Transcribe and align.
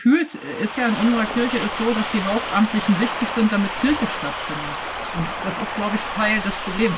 Fühlt 0.00 0.32
ist 0.32 0.76
ja 0.78 0.86
in 0.86 0.94
unserer 1.08 1.26
Kirche 1.34 1.58
ist 1.58 1.76
so, 1.76 1.84
dass 1.92 2.08
die 2.14 2.24
Hauptamtlichen 2.24 2.98
wichtig 3.00 3.28
sind, 3.34 3.52
damit 3.52 3.68
Kirche 3.82 4.06
stattfindet. 4.16 4.78
Und 5.14 5.26
das 5.44 5.52
ist, 5.60 5.76
glaube 5.76 5.92
ich, 5.92 6.00
Teil 6.16 6.36
des 6.40 6.54
Problems. 6.64 6.96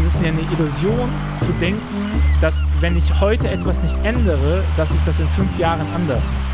Es 0.00 0.14
ist 0.14 0.22
ja 0.22 0.28
eine 0.28 0.40
Illusion 0.42 1.10
zu 1.40 1.50
denken, 1.54 2.22
dass 2.40 2.62
wenn 2.78 2.96
ich 2.96 3.20
heute 3.20 3.48
etwas 3.48 3.82
nicht 3.82 3.98
ändere, 4.04 4.62
dass 4.76 4.92
ich 4.92 5.00
das 5.04 5.18
in 5.18 5.28
fünf 5.30 5.58
Jahren 5.58 5.88
anders 5.92 6.22
mache. 6.22 6.53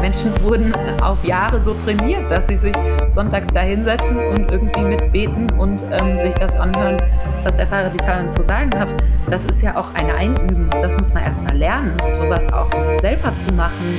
Menschen 0.00 0.32
wurden 0.42 0.74
auf 1.02 1.22
Jahre 1.24 1.60
so 1.60 1.74
trainiert, 1.74 2.30
dass 2.30 2.46
sie 2.46 2.56
sich 2.56 2.74
sonntags 3.08 3.48
da 3.52 3.60
hinsetzen 3.60 4.16
und 4.16 4.50
irgendwie 4.50 4.80
mitbeten 4.80 5.50
und 5.58 5.82
ähm, 5.90 6.18
sich 6.22 6.32
das 6.34 6.54
anhören, 6.54 6.96
was 7.44 7.56
der 7.56 7.66
Pfarrer, 7.66 7.90
die 7.90 7.98
Pfarrerin 7.98 8.32
zu 8.32 8.42
sagen 8.42 8.70
hat. 8.78 8.96
Das 9.28 9.44
ist 9.44 9.60
ja 9.60 9.76
auch 9.76 9.92
eine 9.92 10.14
Einübung. 10.14 10.70
Das 10.70 10.96
muss 10.96 11.12
man 11.12 11.22
erst 11.22 11.42
mal 11.42 11.54
lernen, 11.54 11.94
sowas 12.14 12.50
auch 12.50 12.70
selber 13.02 13.36
zu 13.36 13.52
machen. 13.54 13.98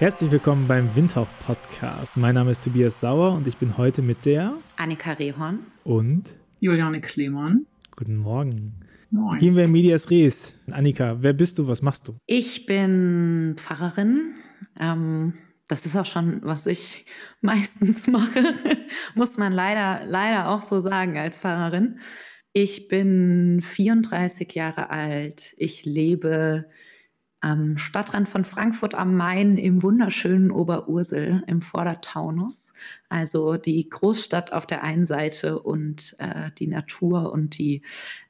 Herzlich 0.00 0.30
willkommen 0.32 0.66
beim 0.66 0.94
Windhauch 0.96 1.28
Podcast. 1.46 2.16
Mein 2.16 2.34
Name 2.34 2.50
ist 2.50 2.64
Tobias 2.64 3.00
Sauer 3.00 3.34
und 3.34 3.46
ich 3.46 3.56
bin 3.56 3.78
heute 3.78 4.02
mit 4.02 4.26
der 4.26 4.54
Annika 4.76 5.12
Rehorn 5.12 5.60
und 5.84 6.36
Juliane 6.58 7.00
Klemann. 7.00 7.66
Guten 7.94 8.16
Morgen. 8.16 8.85
Moin. 9.10 9.38
Gehen 9.38 9.56
wir 9.56 9.64
in 9.64 9.72
Medias 9.72 10.10
Res. 10.10 10.56
Annika, 10.70 11.16
wer 11.20 11.32
bist 11.32 11.58
du? 11.58 11.68
Was 11.68 11.82
machst 11.82 12.08
du? 12.08 12.18
Ich 12.26 12.66
bin 12.66 13.54
Pfarrerin. 13.56 14.34
Ähm, 14.78 15.34
das 15.68 15.86
ist 15.86 15.96
auch 15.96 16.06
schon, 16.06 16.40
was 16.42 16.66
ich 16.66 17.06
meistens 17.40 18.06
mache, 18.06 18.54
muss 19.14 19.38
man 19.38 19.52
leider, 19.52 20.04
leider 20.04 20.48
auch 20.50 20.62
so 20.62 20.80
sagen 20.80 21.18
als 21.18 21.38
Pfarrerin. 21.38 22.00
Ich 22.52 22.88
bin 22.88 23.60
34 23.62 24.52
Jahre 24.54 24.90
alt. 24.90 25.54
Ich 25.58 25.84
lebe 25.84 26.64
am 27.40 27.76
Stadtrand 27.76 28.28
von 28.28 28.44
Frankfurt 28.44 28.94
am 28.94 29.14
Main 29.14 29.56
im 29.56 29.82
wunderschönen 29.82 30.50
Oberursel 30.50 31.44
im 31.46 31.60
Vordertaunus. 31.60 32.72
Also 33.08 33.56
die 33.56 33.88
Großstadt 33.88 34.52
auf 34.52 34.66
der 34.66 34.82
einen 34.82 35.06
Seite 35.06 35.60
und 35.60 36.16
äh, 36.18 36.50
die 36.58 36.66
Natur 36.66 37.30
und 37.30 37.58
die, 37.58 37.82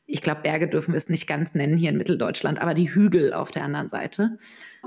ich 0.06 0.22
glaube, 0.22 0.42
Berge 0.42 0.68
dürfen 0.68 0.92
wir 0.92 0.98
es 0.98 1.08
nicht 1.08 1.26
ganz 1.26 1.54
nennen 1.54 1.76
hier 1.76 1.90
in 1.90 1.96
Mitteldeutschland, 1.96 2.60
aber 2.60 2.74
die 2.74 2.94
Hügel 2.94 3.32
auf 3.32 3.50
der 3.50 3.64
anderen 3.64 3.88
Seite. 3.88 4.38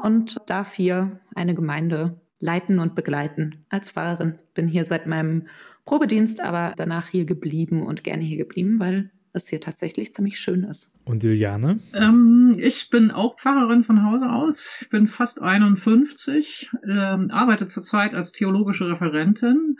Und 0.01 0.37
darf 0.45 0.73
hier 0.73 1.19
eine 1.35 1.55
Gemeinde 1.55 2.19
leiten 2.39 2.79
und 2.79 2.95
begleiten 2.95 3.65
als 3.69 3.89
Pfarrerin. 3.91 4.39
Bin 4.53 4.67
hier 4.67 4.85
seit 4.85 5.07
meinem 5.07 5.47
Probedienst, 5.83 6.41
aber 6.41 6.73
danach 6.77 7.09
hier 7.09 7.25
geblieben 7.25 7.83
und 7.83 8.03
gerne 8.03 8.23
hier 8.23 8.37
geblieben, 8.37 8.79
weil 8.79 9.11
es 9.33 9.49
hier 9.49 9.59
tatsächlich 9.59 10.13
ziemlich 10.13 10.39
schön 10.39 10.63
ist. 10.63 10.91
Und 11.09 11.23
Juliane? 11.23 11.79
Ähm, 11.95 12.57
ich 12.59 12.91
bin 12.91 13.09
auch 13.09 13.39
Pfarrerin 13.39 13.83
von 13.83 14.05
Hause 14.05 14.31
aus. 14.31 14.77
Ich 14.81 14.89
bin 14.89 15.07
fast 15.07 15.41
51, 15.41 16.69
ähm, 16.87 17.31
arbeite 17.31 17.65
zurzeit 17.65 18.13
als 18.13 18.31
theologische 18.31 18.87
Referentin 18.87 19.77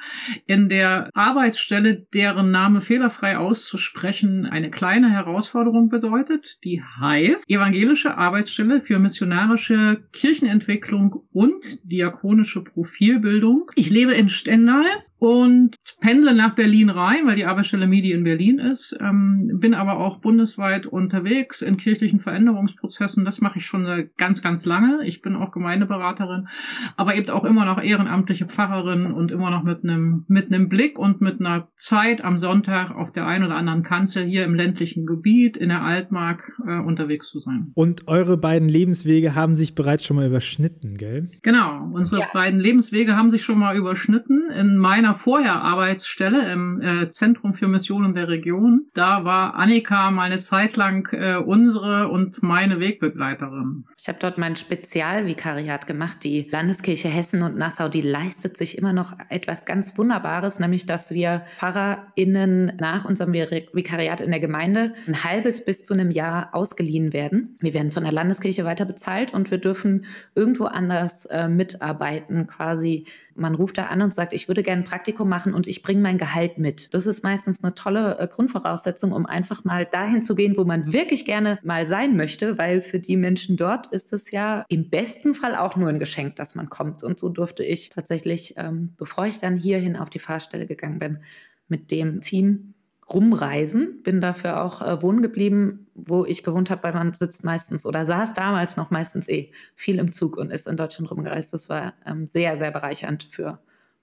in 0.48 0.70
der 0.70 1.12
Arbeitsstelle, 1.14 2.08
deren 2.16 2.50
Name 2.50 2.82
fehlerfrei 2.82 3.38
auszusprechen 3.38 4.48
eine 4.48 4.72
kleine 4.72 5.12
Herausforderung 5.12 5.90
bedeutet. 5.90 6.64
Die 6.64 6.82
heißt 6.82 7.48
Evangelische 7.48 8.18
Arbeitsstelle 8.18 8.82
für 8.82 8.98
missionarische 8.98 10.02
Kirchenentwicklung 10.12 11.28
und 11.32 11.80
diakonische 11.84 12.64
Profilbildung. 12.64 13.70
Ich 13.76 13.92
lebe 13.92 14.14
in 14.14 14.30
Stendal 14.30 14.84
und 15.20 15.76
pendle 16.00 16.34
nach 16.34 16.56
Berlin 16.56 16.90
rein, 16.90 17.28
weil 17.28 17.36
die 17.36 17.46
Arbeitsstelle 17.46 17.88
MIDI 17.88 18.14
in 18.14 18.24
Berlin 18.24 18.60
ist. 18.60 18.98
Ähm, 19.00 19.60
bin 19.60 19.74
aber 19.74 20.00
auch 20.00 20.20
bundesweit 20.20 20.86
unterwegs 20.86 21.62
in 21.62 21.78
kirchlichen 21.78 22.20
Veränderungsprozessen. 22.20 23.26
Das 23.26 23.42
mache 23.42 23.60
ich 23.60 23.66
schon 23.66 24.10
ganz, 24.18 24.42
ganz 24.42 24.66
lange. 24.66 25.00
Ich 25.06 25.22
bin 25.22 25.36
auch 25.36 25.52
Gemeindeberaterin, 25.52 26.48
aber 26.96 27.16
eben 27.16 27.30
auch 27.30 27.44
immer 27.44 27.66
noch 27.66 27.82
ehrenamtliche 27.82 28.46
Pfarrerin 28.46 29.12
und 29.12 29.32
immer 29.32 29.50
noch 29.50 29.64
mit 29.64 29.84
einem 29.84 30.26
mit 30.28 30.48
einem 30.48 30.70
Blick 30.70 30.98
und 30.98 31.22
mit 31.22 31.40
einer 31.40 31.68
Zeit 31.76 32.24
am 32.24 32.38
Sonntag 32.38 32.92
auf 32.92 33.12
der 33.12 33.28
einen 33.28 33.46
oder 33.46 33.56
anderen 33.56 33.84
Kanzel 33.84 34.26
hier 34.26 34.46
im 34.46 34.56
ländlichen 34.56 35.06
Gebiet 35.06 35.58
in 35.58 35.70
der 35.70 35.82
Altmark 35.82 36.54
äh, 36.66 36.80
unterwegs 36.80 37.30
zu 37.30 37.40
sein. 37.40 37.72
Und 37.76 38.08
eure 38.08 38.38
beiden 38.38 38.70
Lebenswege 38.70 39.36
haben 39.36 39.56
sich 39.56 39.76
bereits 39.76 40.06
schon 40.06 40.16
mal 40.16 40.28
überschnitten, 40.28 40.98
gell? 40.98 41.28
Genau, 41.44 41.90
unsere 41.94 42.22
ja. 42.22 42.28
beiden 42.32 42.60
Lebenswege 42.60 43.16
haben 43.16 43.30
sich 43.30 43.44
schon 43.44 43.60
mal 43.60 43.76
überschnitten. 43.76 44.50
In 44.52 44.78
meiner 44.78 45.09
meiner 45.10 45.18
Vorher-Arbeitsstelle 45.18 46.52
im 46.52 46.82
äh, 46.82 47.10
Zentrum 47.10 47.56
für 47.56 47.68
Missionen 47.68 48.14
der 48.14 48.28
Region. 48.28 48.86
Da 48.94 49.24
war 49.26 49.56
Annika 49.56 50.12
mal 50.12 50.24
eine 50.24 50.38
Zeit 50.38 50.76
lang 50.76 51.12
äh, 51.14 51.38
unsere 51.38 52.10
und 52.10 52.44
meine 52.44 52.80
Wegbegleiterin. 52.80 53.86
Ich 53.98 54.08
habe 54.08 54.20
dort 54.22 54.38
mein 54.38 54.56
Spezialvikariat 54.56 55.88
gemacht. 55.88 56.24
Die 56.24 56.48
Landeskirche 56.52 57.08
Hessen 57.08 57.42
und 57.42 57.58
Nassau, 57.58 57.90
die 57.90 58.02
leistet 58.02 58.56
sich 58.56 58.78
immer 58.78 58.94
noch 58.94 59.14
etwas 59.30 59.66
ganz 59.66 59.98
Wunderbares, 59.98 60.60
nämlich 60.60 60.86
dass 60.86 61.12
wir 61.12 61.42
PfarrerInnen 61.58 62.74
nach 62.80 63.06
unserem 63.06 63.34
Vikariat 63.34 64.22
in 64.22 64.30
der 64.30 64.40
Gemeinde 64.40 64.94
ein 65.08 65.24
halbes 65.24 65.66
bis 65.66 65.84
zu 65.84 65.96
einem 65.96 66.12
Jahr 66.12 66.50
ausgeliehen 66.54 67.14
werden. 67.14 67.58
Wir 67.62 67.74
werden 67.74 67.92
von 67.92 68.04
der 68.04 68.12
Landeskirche 68.12 68.64
weiter 68.64 68.86
bezahlt 68.86 69.34
und 69.34 69.50
wir 69.50 69.58
dürfen 69.58 70.06
irgendwo 70.36 70.66
anders 70.66 71.26
äh, 71.26 71.48
mitarbeiten, 71.48 72.46
quasi 72.46 73.06
man 73.40 73.56
ruft 73.56 73.78
da 73.78 73.86
an 73.86 74.02
und 74.02 74.14
sagt, 74.14 74.34
ich 74.34 74.48
würde 74.48 74.64
gerne 74.64 74.84
ein 74.84 74.86
Praktikum 75.00 75.30
machen 75.30 75.54
und 75.54 75.66
ich 75.66 75.82
bringe 75.82 76.02
mein 76.02 76.18
Gehalt 76.18 76.58
mit. 76.58 76.94
Das 76.94 77.08
ist 77.08 77.24
meistens 77.24 77.64
eine 77.64 77.74
tolle 77.74 78.20
äh, 78.20 78.28
Grundvoraussetzung, 78.28 79.14
um 79.14 79.26
einfach 79.26 79.64
mal 79.64 79.86
dahin 79.86 80.22
zu 80.22 80.36
gehen, 80.36 80.58
wo 80.58 80.66
man 80.66 80.92
wirklich 80.92 81.24
gerne 81.24 81.58
mal 81.64 81.88
sein 81.88 82.18
möchte, 82.18 82.58
weil 82.58 82.82
für 82.82 83.00
die 83.00 83.16
Menschen 83.16 83.56
dort 83.56 83.88
ist 83.94 84.12
es 84.12 84.32
ja 84.32 84.66
im 84.68 84.90
besten 84.90 85.34
Fall 85.34 85.56
auch 85.56 85.78
nur 85.78 85.88
ein 85.88 86.00
Geschenk, 86.00 86.36
dass 86.36 86.54
man 86.54 86.70
kommt. 86.70 87.02
Und 87.02 87.18
so 87.18 87.30
durfte 87.30 87.64
ich 87.64 87.88
tatsächlich, 87.88 88.56
ähm, 88.58 88.94
bevor 88.98 89.26
ich 89.26 89.40
dann 89.40 89.56
hierhin 89.56 89.96
auf 89.96 90.10
die 90.10 90.20
Fahrstelle 90.20 90.66
gegangen 90.66 91.00
bin, 91.00 91.20
mit 91.70 91.92
dem 91.92 92.20
Team 92.20 92.74
rumreisen, 93.10 94.04
bin 94.04 94.20
dafür 94.20 94.62
auch 94.62 94.82
äh, 94.82 95.02
wohnen 95.02 95.22
geblieben, 95.22 95.88
wo 95.96 96.26
ich 96.26 96.44
gewohnt 96.44 96.70
habe, 96.70 96.84
weil 96.84 96.94
man 96.94 97.14
sitzt 97.14 97.46
meistens 97.46 97.86
oder 97.86 98.06
saß 98.06 98.34
damals 98.34 98.76
noch 98.76 98.92
meistens 98.92 99.30
eh 99.30 99.54
viel 99.76 99.98
im 99.98 100.12
Zug 100.12 100.36
und 100.36 100.52
ist 100.52 100.68
in 100.68 100.76
Deutschland 100.76 101.10
rumgereist. 101.10 101.54
Das 101.54 101.70
war 101.70 101.94
ähm, 102.06 102.28
sehr, 102.28 102.58
sehr 102.58 102.72
bereichernd 102.72 103.24
für 103.32 103.60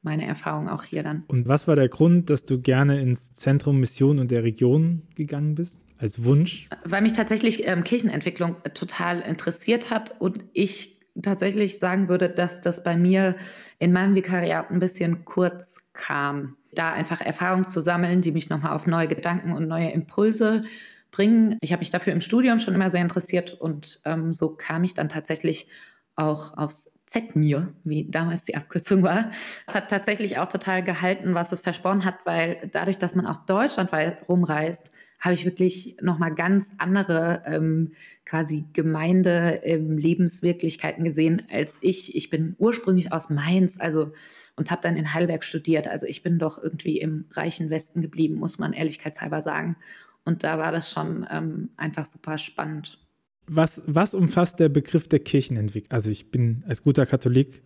meine 0.07 0.27
Erfahrung 0.27 0.71
auch 0.71 0.85
hier 0.85 1.03
dann. 1.03 1.25
Und 1.27 1.47
was 1.47 1.69
war 1.69 1.77
der 1.77 1.91
Grund, 1.91 2.31
dass 2.31 2.45
du 2.45 2.61
gerne 2.61 3.01
ins 3.01 3.35
Zentrum 3.35 3.79
Mission 3.79 4.19
und 4.19 4.31
der 4.31 4.43
Region 4.43 5.03
gegangen 5.15 5.55
bist? 5.55 5.83
Als 5.99 6.25
Wunsch? 6.25 6.69
Weil 6.85 7.03
mich 7.03 7.13
tatsächlich 7.13 7.67
ähm, 7.67 7.85
Kirchenentwicklung 7.85 8.57
total 8.75 9.21
interessiert 9.21 9.91
hat 9.91 10.19
und 10.21 10.45
ich 10.53 11.01
tatsächlich 11.23 11.79
sagen 11.79 12.09
würde, 12.09 12.29
dass 12.29 12.61
das 12.61 12.83
bei 12.83 12.97
mir 12.97 13.37
in 13.79 13.93
meinem 13.93 14.15
Vikariat 14.15 14.71
ein 14.71 14.81
bisschen 14.81 15.25
kurz 15.25 15.77
kam 15.93 16.57
da 16.77 16.93
einfach 16.93 17.21
Erfahrung 17.21 17.69
zu 17.69 17.81
sammeln, 17.81 18.21
die 18.21 18.33
mich 18.33 18.49
nochmal 18.49 18.73
auf 18.73 18.87
neue 18.87 19.09
Gedanken 19.09 19.53
und 19.53 19.67
neue 19.67 19.91
Impulse 19.91 20.65
bringen. 21.11 21.57
Ich 21.61 21.73
habe 21.73 21.81
mich 21.81 21.91
dafür 21.91 22.13
im 22.13 22.21
Studium 22.21 22.59
schon 22.59 22.75
immer 22.75 22.91
sehr 22.91 23.01
interessiert 23.01 23.55
und 23.55 24.01
ähm, 24.05 24.33
so 24.33 24.51
kam 24.51 24.85
ich 24.85 24.95
dann 24.95 25.09
tatsächlich 25.09 25.69
auch 26.17 26.57
aufs 26.57 26.97
ZMIR, 27.07 27.73
wie 27.85 28.11
damals 28.11 28.45
die 28.45 28.57
Abkürzung 28.57 29.03
war. 29.03 29.31
Es 29.67 29.75
hat 29.75 29.89
tatsächlich 29.89 30.39
auch 30.39 30.49
total 30.49 30.83
gehalten, 30.83 31.35
was 31.35 31.53
es 31.53 31.61
versprochen 31.61 32.05
hat, 32.05 32.17
weil 32.25 32.69
dadurch, 32.73 32.99
dass 32.99 33.15
man 33.15 33.27
auch 33.27 33.37
deutschlandweit 33.37 34.29
rumreist, 34.29 34.91
habe 35.21 35.35
ich 35.35 35.45
wirklich 35.45 35.97
nochmal 36.03 36.35
ganz 36.35 36.73
andere 36.79 37.43
ähm, 37.47 37.93
quasi 38.25 38.65
Gemeinde, 38.73 39.61
ähm, 39.63 39.97
Lebenswirklichkeiten 39.99 41.05
gesehen 41.05 41.43
als 41.51 41.79
ich. 41.81 42.15
Ich 42.17 42.29
bin 42.29 42.57
ursprünglich 42.59 43.13
aus 43.13 43.31
Mainz, 43.31 43.81
also 43.81 44.13
und 44.57 44.71
habe 44.71 44.83
dann 44.83 44.97
in 44.97 45.15
Heidelberg 45.15 45.45
studiert. 45.45 45.87
Also 45.87 46.07
ich 46.07 46.23
bin 46.23 46.39
doch 46.39 46.63
irgendwie 46.63 46.99
im 46.99 47.27
reichen 47.33 47.71
Westen 47.71 48.03
geblieben, 48.03 48.35
muss 48.35 48.59
man 48.59 48.73
ehrlichkeitshalber 48.73 49.43
sagen. 49.43 49.77
Und 50.25 50.43
da 50.43 50.59
war 50.59 50.73
das 50.73 50.91
schon 50.91 51.27
ähm, 51.31 51.71
einfach 51.77 52.05
super 52.05 52.37
spannend 52.37 53.06
was, 53.49 53.83
was 53.87 54.15
umfasst 54.15 54.61
der 54.61 54.69
Begriff 54.69 55.09
der 55.09 55.21
Kirchenentwicklung? 55.21 55.93
Also 55.93 56.11
ich 56.11 56.31
bin 56.31 56.65
als 56.67 56.83
guter 56.83 57.07
Katholik, 57.07 57.63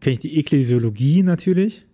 kenne 0.00 0.14
ich 0.14 0.20
die 0.20 0.38
Ekklesiologie 0.38 1.22
natürlich, 1.22 1.86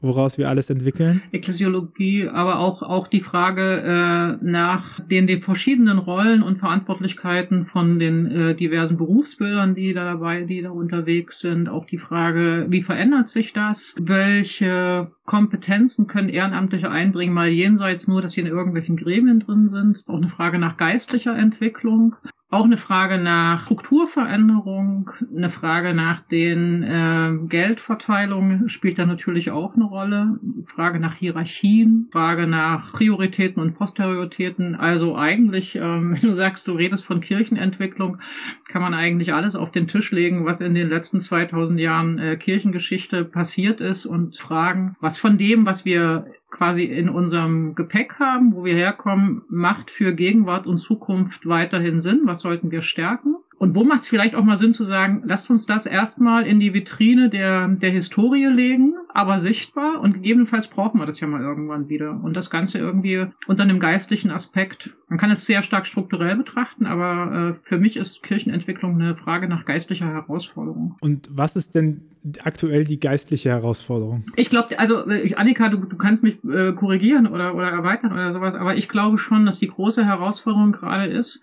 woraus 0.00 0.38
wir 0.38 0.48
alles 0.48 0.70
entwickeln. 0.70 1.20
Ekklesiologie, 1.30 2.26
aber 2.26 2.58
auch, 2.58 2.82
auch 2.82 3.06
die 3.06 3.20
Frage 3.20 3.82
äh, 3.82 4.44
nach 4.44 4.98
den, 5.00 5.26
den 5.26 5.40
verschiedenen 5.40 5.98
Rollen 5.98 6.42
und 6.42 6.58
Verantwortlichkeiten 6.58 7.66
von 7.66 7.98
den 7.98 8.26
äh, 8.26 8.54
diversen 8.56 8.96
Berufsbildern, 8.96 9.74
die 9.74 9.92
da 9.92 10.04
dabei, 10.04 10.44
die 10.44 10.62
da 10.62 10.70
unterwegs 10.70 11.40
sind. 11.40 11.68
Auch 11.68 11.84
die 11.84 11.98
Frage, 11.98 12.66
wie 12.70 12.82
verändert 12.82 13.28
sich 13.28 13.52
das? 13.52 13.94
Welche 14.00 15.12
Kompetenzen 15.26 16.06
können 16.06 16.30
Ehrenamtliche 16.30 16.90
einbringen, 16.90 17.34
mal 17.34 17.50
jenseits 17.50 18.08
nur, 18.08 18.22
dass 18.22 18.32
sie 18.32 18.40
in 18.40 18.46
irgendwelchen 18.46 18.96
Gremien 18.96 19.38
drin 19.38 19.68
sind? 19.68 19.92
Ist 19.92 20.10
auch 20.10 20.16
eine 20.16 20.28
Frage 20.28 20.58
nach 20.58 20.78
geistlicher 20.78 21.36
Entwicklung. 21.36 22.16
Auch 22.50 22.64
eine 22.64 22.76
Frage 22.76 23.18
nach 23.18 23.64
Strukturveränderung, 23.64 25.10
eine 25.36 25.48
Frage 25.48 25.94
nach 25.94 26.20
den 26.20 26.82
äh, 26.82 27.46
Geldverteilungen 27.46 28.68
spielt 28.68 28.98
da 28.98 29.06
natürlich 29.06 29.52
auch 29.52 29.76
eine 29.76 29.84
Rolle. 29.84 30.40
Frage 30.66 30.98
nach 30.98 31.14
Hierarchien, 31.14 32.08
Frage 32.10 32.48
nach 32.48 32.92
Prioritäten 32.92 33.62
und 33.62 33.74
Posterioritäten. 33.74 34.74
Also 34.74 35.16
eigentlich, 35.16 35.76
ähm, 35.76 36.10
wenn 36.14 36.28
du 36.28 36.34
sagst, 36.34 36.66
du 36.66 36.72
redest 36.72 37.04
von 37.04 37.20
Kirchenentwicklung, 37.20 38.18
kann 38.66 38.82
man 38.82 38.94
eigentlich 38.94 39.32
alles 39.32 39.54
auf 39.54 39.70
den 39.70 39.86
Tisch 39.86 40.10
legen, 40.10 40.44
was 40.44 40.60
in 40.60 40.74
den 40.74 40.88
letzten 40.88 41.20
2000 41.20 41.78
Jahren 41.78 42.18
äh, 42.18 42.36
Kirchengeschichte 42.36 43.24
passiert 43.24 43.80
ist 43.80 44.06
und 44.06 44.36
fragen, 44.36 44.96
was 45.00 45.18
von 45.18 45.38
dem, 45.38 45.66
was 45.66 45.84
wir 45.84 46.26
quasi 46.50 46.84
in 46.84 47.08
unserem 47.08 47.74
Gepäck 47.74 48.18
haben, 48.18 48.54
wo 48.54 48.64
wir 48.64 48.74
herkommen, 48.74 49.42
macht 49.48 49.90
für 49.90 50.14
Gegenwart 50.14 50.66
und 50.66 50.78
Zukunft 50.78 51.46
weiterhin 51.46 52.00
Sinn? 52.00 52.22
Was 52.24 52.40
sollten 52.40 52.70
wir 52.70 52.82
stärken? 52.82 53.36
Und 53.58 53.74
wo 53.74 53.84
macht 53.84 54.02
es 54.02 54.08
vielleicht 54.08 54.34
auch 54.34 54.44
mal 54.44 54.56
Sinn 54.56 54.72
zu 54.72 54.84
sagen, 54.84 55.22
lasst 55.26 55.50
uns 55.50 55.66
das 55.66 55.84
erstmal 55.84 56.46
in 56.46 56.60
die 56.60 56.72
Vitrine 56.72 57.28
der, 57.28 57.68
der 57.68 57.90
Historie 57.90 58.46
legen, 58.46 58.94
aber 59.14 59.40
sichtbar 59.40 60.00
und 60.00 60.14
gegebenenfalls 60.14 60.68
brauchen 60.68 61.00
wir 61.00 61.06
das 61.06 61.20
ja 61.20 61.26
mal 61.26 61.40
irgendwann 61.40 61.88
wieder. 61.88 62.20
Und 62.22 62.34
das 62.34 62.50
Ganze 62.50 62.78
irgendwie 62.78 63.26
unter 63.46 63.62
einem 63.62 63.80
geistlichen 63.80 64.30
Aspekt. 64.30 64.90
Man 65.08 65.18
kann 65.18 65.30
es 65.30 65.46
sehr 65.46 65.62
stark 65.62 65.86
strukturell 65.86 66.36
betrachten, 66.36 66.86
aber 66.86 67.56
äh, 67.56 67.66
für 67.66 67.78
mich 67.78 67.96
ist 67.96 68.22
Kirchenentwicklung 68.22 68.94
eine 68.94 69.16
Frage 69.16 69.48
nach 69.48 69.64
geistlicher 69.64 70.06
Herausforderung. 70.06 70.96
Und 71.00 71.28
was 71.30 71.56
ist 71.56 71.74
denn 71.74 72.02
aktuell 72.44 72.84
die 72.84 73.00
geistliche 73.00 73.50
Herausforderung? 73.50 74.24
Ich 74.36 74.50
glaube, 74.50 74.78
also 74.78 75.08
ich, 75.08 75.38
Annika, 75.38 75.68
du, 75.68 75.78
du 75.78 75.96
kannst 75.96 76.22
mich 76.22 76.42
äh, 76.44 76.72
korrigieren 76.72 77.26
oder, 77.26 77.54
oder 77.54 77.70
erweitern 77.70 78.12
oder 78.12 78.32
sowas, 78.32 78.54
aber 78.54 78.76
ich 78.76 78.88
glaube 78.88 79.18
schon, 79.18 79.46
dass 79.46 79.58
die 79.58 79.68
große 79.68 80.04
Herausforderung 80.04 80.72
gerade 80.72 81.06
ist, 81.06 81.40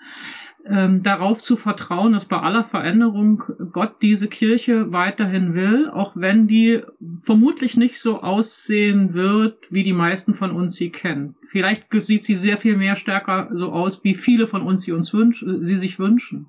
ähm, 0.69 1.03
darauf 1.03 1.41
zu 1.41 1.55
vertrauen, 1.55 2.13
dass 2.13 2.25
bei 2.25 2.37
aller 2.37 2.63
Veränderung 2.63 3.43
Gott 3.71 4.01
diese 4.01 4.27
Kirche 4.27 4.91
weiterhin 4.91 5.53
will, 5.53 5.89
auch 5.89 6.13
wenn 6.15 6.47
die 6.47 6.81
vermutlich 7.23 7.77
nicht 7.77 7.99
so 7.99 8.21
aussehen 8.21 9.13
wird, 9.13 9.71
wie 9.71 9.83
die 9.83 9.93
meisten 9.93 10.33
von 10.33 10.51
uns 10.51 10.75
sie 10.75 10.89
kennen. 10.89 11.35
Vielleicht 11.49 11.87
sieht 11.91 12.23
sie 12.23 12.35
sehr 12.35 12.57
viel 12.57 12.75
mehr 12.75 12.95
stärker 12.95 13.49
so 13.53 13.71
aus, 13.71 14.03
wie 14.03 14.15
viele 14.15 14.47
von 14.47 14.61
uns 14.61 14.81
sie 14.83 14.91
uns 14.91 15.13
wünschen, 15.13 15.63
sie 15.63 15.77
sich 15.77 15.99
wünschen. 15.99 16.47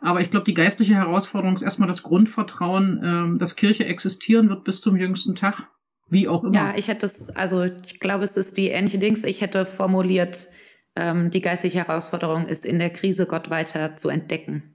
Aber 0.00 0.20
ich 0.20 0.30
glaube, 0.30 0.44
die 0.44 0.54
geistliche 0.54 0.94
Herausforderung 0.94 1.54
ist 1.54 1.62
erstmal 1.62 1.88
das 1.88 2.02
Grundvertrauen, 2.02 3.00
ähm, 3.02 3.38
dass 3.38 3.56
Kirche 3.56 3.84
existieren 3.84 4.48
wird 4.48 4.64
bis 4.64 4.80
zum 4.80 4.96
jüngsten 4.96 5.34
Tag. 5.34 5.68
Wie 6.08 6.26
auch 6.26 6.42
immer. 6.42 6.54
Ja, 6.54 6.74
ich 6.76 6.88
hätte 6.88 7.06
es, 7.06 7.30
also 7.30 7.62
ich 7.62 8.00
glaube, 8.00 8.24
es 8.24 8.36
ist 8.36 8.56
die 8.56 8.68
ähnliche 8.68 8.98
Dings. 8.98 9.22
Ich 9.22 9.40
hätte 9.40 9.64
formuliert, 9.64 10.48
ähm, 11.00 11.30
die 11.30 11.40
geistige 11.40 11.78
Herausforderung 11.78 12.46
ist, 12.46 12.66
in 12.66 12.78
der 12.78 12.90
Krise 12.90 13.26
Gott 13.26 13.48
weiter 13.48 13.96
zu 13.96 14.10
entdecken. 14.10 14.74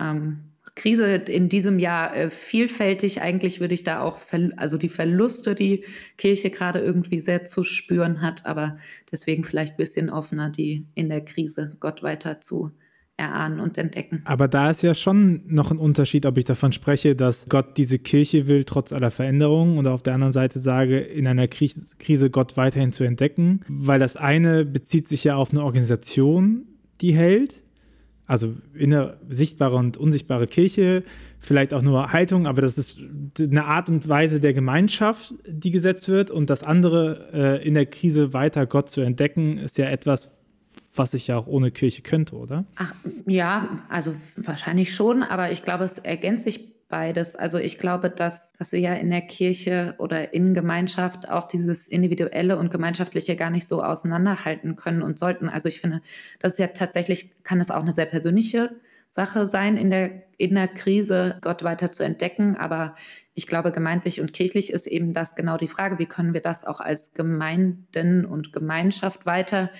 Ähm, 0.00 0.52
Krise 0.76 1.16
in 1.16 1.48
diesem 1.48 1.78
Jahr 1.80 2.16
äh, 2.16 2.30
vielfältig. 2.30 3.20
Eigentlich 3.20 3.60
würde 3.60 3.74
ich 3.74 3.82
da 3.82 4.00
auch, 4.00 4.18
also 4.56 4.78
die 4.78 4.88
Verluste, 4.88 5.56
die 5.56 5.84
Kirche 6.16 6.50
gerade 6.50 6.78
irgendwie 6.78 7.20
sehr 7.20 7.44
zu 7.44 7.64
spüren 7.64 8.22
hat, 8.22 8.46
aber 8.46 8.78
deswegen 9.10 9.42
vielleicht 9.42 9.74
ein 9.74 9.78
bisschen 9.78 10.10
offener, 10.10 10.48
die 10.48 10.86
in 10.94 11.08
der 11.08 11.24
Krise 11.24 11.76
Gott 11.80 12.02
weiter 12.02 12.40
zu 12.40 12.70
erahnen 13.16 13.60
und 13.60 13.78
entdecken. 13.78 14.22
Aber 14.24 14.48
da 14.48 14.70
ist 14.70 14.82
ja 14.82 14.94
schon 14.94 15.42
noch 15.46 15.70
ein 15.70 15.78
Unterschied, 15.78 16.26
ob 16.26 16.36
ich 16.36 16.44
davon 16.44 16.72
spreche, 16.72 17.14
dass 17.14 17.46
Gott 17.48 17.76
diese 17.76 17.98
Kirche 17.98 18.48
will, 18.48 18.64
trotz 18.64 18.92
aller 18.92 19.10
Veränderungen, 19.10 19.78
und 19.78 19.86
auf 19.86 20.02
der 20.02 20.14
anderen 20.14 20.32
Seite 20.32 20.58
sage, 20.58 20.98
in 20.98 21.26
einer 21.26 21.46
Krise 21.46 22.30
Gott 22.30 22.56
weiterhin 22.56 22.92
zu 22.92 23.04
entdecken, 23.04 23.60
weil 23.68 24.00
das 24.00 24.16
eine 24.16 24.64
bezieht 24.64 25.06
sich 25.06 25.24
ja 25.24 25.36
auf 25.36 25.52
eine 25.52 25.62
Organisation, 25.62 26.66
die 27.00 27.12
hält, 27.12 27.62
also 28.26 28.54
in 28.74 28.90
der 28.90 29.18
sichtbare 29.28 29.76
und 29.76 29.96
unsichtbare 29.96 30.46
Kirche, 30.46 31.04
vielleicht 31.38 31.74
auch 31.74 31.82
nur 31.82 32.12
Haltung, 32.12 32.46
aber 32.46 32.62
das 32.62 32.78
ist 32.78 32.98
eine 33.38 33.66
Art 33.66 33.88
und 33.88 34.08
Weise 34.08 34.40
der 34.40 34.54
Gemeinschaft, 34.54 35.34
die 35.46 35.70
gesetzt 35.70 36.08
wird. 36.08 36.30
Und 36.30 36.48
das 36.48 36.62
andere, 36.62 37.28
äh, 37.32 37.66
in 37.66 37.74
der 37.74 37.86
Krise 37.86 38.32
weiter 38.32 38.66
Gott 38.66 38.88
zu 38.88 39.02
entdecken, 39.02 39.58
ist 39.58 39.76
ja 39.76 39.86
etwas, 39.86 40.43
was 40.94 41.14
ich 41.14 41.26
ja 41.26 41.38
auch 41.38 41.46
ohne 41.46 41.70
Kirche 41.70 42.02
könnte, 42.02 42.36
oder? 42.36 42.64
Ach, 42.76 42.94
ja, 43.26 43.84
also 43.88 44.14
wahrscheinlich 44.36 44.94
schon, 44.94 45.22
aber 45.22 45.50
ich 45.50 45.62
glaube, 45.62 45.84
es 45.84 45.98
ergänzt 45.98 46.44
sich 46.44 46.74
beides. 46.88 47.34
Also 47.34 47.58
ich 47.58 47.78
glaube, 47.78 48.10
dass, 48.10 48.52
dass 48.52 48.70
wir 48.72 48.78
ja 48.78 48.94
in 48.94 49.10
der 49.10 49.22
Kirche 49.22 49.94
oder 49.98 50.32
in 50.32 50.54
Gemeinschaft 50.54 51.28
auch 51.28 51.44
dieses 51.44 51.86
Individuelle 51.86 52.56
und 52.56 52.70
Gemeinschaftliche 52.70 53.36
gar 53.36 53.50
nicht 53.50 53.66
so 53.66 53.82
auseinanderhalten 53.82 54.76
können 54.76 55.02
und 55.02 55.18
sollten. 55.18 55.48
Also 55.48 55.68
ich 55.68 55.80
finde, 55.80 56.00
das 56.38 56.52
ist 56.52 56.58
ja 56.58 56.68
tatsächlich, 56.68 57.42
kann 57.42 57.60
es 57.60 57.72
auch 57.72 57.82
eine 57.82 57.92
sehr 57.92 58.06
persönliche 58.06 58.70
Sache 59.08 59.46
sein, 59.46 59.76
in 59.76 59.90
der, 59.90 60.22
in 60.38 60.54
der 60.54 60.68
Krise 60.68 61.38
Gott 61.40 61.62
weiter 61.64 61.90
zu 61.90 62.04
entdecken. 62.04 62.56
Aber 62.56 62.94
ich 63.34 63.46
glaube, 63.46 63.72
gemeindlich 63.72 64.20
und 64.20 64.32
kirchlich 64.32 64.70
ist 64.70 64.86
eben 64.86 65.12
das 65.12 65.34
genau 65.34 65.56
die 65.56 65.68
Frage, 65.68 65.98
wie 65.98 66.06
können 66.06 66.34
wir 66.34 66.42
das 66.42 66.64
auch 66.64 66.80
als 66.80 67.12
Gemeinden 67.12 68.24
und 68.24 68.52
Gemeinschaft 68.52 69.26
weiter 69.26 69.70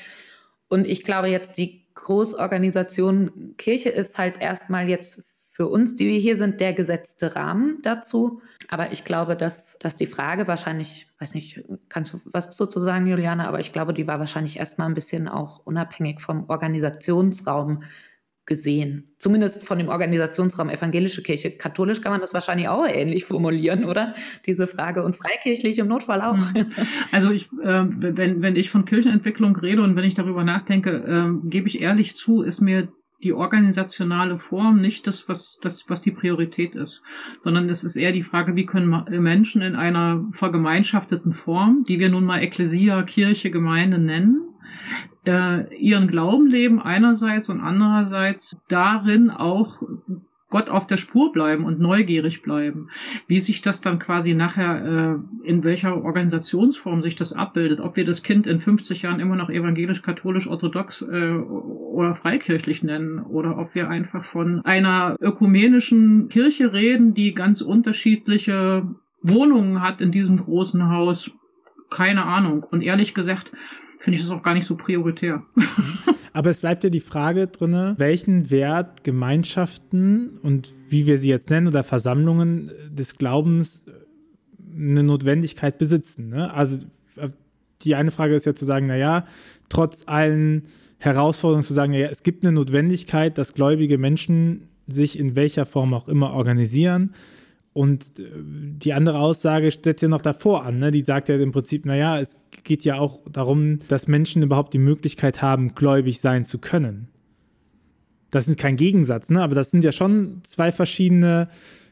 und 0.74 0.88
ich 0.88 1.04
glaube 1.04 1.28
jetzt, 1.28 1.56
die 1.56 1.86
Großorganisation 1.94 3.54
Kirche 3.58 3.90
ist 3.90 4.18
halt 4.18 4.40
erstmal 4.40 4.88
jetzt 4.88 5.22
für 5.52 5.68
uns, 5.68 5.94
die 5.94 6.08
wir 6.08 6.18
hier 6.18 6.36
sind, 6.36 6.60
der 6.60 6.72
gesetzte 6.72 7.36
Rahmen 7.36 7.78
dazu. 7.82 8.42
Aber 8.70 8.90
ich 8.90 9.04
glaube, 9.04 9.36
dass, 9.36 9.78
dass 9.78 9.94
die 9.94 10.08
Frage 10.08 10.48
wahrscheinlich, 10.48 11.06
weiß 11.20 11.34
nicht, 11.34 11.62
kannst 11.88 12.12
du 12.12 12.20
was 12.32 12.56
dazu 12.56 12.80
sagen, 12.80 13.06
Juliane, 13.06 13.46
aber 13.46 13.60
ich 13.60 13.72
glaube, 13.72 13.94
die 13.94 14.08
war 14.08 14.18
wahrscheinlich 14.18 14.58
erstmal 14.58 14.88
ein 14.88 14.94
bisschen 14.94 15.28
auch 15.28 15.64
unabhängig 15.64 16.20
vom 16.20 16.50
Organisationsraum 16.50 17.84
gesehen. 18.46 19.14
Zumindest 19.18 19.66
von 19.66 19.78
dem 19.78 19.88
Organisationsraum 19.88 20.68
evangelische 20.68 21.22
Kirche. 21.22 21.52
Katholisch 21.52 22.00
kann 22.00 22.12
man 22.12 22.20
das 22.20 22.34
wahrscheinlich 22.34 22.68
auch 22.68 22.86
ähnlich 22.86 23.24
formulieren, 23.24 23.84
oder? 23.84 24.14
Diese 24.46 24.66
Frage. 24.66 25.02
Und 25.02 25.16
freikirchlich 25.16 25.78
im 25.78 25.88
Notfall 25.88 26.20
auch. 26.20 26.36
Hm. 26.54 26.72
Also 27.12 27.30
ich, 27.30 27.44
äh, 27.62 27.84
wenn, 27.88 28.42
wenn 28.42 28.56
ich 28.56 28.70
von 28.70 28.84
Kirchenentwicklung 28.84 29.56
rede 29.56 29.82
und 29.82 29.96
wenn 29.96 30.04
ich 30.04 30.14
darüber 30.14 30.44
nachdenke, 30.44 30.90
äh, 30.90 31.48
gebe 31.48 31.68
ich 31.68 31.80
ehrlich 31.80 32.14
zu, 32.14 32.42
ist 32.42 32.60
mir 32.60 32.88
die 33.22 33.32
organisationale 33.32 34.36
Form 34.36 34.80
nicht 34.80 35.06
das, 35.06 35.28
was, 35.28 35.58
das, 35.62 35.84
was 35.88 36.02
die 36.02 36.10
Priorität 36.10 36.74
ist, 36.74 37.02
sondern 37.42 37.70
es 37.70 37.82
ist 37.82 37.96
eher 37.96 38.12
die 38.12 38.22
Frage, 38.22 38.54
wie 38.54 38.66
können 38.66 39.04
Menschen 39.22 39.62
in 39.62 39.74
einer 39.76 40.26
vergemeinschafteten 40.32 41.32
Form, 41.32 41.84
die 41.88 41.98
wir 41.98 42.10
nun 42.10 42.24
mal 42.24 42.42
Ekklesia, 42.42 43.02
Kirche, 43.04 43.50
Gemeinde 43.50 43.98
nennen, 43.98 44.42
äh, 45.26 45.74
ihren 45.76 46.08
Glauben 46.08 46.46
leben 46.46 46.80
einerseits 46.80 47.48
und 47.48 47.60
andererseits 47.60 48.56
darin 48.68 49.30
auch 49.30 49.82
Gott 50.54 50.68
auf 50.68 50.86
der 50.86 50.98
Spur 50.98 51.32
bleiben 51.32 51.64
und 51.64 51.80
neugierig 51.80 52.42
bleiben. 52.42 52.88
Wie 53.26 53.40
sich 53.40 53.60
das 53.60 53.80
dann 53.80 53.98
quasi 53.98 54.34
nachher, 54.34 55.18
äh, 55.42 55.48
in 55.48 55.64
welcher 55.64 56.04
Organisationsform 56.04 57.02
sich 57.02 57.16
das 57.16 57.32
abbildet, 57.32 57.80
ob 57.80 57.96
wir 57.96 58.04
das 58.04 58.22
Kind 58.22 58.46
in 58.46 58.60
50 58.60 59.02
Jahren 59.02 59.18
immer 59.18 59.34
noch 59.34 59.50
evangelisch, 59.50 60.02
katholisch, 60.02 60.46
orthodox 60.46 61.02
äh, 61.02 61.32
oder 61.32 62.14
freikirchlich 62.14 62.84
nennen 62.84 63.18
oder 63.18 63.58
ob 63.58 63.74
wir 63.74 63.88
einfach 63.88 64.22
von 64.22 64.64
einer 64.64 65.16
ökumenischen 65.20 66.28
Kirche 66.28 66.72
reden, 66.72 67.14
die 67.14 67.34
ganz 67.34 67.60
unterschiedliche 67.60 68.86
Wohnungen 69.22 69.80
hat 69.80 70.00
in 70.00 70.12
diesem 70.12 70.36
großen 70.36 70.88
Haus. 70.88 71.32
Keine 71.90 72.26
Ahnung. 72.26 72.64
Und 72.70 72.82
ehrlich 72.82 73.12
gesagt, 73.12 73.50
finde 74.04 74.18
ich 74.18 74.22
das 74.22 74.30
auch 74.30 74.42
gar 74.42 74.52
nicht 74.52 74.66
so 74.66 74.76
prioritär. 74.76 75.42
Aber 76.34 76.50
es 76.50 76.60
bleibt 76.60 76.84
ja 76.84 76.90
die 76.90 77.00
Frage 77.00 77.46
drin, 77.46 77.94
welchen 77.96 78.50
Wert 78.50 79.02
Gemeinschaften 79.02 80.38
und 80.42 80.70
wie 80.90 81.06
wir 81.06 81.16
sie 81.16 81.30
jetzt 81.30 81.48
nennen 81.48 81.68
oder 81.68 81.84
Versammlungen 81.84 82.70
des 82.90 83.16
Glaubens 83.16 83.82
eine 84.76 85.02
Notwendigkeit 85.02 85.78
besitzen. 85.78 86.28
Ne? 86.28 86.52
Also 86.52 86.80
die 87.82 87.94
eine 87.94 88.10
Frage 88.10 88.34
ist 88.34 88.44
ja 88.44 88.54
zu 88.54 88.66
sagen, 88.66 88.86
naja, 88.86 89.24
trotz 89.70 90.02
allen 90.06 90.64
Herausforderungen 90.98 91.64
zu 91.64 91.72
sagen, 91.72 91.92
naja, 91.92 92.08
es 92.10 92.22
gibt 92.22 92.44
eine 92.44 92.52
Notwendigkeit, 92.52 93.38
dass 93.38 93.54
gläubige 93.54 93.96
Menschen 93.96 94.68
sich 94.86 95.18
in 95.18 95.34
welcher 95.34 95.64
Form 95.64 95.94
auch 95.94 96.08
immer 96.08 96.32
organisieren 96.32 97.14
und 97.74 98.20
äh, 98.20 98.22
die 98.32 98.94
andere 98.94 99.18
Aussage 99.18 99.70
setzt 99.70 100.00
ja 100.00 100.08
noch 100.08 100.22
davor 100.22 100.64
an. 100.64 100.78
Ne? 100.78 100.90
Die 100.90 101.02
sagt 101.02 101.28
ja 101.28 101.36
im 101.36 101.52
Prinzip, 101.52 101.84
naja, 101.84 102.18
es 102.18 102.40
geht 102.62 102.84
ja 102.84 102.98
auch 102.98 103.20
darum, 103.30 103.80
dass 103.88 104.06
Menschen 104.08 104.42
überhaupt 104.42 104.72
die 104.72 104.78
Möglichkeit 104.78 105.42
haben, 105.42 105.74
gläubig 105.74 106.20
sein 106.20 106.44
zu 106.44 106.58
können. 106.58 107.08
Das 108.30 108.48
ist 108.48 108.58
kein 108.58 108.76
Gegensatz, 108.76 109.28
ne? 109.28 109.42
aber 109.42 109.54
das 109.54 109.72
sind 109.72 109.84
ja 109.84 109.92
schon 109.92 110.40
zwei 110.44 110.72
verschiedene 110.72 111.48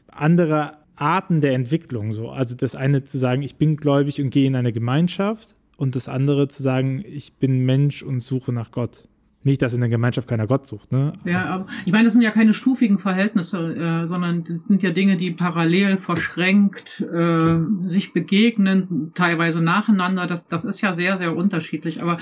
andere 0.07 0.71
Arten 0.95 1.41
der 1.41 1.53
Entwicklung. 1.53 2.13
So. 2.13 2.29
Also 2.29 2.55
das 2.55 2.75
eine 2.75 3.03
zu 3.03 3.17
sagen, 3.17 3.41
ich 3.41 3.57
bin 3.57 3.75
gläubig 3.75 4.21
und 4.21 4.29
gehe 4.29 4.47
in 4.47 4.55
eine 4.55 4.71
Gemeinschaft 4.71 5.55
und 5.75 5.97
das 5.97 6.07
andere 6.07 6.47
zu 6.47 6.63
sagen, 6.63 7.03
ich 7.05 7.33
bin 7.33 7.59
Mensch 7.65 8.03
und 8.03 8.21
suche 8.21 8.53
nach 8.53 8.71
Gott. 8.71 9.07
Nicht, 9.45 9.61
dass 9.61 9.73
in 9.73 9.81
der 9.81 9.89
Gemeinschaft 9.89 10.29
keiner 10.29 10.47
Gott 10.47 10.65
sucht, 10.65 10.91
ne? 10.93 11.11
Ja, 11.25 11.45
aber 11.45 11.67
ich 11.85 11.91
meine, 11.91 12.05
das 12.05 12.13
sind 12.13 12.21
ja 12.21 12.31
keine 12.31 12.53
stufigen 12.53 12.97
Verhältnisse, 12.97 13.75
äh, 13.75 14.07
sondern 14.07 14.45
das 14.45 14.65
sind 14.65 14.81
ja 14.81 14.91
Dinge, 14.91 15.17
die 15.17 15.31
parallel 15.31 15.97
verschränkt 15.97 17.01
äh, 17.01 17.57
sich 17.81 18.13
begegnen, 18.13 19.11
teilweise 19.15 19.61
nacheinander. 19.61 20.27
Das, 20.27 20.47
das 20.47 20.63
ist 20.63 20.79
ja 20.79 20.93
sehr, 20.93 21.17
sehr 21.17 21.35
unterschiedlich. 21.35 22.01
Aber 22.01 22.19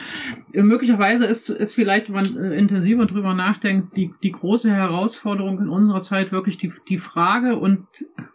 äh, 0.52 0.64
möglicherweise 0.64 1.26
ist, 1.26 1.50
ist 1.50 1.76
vielleicht, 1.76 2.08
wenn 2.08 2.16
man 2.16 2.38
äh, 2.38 2.58
intensiver 2.58 3.06
drüber 3.06 3.36
nachdenkt, 3.36 3.96
die, 3.98 4.14
die 4.24 4.32
große 4.32 4.72
Herausforderung 4.72 5.60
in 5.60 5.70
unserer 5.70 6.02
Zeit 6.02 6.32
wirklich 6.32 6.58
die, 6.58 6.74
die 6.90 6.98
Frage 6.98 7.58
und 7.58 7.86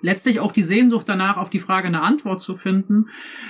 letztlich 0.00 0.38
auch 0.38 0.52
die 0.52 0.62
Sehnsucht 0.62 1.08
danach, 1.08 1.36
auf 1.38 1.50
die 1.50 1.60
Frage 1.60 1.88
eine 1.88 2.02
Antwort 2.02 2.40
zu 2.40 2.56
finden, 2.56 3.06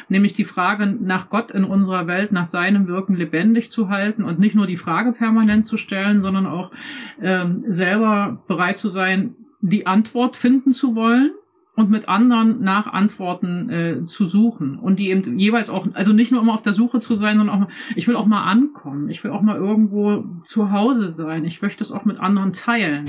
nämlich 0.09 0.33
die 0.33 0.45
Frage 0.45 0.87
nach 0.87 1.29
Gott 1.29 1.51
in 1.51 1.65
unserer 1.65 2.07
Welt, 2.07 2.33
nach 2.33 2.47
seinem 2.47 2.89
Wirken 2.89 3.15
lebendig 3.15 3.71
zu 3.71 3.91
halten 3.91 4.25
und 4.25 4.39
nicht 4.39 4.55
nur 4.55 4.67
die 4.67 4.79
Frage 4.79 5.13
permanent 5.27 5.65
zu 5.65 5.77
stellen, 5.77 6.21
sondern 6.21 6.47
auch 6.47 6.71
ähm, 7.21 7.65
selber 7.67 8.45
bereit 8.47 8.77
zu 8.77 8.89
sein, 8.89 9.35
die 9.61 9.85
Antwort 9.85 10.37
finden 10.37 10.71
zu 10.71 10.95
wollen 10.95 11.33
und 11.75 11.91
mit 11.91 12.09
anderen 12.09 12.63
nach 12.63 12.87
Antworten 12.87 13.69
äh, 13.69 14.05
zu 14.05 14.27
suchen. 14.27 14.79
Und 14.79 15.01
die 15.01 15.11
eben 15.11 15.37
jeweils 15.37 15.69
auch, 15.69 15.89
also 15.95 16.13
nicht 16.13 16.31
nur 16.31 16.41
immer 16.41 16.55
auf 16.55 16.63
der 16.63 16.75
Suche 16.75 17.01
zu 17.01 17.15
sein, 17.15 17.39
sondern 17.39 17.65
auch, 17.65 17.69
ich 17.97 18.07
will 18.07 18.15
auch 18.15 18.27
mal 18.27 18.45
ankommen, 18.45 19.09
ich 19.09 19.25
will 19.25 19.33
auch 19.33 19.43
mal 19.43 19.57
irgendwo 19.57 20.25
zu 20.45 20.71
Hause 20.71 21.11
sein, 21.11 21.45
ich 21.45 21.61
möchte 21.61 21.83
es 21.83 21.91
auch 21.91 22.05
mit 22.05 22.21
anderen 22.21 22.53
teilen. 22.53 23.09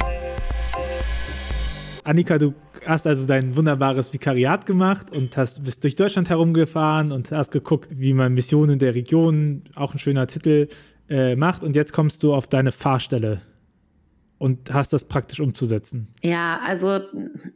Annika, 2.03 2.39
du 2.39 2.55
hast 2.83 3.05
also 3.05 3.27
dein 3.27 3.55
wunderbares 3.55 4.11
Vikariat 4.11 4.65
gemacht 4.65 5.15
und 5.15 5.37
hast, 5.37 5.63
bist 5.65 5.83
durch 5.83 5.95
Deutschland 5.95 6.29
herumgefahren 6.29 7.11
und 7.11 7.31
hast 7.31 7.51
geguckt, 7.51 7.89
wie 7.91 8.13
man 8.13 8.33
Missionen 8.33 8.79
der 8.79 8.95
Region, 8.95 9.61
auch 9.75 9.93
ein 9.93 9.99
schöner 9.99 10.25
Titel, 10.25 10.67
äh, 11.09 11.35
macht 11.35 11.63
und 11.63 11.75
jetzt 11.75 11.93
kommst 11.93 12.23
du 12.23 12.33
auf 12.33 12.47
deine 12.47 12.71
Fahrstelle 12.71 13.41
und 14.37 14.71
hast 14.73 14.93
das 14.93 15.07
praktisch 15.07 15.39
umzusetzen. 15.39 16.13
Ja, 16.21 16.59
also 16.65 16.99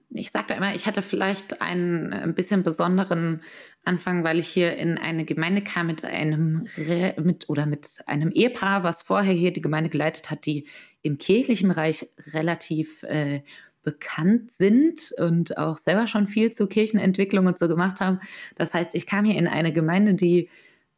ich 0.10 0.32
sagte 0.32 0.54
immer, 0.54 0.74
ich 0.74 0.88
hatte 0.88 1.02
vielleicht 1.02 1.62
einen 1.62 2.12
ein 2.14 2.34
bisschen 2.34 2.64
besonderen 2.64 3.42
Anfang, 3.84 4.24
weil 4.24 4.40
ich 4.40 4.48
hier 4.48 4.76
in 4.78 4.98
eine 4.98 5.26
Gemeinde 5.26 5.62
kam 5.62 5.88
mit 5.88 6.04
einem 6.04 6.66
Re 6.78 7.16
mit 7.22 7.50
oder 7.50 7.66
mit 7.66 8.00
einem 8.08 8.32
Ehepaar, 8.32 8.84
was 8.84 9.04
vorher 9.04 9.34
hier 9.34 9.54
die 9.54 9.62
Gemeinde 9.62 9.90
geleitet 9.90 10.32
hat, 10.32 10.46
die 10.46 10.68
im 11.02 11.18
kirchlichen 11.18 11.70
Bereich 11.70 12.10
relativ 12.34 13.04
äh, 13.04 13.42
bekannt 13.84 14.52
sind 14.52 15.12
und 15.18 15.58
auch 15.58 15.78
selber 15.78 16.08
schon 16.08 16.28
viel 16.28 16.52
zur 16.52 16.70
Kirchenentwicklung 16.70 17.48
und 17.48 17.58
so 17.58 17.68
gemacht 17.68 18.00
haben. 18.00 18.20
Das 18.56 18.74
heißt, 18.74 18.94
ich 18.94 19.08
kam 19.08 19.26
hier 19.26 19.38
in 19.38 19.48
eine 19.48 19.74
Gemeinde, 19.74 20.14
die 20.14 20.50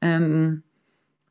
ähm, 0.02 0.64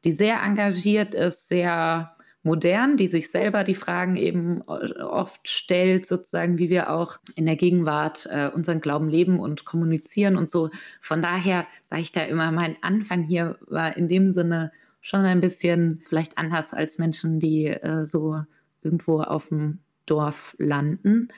die 0.04 0.12
sehr 0.12 0.42
engagiert 0.42 1.14
ist, 1.14 1.48
sehr 1.48 2.16
modern, 2.42 2.96
die 2.96 3.06
sich 3.06 3.30
selber 3.30 3.62
die 3.62 3.74
Fragen 3.74 4.16
eben 4.16 4.62
oft 4.62 5.46
stellt, 5.46 6.06
sozusagen, 6.06 6.58
wie 6.58 6.70
wir 6.70 6.90
auch 6.90 7.18
in 7.36 7.46
der 7.46 7.56
Gegenwart 7.56 8.26
äh, 8.30 8.48
unseren 8.48 8.80
Glauben 8.80 9.08
leben 9.08 9.38
und 9.38 9.64
kommunizieren 9.64 10.36
und 10.36 10.50
so. 10.50 10.70
Von 11.00 11.22
daher 11.22 11.66
sage 11.84 12.02
ich 12.02 12.12
da 12.12 12.22
immer, 12.22 12.50
mein 12.50 12.76
Anfang 12.82 13.22
hier 13.22 13.58
war 13.68 13.96
in 13.96 14.08
dem 14.08 14.32
Sinne 14.32 14.72
schon 15.00 15.24
ein 15.24 15.40
bisschen 15.40 16.02
vielleicht 16.06 16.38
anders 16.38 16.74
als 16.74 16.98
Menschen, 16.98 17.38
die 17.38 17.66
äh, 17.66 18.06
so 18.06 18.42
irgendwo 18.82 19.20
auf 19.20 19.48
dem 19.48 19.78
Dorf 20.06 20.56
landen. 20.58 21.28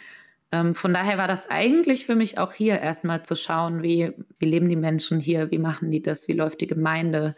Ähm, 0.52 0.74
von 0.74 0.94
daher 0.94 1.18
war 1.18 1.28
das 1.28 1.50
eigentlich 1.50 2.06
für 2.06 2.16
mich 2.16 2.38
auch 2.38 2.52
hier 2.52 2.80
erstmal 2.80 3.24
zu 3.24 3.36
schauen, 3.36 3.82
wie, 3.82 4.12
wie 4.38 4.46
leben 4.46 4.68
die 4.68 4.76
Menschen 4.76 5.20
hier, 5.20 5.50
wie 5.50 5.58
machen 5.58 5.90
die 5.90 6.00
das, 6.00 6.28
wie 6.28 6.32
läuft 6.32 6.60
die 6.60 6.66
Gemeinde, 6.66 7.34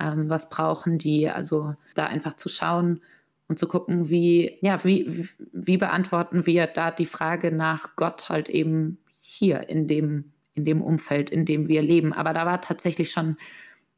ähm, 0.00 0.28
was 0.28 0.48
brauchen 0.48 0.98
die. 0.98 1.28
Also 1.28 1.74
da 1.94 2.06
einfach 2.06 2.34
zu 2.34 2.48
schauen 2.48 3.00
und 3.48 3.58
zu 3.58 3.66
gucken, 3.66 4.08
wie, 4.08 4.58
ja, 4.60 4.84
wie, 4.84 5.28
wie 5.52 5.76
beantworten 5.76 6.46
wir 6.46 6.66
da 6.66 6.90
die 6.90 7.06
Frage 7.06 7.50
nach 7.52 7.96
Gott 7.96 8.28
halt 8.28 8.48
eben 8.48 8.98
hier 9.18 9.68
in 9.68 9.88
dem, 9.88 10.32
in 10.54 10.64
dem 10.64 10.82
Umfeld, 10.82 11.30
in 11.30 11.46
dem 11.46 11.68
wir 11.68 11.82
leben. 11.82 12.12
Aber 12.12 12.32
da 12.32 12.46
war 12.46 12.60
tatsächlich 12.60 13.10
schon 13.10 13.36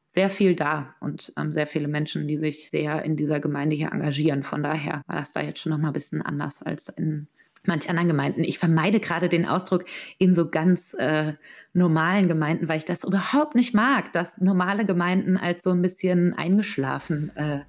sehr 0.07 0.31
viel 0.31 0.57
da 0.57 0.95
und 1.01 1.33
ähm, 1.37 1.53
sehr 1.53 1.67
viele 1.67 1.87
Menschen, 1.87 2.27
die 2.27 2.37
sich 2.37 2.71
sehr 2.71 3.05
in 3.05 3.17
dieser 3.17 3.39
Gemeinde 3.39 3.77
hier 3.77 3.93
engagieren. 3.93 4.43
Von 4.43 4.63
daher 4.63 5.03
war 5.07 5.17
das 5.17 5.33
da 5.33 5.41
jetzt 5.41 5.61
schon 5.61 5.71
noch 5.71 5.79
mal 5.79 5.89
ein 5.89 5.95
bisschen 5.95 6.23
anders 6.23 6.63
als 6.63 6.89
in 6.89 7.29
manch 7.67 7.89
anderen 7.89 8.09
Gemeinden. 8.09 8.45
Ich 8.45 8.59
vermeide 8.59 9.01
gerade 9.01 9.29
den 9.29 9.47
Ausdruck 9.47 9.85
in 10.19 10.35
so 10.35 10.49
ganz 10.49 10.95
äh, 10.95 11.35
normalen 11.73 12.29
Gemeinden, 12.29 12.69
weil 12.69 12.79
ich 12.79 12.85
das 12.85 13.05
überhaupt 13.05 13.55
nicht 13.55 13.75
mag, 13.75 14.13
dass 14.13 14.39
normale 14.39 14.85
Gemeinden 14.85 15.37
als 15.37 15.63
so 15.63 15.71
ein 15.71 15.83
bisschen 15.83 16.35
eingeschlafen. 16.35 17.31
Äh, 17.37 17.61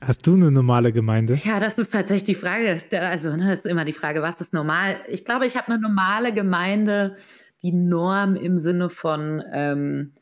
Hast 0.00 0.26
du 0.26 0.34
eine 0.34 0.50
normale 0.50 0.92
Gemeinde? 0.92 1.40
Ja, 1.42 1.58
das 1.58 1.78
ist 1.78 1.90
tatsächlich 1.90 2.24
die 2.24 2.34
Frage. 2.34 2.78
Also, 3.00 3.34
ne, 3.34 3.52
ist 3.52 3.66
immer 3.66 3.84
die 3.84 3.94
Frage, 3.94 4.22
was 4.22 4.40
ist 4.40 4.52
normal? 4.52 5.00
Ich 5.08 5.24
glaube, 5.24 5.46
ich 5.46 5.56
habe 5.56 5.68
eine 5.68 5.80
normale 5.80 6.34
Gemeinde, 6.34 7.16
die 7.62 7.72
Norm 7.72 8.36
im 8.36 8.58
Sinne 8.58 8.90
von 8.90 9.42
ähm, 9.52 10.12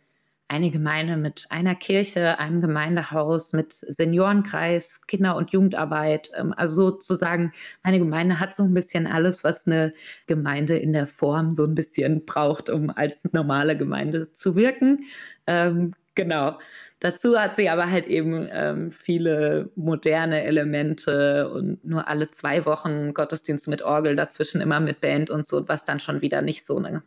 eine 0.49 0.71
Gemeinde 0.71 1.17
mit 1.17 1.47
einer 1.51 1.75
Kirche, 1.75 2.39
einem 2.39 2.61
Gemeindehaus, 2.61 3.53
mit 3.53 3.73
Seniorenkreis, 3.73 5.07
Kinder- 5.07 5.37
und 5.37 5.53
Jugendarbeit. 5.53 6.31
Ähm, 6.37 6.53
also 6.57 6.91
sozusagen, 6.91 7.53
meine 7.83 7.99
Gemeinde 7.99 8.41
hat 8.41 8.55
so 8.55 8.63
ein 8.63 8.75
bisschen 8.75 9.07
alles, 9.07 9.45
was 9.45 9.67
eine 9.67 9.93
Gemeinde 10.27 10.77
in 10.77 10.93
der 10.93 11.07
Form 11.07 11.55
so 11.55 11.65
ein 11.65 11.75
bisschen 11.75 12.25
braucht, 12.25 12.71
um 12.71 12.91
als 12.91 13.25
normale 13.33 13.77
Gemeinde 13.77 14.33
zu 14.33 14.55
wirken. 14.57 15.05
Ähm, 15.47 15.95
genau. 16.15 16.59
Dazu 17.01 17.39
hat 17.39 17.57
sie 17.57 17.69
aber 17.69 17.91
halt 17.91 18.07
eben 18.07 18.49
ähm, 18.51 18.91
viele 18.91 19.71
moderne 19.77 20.43
Elemente 20.45 21.51
und 21.51 21.85
nur 21.85 22.09
alle 22.09 22.31
zwei 22.31 22.65
Wochen 22.65 23.13
Gottesdienst 23.13 23.69
mit 23.69 23.83
Orgel, 23.83 24.17
dazwischen 24.17 24.61
immer 24.61 24.81
mit 24.81 25.01
Band 25.01 25.29
und 25.29 25.47
so, 25.47 25.69
was 25.69 25.85
dann 25.85 26.01
schon 26.01 26.23
wieder 26.23 26.41
nicht 26.41 26.65
so 26.65 26.79
eine 26.79 27.03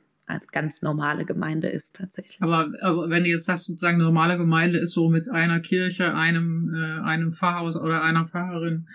ganz 0.51 0.81
normale 0.81 1.25
Gemeinde 1.25 1.67
ist 1.67 1.95
tatsächlich. 1.95 2.41
Aber, 2.41 2.71
aber 2.81 3.09
wenn 3.09 3.23
du 3.23 3.29
jetzt 3.29 3.45
sagst, 3.45 3.65
sozusagen 3.65 3.97
normale 3.97 4.37
Gemeinde 4.37 4.79
ist 4.79 4.91
so 4.91 5.09
mit 5.09 5.29
einer 5.29 5.59
Kirche, 5.59 6.13
einem, 6.13 6.73
äh, 6.73 7.01
einem 7.01 7.33
Pfarrhaus 7.33 7.77
oder 7.77 8.03
einer 8.03 8.27
Pfarrerin. 8.27 8.87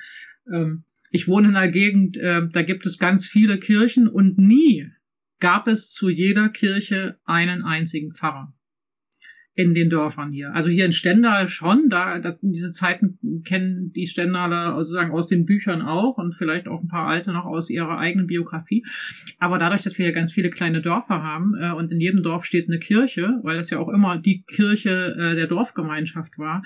Ähm, 0.52 0.84
ich 1.10 1.28
wohne 1.28 1.48
in 1.48 1.56
einer 1.56 1.70
Gegend, 1.70 2.16
äh, 2.16 2.48
da 2.50 2.62
gibt 2.62 2.86
es 2.86 2.98
ganz 2.98 3.26
viele 3.26 3.58
Kirchen 3.58 4.08
und 4.08 4.38
nie 4.38 4.90
gab 5.40 5.68
es 5.68 5.90
zu 5.90 6.08
jeder 6.08 6.48
Kirche 6.48 7.18
einen 7.24 7.62
einzigen 7.62 8.12
Pfarrer 8.12 8.54
in 9.54 9.74
den 9.74 9.90
Dörfern 9.90 10.32
hier. 10.32 10.54
Also 10.54 10.70
hier 10.70 10.86
in 10.86 10.92
Stendal 10.92 11.46
schon, 11.46 11.90
da 11.90 12.18
das, 12.18 12.38
diese 12.40 12.72
Zeiten 12.72 13.18
kennen 13.44 13.92
die 13.92 14.06
Stendaler 14.06 14.74
sozusagen 14.76 15.12
aus 15.12 15.26
den 15.26 15.44
Büchern 15.44 15.82
auch 15.82 16.16
und 16.16 16.34
vielleicht 16.34 16.68
auch 16.68 16.80
ein 16.82 16.88
paar 16.88 17.06
alte 17.06 17.32
noch 17.32 17.44
aus 17.44 17.68
ihrer 17.68 17.98
eigenen 17.98 18.26
Biografie. 18.26 18.84
Aber 19.38 19.58
dadurch, 19.58 19.82
dass 19.82 19.98
wir 19.98 20.06
hier 20.06 20.14
ganz 20.14 20.32
viele 20.32 20.48
kleine 20.48 20.80
Dörfer 20.80 21.22
haben 21.22 21.54
äh, 21.60 21.72
und 21.72 21.92
in 21.92 22.00
jedem 22.00 22.22
Dorf 22.22 22.46
steht 22.46 22.68
eine 22.68 22.78
Kirche, 22.78 23.40
weil 23.42 23.56
das 23.56 23.68
ja 23.68 23.78
auch 23.78 23.90
immer 23.90 24.18
die 24.18 24.42
Kirche 24.42 25.14
äh, 25.18 25.34
der 25.34 25.48
Dorfgemeinschaft 25.48 26.38
war, 26.38 26.62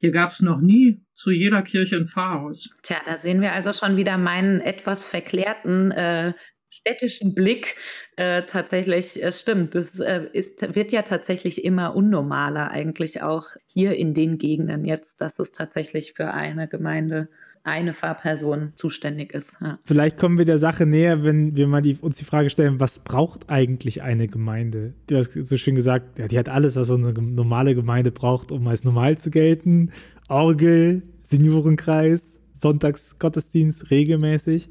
hier 0.00 0.10
gab 0.10 0.32
es 0.32 0.42
noch 0.42 0.60
nie 0.60 1.00
zu 1.14 1.30
jeder 1.30 1.62
Kirche 1.62 1.96
ein 1.96 2.08
Pfarrhaus. 2.08 2.68
Tja, 2.82 2.96
da 3.06 3.16
sehen 3.16 3.40
wir 3.40 3.52
also 3.52 3.72
schon 3.72 3.96
wieder 3.96 4.18
meinen 4.18 4.60
etwas 4.60 5.02
verklärten 5.02 5.92
äh, 5.92 6.34
städtischen 6.74 7.34
Blick 7.34 7.76
äh, 8.16 8.42
tatsächlich 8.42 9.22
äh, 9.22 9.32
stimmt. 9.32 9.74
Das 9.74 10.00
äh, 10.00 10.26
ist, 10.32 10.74
wird 10.74 10.92
ja 10.92 11.02
tatsächlich 11.02 11.64
immer 11.64 11.94
unnormaler 11.94 12.70
eigentlich 12.70 13.22
auch 13.22 13.44
hier 13.66 13.96
in 13.96 14.14
den 14.14 14.38
Gegenden 14.38 14.84
jetzt, 14.84 15.20
dass 15.20 15.38
es 15.38 15.52
tatsächlich 15.52 16.14
für 16.14 16.32
eine 16.32 16.68
Gemeinde 16.68 17.28
eine 17.62 17.94
Fahrperson 17.94 18.72
zuständig 18.74 19.32
ist. 19.32 19.56
Ja. 19.60 19.78
Vielleicht 19.84 20.18
kommen 20.18 20.36
wir 20.36 20.44
der 20.44 20.58
Sache 20.58 20.84
näher, 20.84 21.24
wenn 21.24 21.56
wir 21.56 21.66
mal 21.66 21.80
die, 21.80 21.96
uns 21.96 22.16
die 22.16 22.26
Frage 22.26 22.50
stellen, 22.50 22.78
was 22.78 22.98
braucht 22.98 23.48
eigentlich 23.48 24.02
eine 24.02 24.28
Gemeinde? 24.28 24.92
Du 25.06 25.16
hast 25.16 25.32
so 25.32 25.56
schön 25.56 25.74
gesagt, 25.74 26.18
ja, 26.18 26.28
die 26.28 26.38
hat 26.38 26.50
alles, 26.50 26.76
was 26.76 26.88
so 26.88 26.94
eine 26.94 27.12
normale 27.12 27.74
Gemeinde 27.74 28.12
braucht, 28.12 28.52
um 28.52 28.66
als 28.68 28.84
normal 28.84 29.16
zu 29.16 29.30
gelten. 29.30 29.92
Orgel, 30.28 31.02
Seniorenkreis, 31.22 32.42
Sonntagsgottesdienst 32.52 33.90
regelmäßig. 33.90 34.68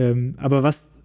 Ähm, 0.00 0.34
aber 0.38 0.62
was, 0.62 0.98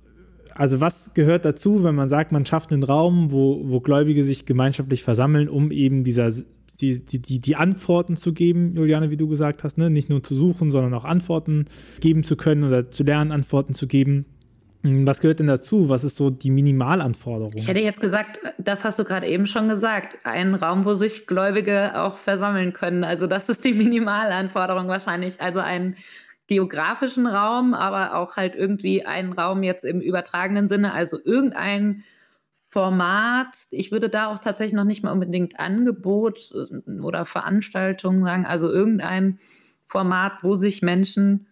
also 0.54 0.80
was 0.80 1.14
gehört 1.14 1.44
dazu, 1.44 1.84
wenn 1.84 1.96
man 1.96 2.08
sagt, 2.08 2.32
man 2.32 2.46
schafft 2.46 2.72
einen 2.72 2.84
Raum, 2.84 3.32
wo, 3.32 3.62
wo 3.66 3.82
Gläubige 3.82 4.24
sich 4.24 4.46
gemeinschaftlich 4.46 5.04
versammeln, 5.04 5.50
um 5.50 5.70
eben 5.70 6.06
dieser, 6.06 6.32
die, 6.80 7.04
die, 7.04 7.40
die 7.40 7.56
Antworten 7.58 8.16
zu 8.16 8.32
geben, 8.32 8.74
Juliane, 8.74 9.12
wie 9.12 9.18
du 9.18 9.28
gesagt 9.28 9.66
hast, 9.66 9.78
ne? 9.78 9.90
nicht 9.90 10.10
nur 10.10 10.24
zu 10.24 10.34
suchen, 10.34 10.72
sondern 10.72 10.94
auch 10.94 11.04
Antworten 11.04 11.66
geben 12.00 12.24
zu 12.24 12.38
können 12.38 12.64
oder 12.64 12.90
zu 12.90 13.04
lernen, 13.04 13.34
Antworten 13.34 13.74
zu 13.74 13.86
geben. 13.86 14.26
Hm, 14.84 15.06
was 15.06 15.20
gehört 15.20 15.40
denn 15.40 15.48
dazu? 15.48 15.90
Was 15.90 16.06
ist 16.06 16.16
so 16.16 16.30
die 16.30 16.52
Minimalanforderung? 16.52 17.52
Ich 17.56 17.68
hätte 17.68 17.82
jetzt 17.82 18.00
gesagt, 18.00 18.40
das 18.58 18.86
hast 18.86 18.98
du 18.98 19.04
gerade 19.04 19.28
eben 19.28 19.46
schon 19.46 19.68
gesagt. 19.68 20.20
Ein 20.24 20.56
Raum, 20.56 20.86
wo 20.86 20.94
sich 20.94 21.28
Gläubige 21.28 22.02
auch 22.02 22.18
versammeln 22.18 22.72
können. 22.72 23.04
Also 23.04 23.28
das 23.28 23.50
ist 23.50 23.66
die 23.66 23.74
Minimalanforderung 23.74 24.88
wahrscheinlich. 24.88 25.42
Also 25.42 25.60
ein 25.60 25.98
geografischen 26.48 27.28
Raum, 27.28 27.74
aber 27.74 28.16
auch 28.16 28.38
halt 28.38 28.56
irgendwie 28.56 29.06
einen 29.06 29.34
Raum 29.34 29.64
jetzt 29.64 29.84
im 29.84 30.00
übertragenen 30.02 30.68
Sinne, 30.68 30.94
also 30.94 31.18
irgendein 31.24 32.04
Format. 32.70 33.56
Ich 33.72 33.92
würde 33.92 34.10
da 34.10 34.28
auch 34.28 34.40
tatsächlich 34.40 34.76
noch 34.76 34.84
nicht 34.84 35.04
mal 35.04 35.12
unbedingt 35.12 35.60
Angebot 35.60 36.52
äh, 36.54 37.00
oder 37.00 37.26
Veranstaltung 37.26 38.24
sagen, 38.24 38.46
also 38.46 38.70
irgendein 38.70 39.40
Format, 39.88 40.44
wo 40.44 40.56
sich 40.56 40.82
Menschen 40.82 41.48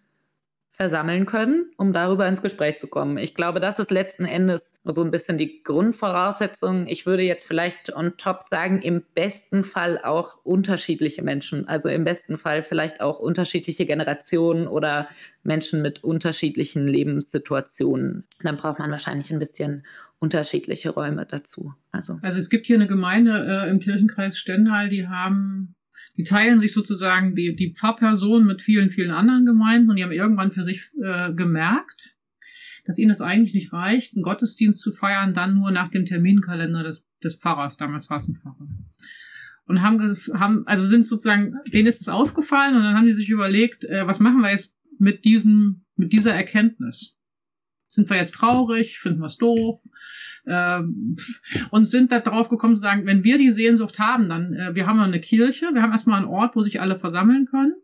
versammeln 0.74 1.24
können, 1.24 1.70
um 1.76 1.92
darüber 1.92 2.26
ins 2.26 2.42
Gespräch 2.42 2.78
zu 2.78 2.88
kommen. 2.88 3.16
Ich 3.16 3.36
glaube, 3.36 3.60
das 3.60 3.78
ist 3.78 3.92
letzten 3.92 4.24
Endes 4.24 4.72
so 4.82 5.04
ein 5.04 5.12
bisschen 5.12 5.38
die 5.38 5.62
Grundvoraussetzung. 5.62 6.88
Ich 6.88 7.06
würde 7.06 7.22
jetzt 7.22 7.46
vielleicht 7.46 7.94
on 7.94 8.16
top 8.16 8.42
sagen, 8.42 8.82
im 8.82 9.04
besten 9.14 9.62
Fall 9.62 10.00
auch 10.02 10.44
unterschiedliche 10.44 11.22
Menschen. 11.22 11.68
Also 11.68 11.88
im 11.88 12.02
besten 12.02 12.38
Fall 12.38 12.64
vielleicht 12.64 13.00
auch 13.00 13.20
unterschiedliche 13.20 13.86
Generationen 13.86 14.66
oder 14.66 15.08
Menschen 15.44 15.80
mit 15.80 16.02
unterschiedlichen 16.02 16.88
Lebenssituationen. 16.88 18.24
Dann 18.42 18.56
braucht 18.56 18.80
man 18.80 18.90
wahrscheinlich 18.90 19.32
ein 19.32 19.38
bisschen 19.38 19.84
unterschiedliche 20.18 20.90
Räume 20.90 21.24
dazu. 21.24 21.72
Also, 21.92 22.18
also 22.22 22.38
es 22.38 22.50
gibt 22.50 22.66
hier 22.66 22.76
eine 22.76 22.88
Gemeinde 22.88 23.64
äh, 23.64 23.70
im 23.70 23.78
Kirchenkreis 23.78 24.36
Stendal, 24.36 24.88
die 24.88 25.06
haben 25.06 25.76
die 26.16 26.24
teilen 26.24 26.60
sich 26.60 26.72
sozusagen 26.72 27.34
die, 27.34 27.56
die 27.56 27.72
Pfarrperson 27.72 28.44
mit 28.44 28.62
vielen, 28.62 28.90
vielen 28.90 29.10
anderen 29.10 29.46
Gemeinden 29.46 29.90
und 29.90 29.96
die 29.96 30.04
haben 30.04 30.12
irgendwann 30.12 30.52
für 30.52 30.62
sich 30.62 30.90
äh, 31.02 31.32
gemerkt, 31.32 32.16
dass 32.84 32.98
ihnen 32.98 33.10
es 33.10 33.20
eigentlich 33.20 33.54
nicht 33.54 33.72
reicht, 33.72 34.14
einen 34.14 34.22
Gottesdienst 34.22 34.80
zu 34.80 34.92
feiern, 34.92 35.34
dann 35.34 35.54
nur 35.54 35.70
nach 35.70 35.88
dem 35.88 36.04
Terminkalender 36.04 36.82
des, 36.82 37.04
des 37.22 37.34
Pfarrers, 37.34 37.76
damals 37.76 38.10
war 38.10 38.18
es 38.18 38.28
ein 38.28 38.36
Pfarrer. 38.36 38.68
Und 39.66 39.80
haben, 39.80 40.16
haben, 40.34 40.66
also 40.66 40.86
sind 40.86 41.06
sozusagen, 41.06 41.54
denen 41.72 41.86
ist 41.86 42.02
es 42.02 42.08
aufgefallen 42.08 42.76
und 42.76 42.82
dann 42.82 42.94
haben 42.94 43.06
die 43.06 43.12
sich 43.12 43.30
überlegt, 43.30 43.84
äh, 43.84 44.06
was 44.06 44.20
machen 44.20 44.42
wir 44.42 44.50
jetzt 44.50 44.74
mit 44.98 45.24
diesem, 45.24 45.84
mit 45.96 46.12
dieser 46.12 46.34
Erkenntnis? 46.34 47.13
Sind 47.94 48.10
wir 48.10 48.16
jetzt 48.16 48.34
traurig? 48.34 48.98
Finden 48.98 49.20
wir 49.20 49.26
es 49.26 49.36
doof? 49.36 49.80
Ähm, 50.46 51.16
und 51.70 51.86
sind 51.86 52.10
da 52.10 52.18
drauf 52.18 52.48
gekommen 52.48 52.74
zu 52.74 52.82
sagen, 52.82 53.06
wenn 53.06 53.22
wir 53.22 53.38
die 53.38 53.52
Sehnsucht 53.52 54.00
haben, 54.00 54.28
dann, 54.28 54.52
äh, 54.52 54.74
wir 54.74 54.86
haben 54.86 54.98
eine 54.98 55.20
Kirche, 55.20 55.70
wir 55.72 55.80
haben 55.80 55.92
erstmal 55.92 56.18
einen 56.18 56.28
Ort, 56.28 56.56
wo 56.56 56.62
sich 56.62 56.80
alle 56.80 56.96
versammeln 56.96 57.46
können. 57.46 57.74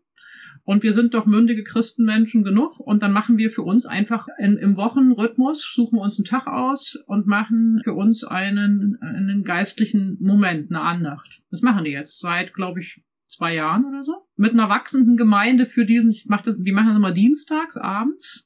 Und 0.63 0.83
wir 0.83 0.93
sind 0.93 1.13
doch 1.13 1.25
mündige 1.25 1.63
Christenmenschen 1.63 2.43
genug. 2.43 2.77
Und 2.77 3.01
dann 3.01 3.13
machen 3.13 3.37
wir 3.37 3.49
für 3.49 3.63
uns 3.63 3.85
einfach 3.85 4.27
in, 4.37 4.57
im 4.57 4.75
Wochenrhythmus, 4.75 5.73
suchen 5.73 5.97
wir 5.97 6.03
uns 6.03 6.19
einen 6.19 6.25
Tag 6.25 6.45
aus 6.45 6.99
und 7.07 7.25
machen 7.25 7.81
für 7.83 7.93
uns 7.93 8.23
einen, 8.23 8.97
einen 9.01 9.43
geistlichen 9.43 10.17
Moment, 10.19 10.71
eine 10.71 10.81
Andacht. 10.81 11.41
Das 11.51 11.61
machen 11.61 11.85
die 11.85 11.91
jetzt 11.91 12.19
seit, 12.19 12.53
glaube 12.53 12.81
ich, 12.81 13.01
zwei 13.27 13.55
Jahren 13.55 13.85
oder 13.85 14.03
so. 14.03 14.27
Mit 14.35 14.51
einer 14.51 14.69
wachsenden 14.69 15.15
Gemeinde 15.15 15.65
für 15.65 15.85
diesen, 15.85 16.11
ich 16.11 16.25
mach 16.27 16.41
das, 16.41 16.61
die 16.61 16.71
machen 16.73 16.89
das 16.89 16.97
immer 16.97 17.13
dienstags 17.13 17.77
abends. 17.77 18.45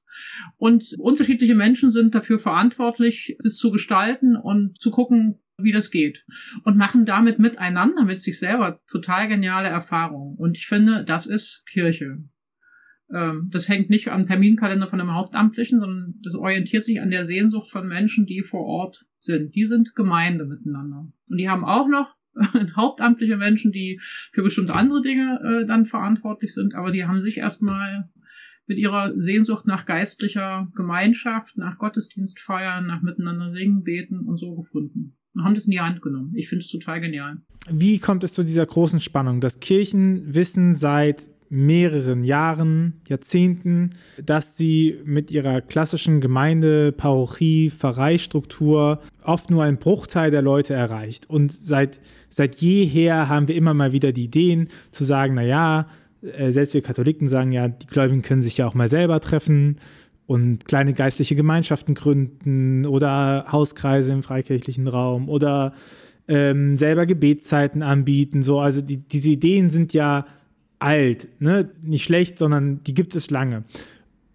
Und 0.57 0.95
unterschiedliche 0.98 1.55
Menschen 1.55 1.91
sind 1.91 2.15
dafür 2.15 2.39
verantwortlich, 2.39 3.38
das 3.41 3.55
zu 3.55 3.72
gestalten 3.72 4.36
und 4.36 4.79
zu 4.81 4.91
gucken, 4.91 5.39
wie 5.57 5.72
das 5.72 5.91
geht. 5.91 6.25
Und 6.63 6.77
machen 6.77 7.05
damit 7.05 7.39
miteinander, 7.39 8.03
mit 8.03 8.22
sich 8.22 8.39
selber, 8.39 8.81
total 8.89 9.27
geniale 9.27 9.69
Erfahrungen. 9.69 10.36
Und 10.38 10.57
ich 10.57 10.67
finde, 10.67 11.05
das 11.05 11.25
ist 11.25 11.65
Kirche. 11.67 12.24
Ähm, 13.13 13.50
das 13.51 13.69
hängt 13.69 13.89
nicht 13.89 14.10
am 14.10 14.25
Terminkalender 14.25 14.88
von 14.88 15.00
einem 15.00 15.13
Hauptamtlichen, 15.13 15.79
sondern 15.79 16.15
das 16.24 16.36
orientiert 16.36 16.84
sich 16.84 17.01
an 17.01 17.12
der 17.12 17.25
Sehnsucht 17.25 17.69
von 17.69 17.88
Menschen, 17.88 18.25
die 18.25 18.41
vor 18.41 18.65
Ort 18.65 19.05
sind. 19.19 19.55
Die 19.55 19.65
sind 19.65 19.95
Gemeinde 19.95 20.45
miteinander. 20.45 21.07
Und 21.29 21.38
die 21.38 21.50
haben 21.50 21.63
auch 21.63 21.88
noch 21.88 22.15
hauptamtliche 22.75 23.38
Menschen, 23.38 23.72
die 23.72 24.00
für 24.34 24.43
bestimmte 24.43 24.74
andere 24.74 25.01
Dinge 25.01 25.39
äh, 25.43 25.65
dann 25.65 25.86
verantwortlich 25.86 26.53
sind, 26.53 26.75
aber 26.75 26.91
die 26.91 27.05
haben 27.05 27.22
sich 27.22 27.38
erstmal 27.38 28.10
mit 28.67 28.77
ihrer 28.77 29.13
Sehnsucht 29.15 29.67
nach 29.67 29.86
geistlicher 29.86 30.67
Gemeinschaft, 30.75 31.57
nach 31.57 31.77
Gottesdienst 31.77 32.39
feiern, 32.39 32.88
nach 32.88 33.01
miteinander 33.01 33.51
singen, 33.53 33.84
beten 33.84 34.22
und 34.22 34.38
so 34.38 34.55
gefunden. 34.55 35.15
Und 35.34 35.43
haben 35.43 35.55
das 35.55 35.65
in 35.65 35.72
die 35.72 35.81
Hand 35.81 36.01
genommen. 36.01 36.31
Ich 36.36 36.48
finde 36.48 36.63
es 36.63 36.72
total 36.72 37.01
genial. 37.01 37.38
Wie 37.69 38.00
kommt 38.00 38.24
es 38.24 38.34
zu 38.34 38.43
dieser 38.43 38.65
großen 38.65 39.01
Spannung? 39.01 39.41
Das 39.41 39.60
Kirchen 39.60 40.34
wissen 40.34 40.74
seit 40.74 41.27
mehreren 41.50 42.24
Jahren, 42.24 43.01
Jahrzehnten, 43.07 43.91
dass 44.24 44.57
sie 44.57 45.00
mit 45.05 45.31
ihrer 45.31 45.62
klassischen 45.62 46.22
Gemeinde, 46.22 46.91
Parochie, 46.91 47.69
Pfarreistruktur 47.69 49.00
oft 49.24 49.50
nur 49.50 49.63
einen 49.63 49.77
Bruchteil 49.77 50.31
der 50.31 50.41
Leute 50.41 50.74
erreicht. 50.74 51.29
Und 51.29 51.51
seit, 51.51 52.01
seit 52.29 52.55
jeher 52.55 53.29
haben 53.29 53.48
wir 53.48 53.55
immer 53.55 53.74
mal 53.74 53.93
wieder 53.93 54.12
die 54.12 54.25
Ideen 54.25 54.69
zu 54.91 55.03
sagen, 55.03 55.36
naja, 55.36 55.88
äh, 56.38 56.51
selbst 56.51 56.74
wir 56.74 56.82
Katholiken 56.82 57.27
sagen 57.27 57.51
ja, 57.51 57.67
die 57.67 57.88
Gläubigen 57.88 58.22
können 58.22 58.41
sich 58.41 58.58
ja 58.58 58.67
auch 58.67 58.74
mal 58.74 58.89
selber 58.89 59.20
treffen 59.20 59.77
und 60.27 60.65
kleine 60.65 60.94
geistliche 60.94 61.36
Gemeinschaften 61.36 61.94
gründen 61.94 62.86
oder 62.86 63.46
Hauskreise 63.51 64.12
im 64.12 64.24
freikirchlichen 64.24 64.88
Raum 64.88 65.29
oder 65.29 65.74
ähm, 66.27 66.75
selber 66.75 67.05
Gebetszeiten 67.05 67.84
anbieten. 67.84 68.41
So, 68.41 68.60
also 68.60 68.82
die, 68.82 68.98
diese 68.98 69.29
Ideen 69.29 69.70
sind 69.70 69.94
ja 69.94 70.25
alt, 70.79 71.27
ne? 71.39 71.70
nicht 71.84 72.03
schlecht, 72.03 72.39
sondern 72.39 72.84
die 72.84 72.94
gibt 72.94 73.15
es 73.15 73.29
lange. 73.29 73.63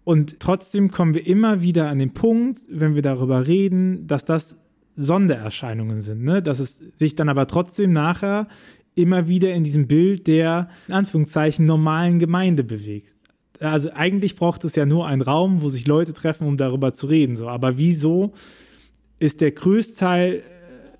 Und 0.03 0.39
trotzdem 0.39 0.91
kommen 0.91 1.13
wir 1.13 1.27
immer 1.27 1.61
wieder 1.61 1.89
an 1.89 1.99
den 1.99 2.13
Punkt, 2.13 2.61
wenn 2.69 2.95
wir 2.95 3.01
darüber 3.01 3.47
reden, 3.47 4.07
dass 4.07 4.25
das 4.25 4.57
Sondererscheinungen 4.95 6.01
sind, 6.01 6.23
ne? 6.23 6.41
dass 6.41 6.59
es 6.59 6.81
sich 6.95 7.15
dann 7.15 7.29
aber 7.29 7.47
trotzdem 7.47 7.93
nachher 7.93 8.47
immer 8.95 9.27
wieder 9.27 9.53
in 9.53 9.63
diesem 9.63 9.87
Bild 9.87 10.27
der, 10.27 10.67
in 10.87 10.93
Anführungszeichen, 10.93 11.65
normalen 11.65 12.19
Gemeinde 12.19 12.63
bewegt. 12.63 13.15
Also 13.59 13.91
eigentlich 13.93 14.35
braucht 14.35 14.63
es 14.65 14.75
ja 14.75 14.85
nur 14.85 15.07
einen 15.07 15.21
Raum, 15.21 15.61
wo 15.61 15.69
sich 15.69 15.87
Leute 15.87 16.13
treffen, 16.13 16.47
um 16.47 16.57
darüber 16.57 16.93
zu 16.93 17.07
reden. 17.07 17.35
So. 17.35 17.47
Aber 17.47 17.77
wieso 17.77 18.33
ist 19.19 19.39
der 19.39 19.51
Größteil 19.51 20.35
äh, 20.35 20.41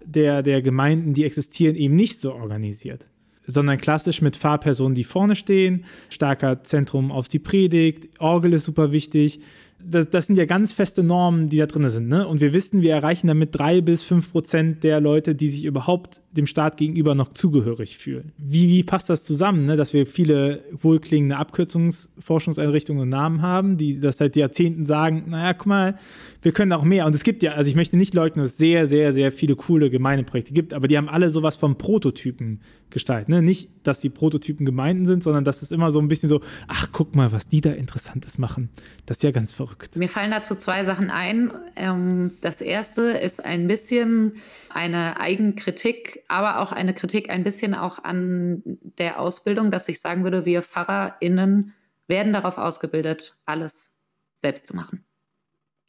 der, 0.06 0.43
der 0.43 0.62
Gemeinden, 0.62 1.13
die 1.13 1.25
existieren, 1.25 1.75
eben 1.75 1.95
nicht 1.95 2.19
so 2.19 2.34
organisiert? 2.34 3.10
Sondern 3.47 3.77
klassisch 3.77 4.21
mit 4.21 4.38
Fahrpersonen, 4.38 4.93
die 4.93 5.04
vorne 5.04 5.36
stehen, 5.36 5.86
starker 6.10 6.63
Zentrum 6.63 7.12
auf 7.12 7.27
die 7.27 7.39
Predigt, 7.39 8.10
Orgel 8.19 8.54
ist 8.54 8.65
super 8.65 8.91
wichtig, 8.91 9.41
das, 9.86 10.10
das, 10.10 10.28
sind 10.28 10.36
ja 10.38 10.46
ganz 10.46 10.74
feste 10.74 11.04
Normen, 11.04 11.50
die 11.50 11.58
da 11.58 11.65
drin 11.65 11.88
sind. 11.89 12.08
Ne? 12.08 12.28
Und 12.28 12.41
wir 12.41 12.54
wissen, 12.54 12.82
wir 12.82 12.94
erreichen 12.94 13.28
damit 13.28 13.50
drei 13.54 13.82
bis 13.82 14.04
fünf 14.04 14.32
Prozent 14.32 14.84
der 14.84 15.02
Leute, 15.02 15.36
die 15.36 15.50
sich 15.50 15.65
überhaupt 15.65 16.22
dem 16.32 16.48
Staat 16.48 16.78
gegenüber 16.78 17.15
noch 17.15 17.34
zugehörig 17.34 17.98
fühlen. 17.98 18.32
Wie, 18.38 18.70
wie 18.70 18.84
passt 18.84 19.10
das 19.10 19.24
zusammen, 19.24 19.65
ne? 19.65 19.76
dass 19.76 19.94
wir 19.94 20.06
viele 20.06 20.63
wohlklingende 20.72 21.38
Abkürzungsforschungseinrichtungen 21.38 23.04
und 23.04 23.10
Namen 23.10 23.41
haben, 23.41 23.78
die 23.78 24.00
das 24.00 24.17
seit 24.17 24.36
Jahrzehnten 24.36 24.86
sagen, 24.86 25.26
naja, 25.28 25.54
guck 25.54 25.67
mal, 25.67 25.96
wir 26.41 26.52
können 26.52 26.72
auch 26.74 26.84
mehr. 26.84 27.06
Und 27.06 27.15
es 27.15 27.24
gibt 27.24 27.44
ja, 27.44 27.54
also 27.54 27.70
ich 27.70 27.76
möchte 27.76 27.98
nicht 27.98 28.13
leugnen, 28.13 28.44
dass 28.44 28.54
es 28.54 28.58
sehr, 28.58 28.86
sehr, 28.88 29.13
sehr 29.13 29.32
viele 29.32 29.56
coole 29.56 29.89
Gemeindeprojekte 29.89 30.54
gibt, 30.54 30.74
aber 30.74 30.88
die 30.88 30.98
haben 30.98 31.10
alle 31.10 31.30
sowas 31.30 31.58
vom 31.58 31.78
Prototypen 31.78 32.62
gestaltet. 32.89 33.30
Ne? 33.30 33.41
Nicht, 33.41 33.70
dass 33.84 34.00
die 34.00 34.10
Prototypen 34.10 34.65
Gemeinden 34.65 35.06
sind, 35.06 35.24
sondern 35.24 35.44
dass 35.44 35.62
es 35.62 35.72
immer 35.72 35.91
so 35.91 36.00
ein 36.00 36.08
bisschen 36.08 36.30
so, 36.30 36.41
ach, 36.67 36.89
guck 36.91 37.15
mal, 37.15 37.32
was 37.32 37.48
die 37.48 37.62
da 37.62 37.72
Interessantes 37.72 38.38
machen. 38.38 38.70
Das 39.06 39.17
ist 39.17 39.24
ja 39.24 39.32
ganz 39.32 39.52
verrückt. 39.52 39.71
Mir 39.96 40.10
fallen 40.10 40.32
dazu 40.32 40.56
zwei 40.56 40.84
Sachen 40.84 41.10
ein. 41.10 41.52
Ähm, 41.76 42.38
das 42.42 42.62
erste 42.62 43.04
ist 43.04 43.44
ein 43.44 43.68
bisschen 43.68 44.42
eine 44.70 45.20
Eigenkritik, 45.20 46.24
aber 46.28 46.60
auch 46.60 46.72
eine 46.72 46.94
Kritik 46.94 47.30
ein 47.30 47.44
bisschen 47.44 47.76
auch 47.76 48.04
an 48.04 48.62
der 48.98 49.20
Ausbildung, 49.20 49.72
dass 49.72 49.88
ich 49.90 50.00
sagen 50.00 50.24
würde, 50.24 50.46
wir 50.46 50.64
PfarrerInnen 50.64 51.74
werden 52.08 52.34
darauf 52.34 52.58
ausgebildet, 52.58 53.38
alles 53.46 53.96
selbst 54.38 54.68
zu 54.68 54.76
machen. 54.76 55.06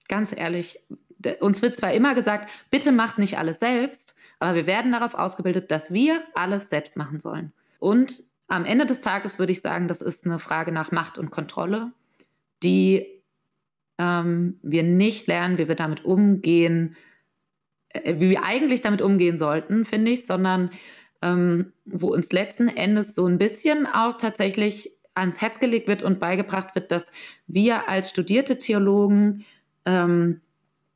Ganz 0.08 0.36
ehrlich, 0.36 0.80
uns 1.40 1.62
wird 1.62 1.76
zwar 1.76 1.92
immer 1.92 2.14
gesagt, 2.14 2.50
bitte 2.70 2.92
macht 2.92 3.18
nicht 3.18 3.38
alles 3.38 3.60
selbst, 3.60 4.14
aber 4.38 4.54
wir 4.54 4.66
werden 4.66 4.92
darauf 4.92 5.14
ausgebildet, 5.14 5.70
dass 5.70 5.92
wir 5.92 6.22
alles 6.34 6.68
selbst 6.68 6.96
machen 6.96 7.20
sollen. 7.20 7.52
Und 7.78 8.24
am 8.48 8.64
Ende 8.64 8.86
des 8.86 9.00
Tages 9.00 9.38
würde 9.38 9.52
ich 9.52 9.60
sagen, 9.60 9.88
das 9.88 10.02
ist 10.02 10.26
eine 10.26 10.38
Frage 10.38 10.72
nach 10.72 10.92
Macht 10.92 11.16
und 11.16 11.30
Kontrolle, 11.30 11.92
die 12.62 13.21
ähm, 13.98 14.58
wir 14.62 14.82
nicht 14.82 15.26
lernen, 15.26 15.58
wie 15.58 15.68
wir 15.68 15.74
damit 15.74 16.04
umgehen, 16.04 16.96
äh, 17.90 18.14
wie 18.18 18.30
wir 18.30 18.44
eigentlich 18.44 18.80
damit 18.80 19.02
umgehen 19.02 19.36
sollten, 19.36 19.84
finde 19.84 20.10
ich, 20.10 20.26
sondern 20.26 20.70
ähm, 21.22 21.72
wo 21.84 22.08
uns 22.08 22.32
letzten 22.32 22.68
Endes 22.68 23.14
so 23.14 23.26
ein 23.26 23.38
bisschen 23.38 23.86
auch 23.86 24.16
tatsächlich 24.16 24.90
ans 25.14 25.40
Herz 25.40 25.60
gelegt 25.60 25.88
wird 25.88 26.02
und 26.02 26.20
beigebracht 26.20 26.74
wird, 26.74 26.90
dass 26.90 27.10
wir 27.46 27.88
als 27.88 28.10
studierte 28.10 28.58
Theologen 28.58 29.44
ähm, 29.84 30.40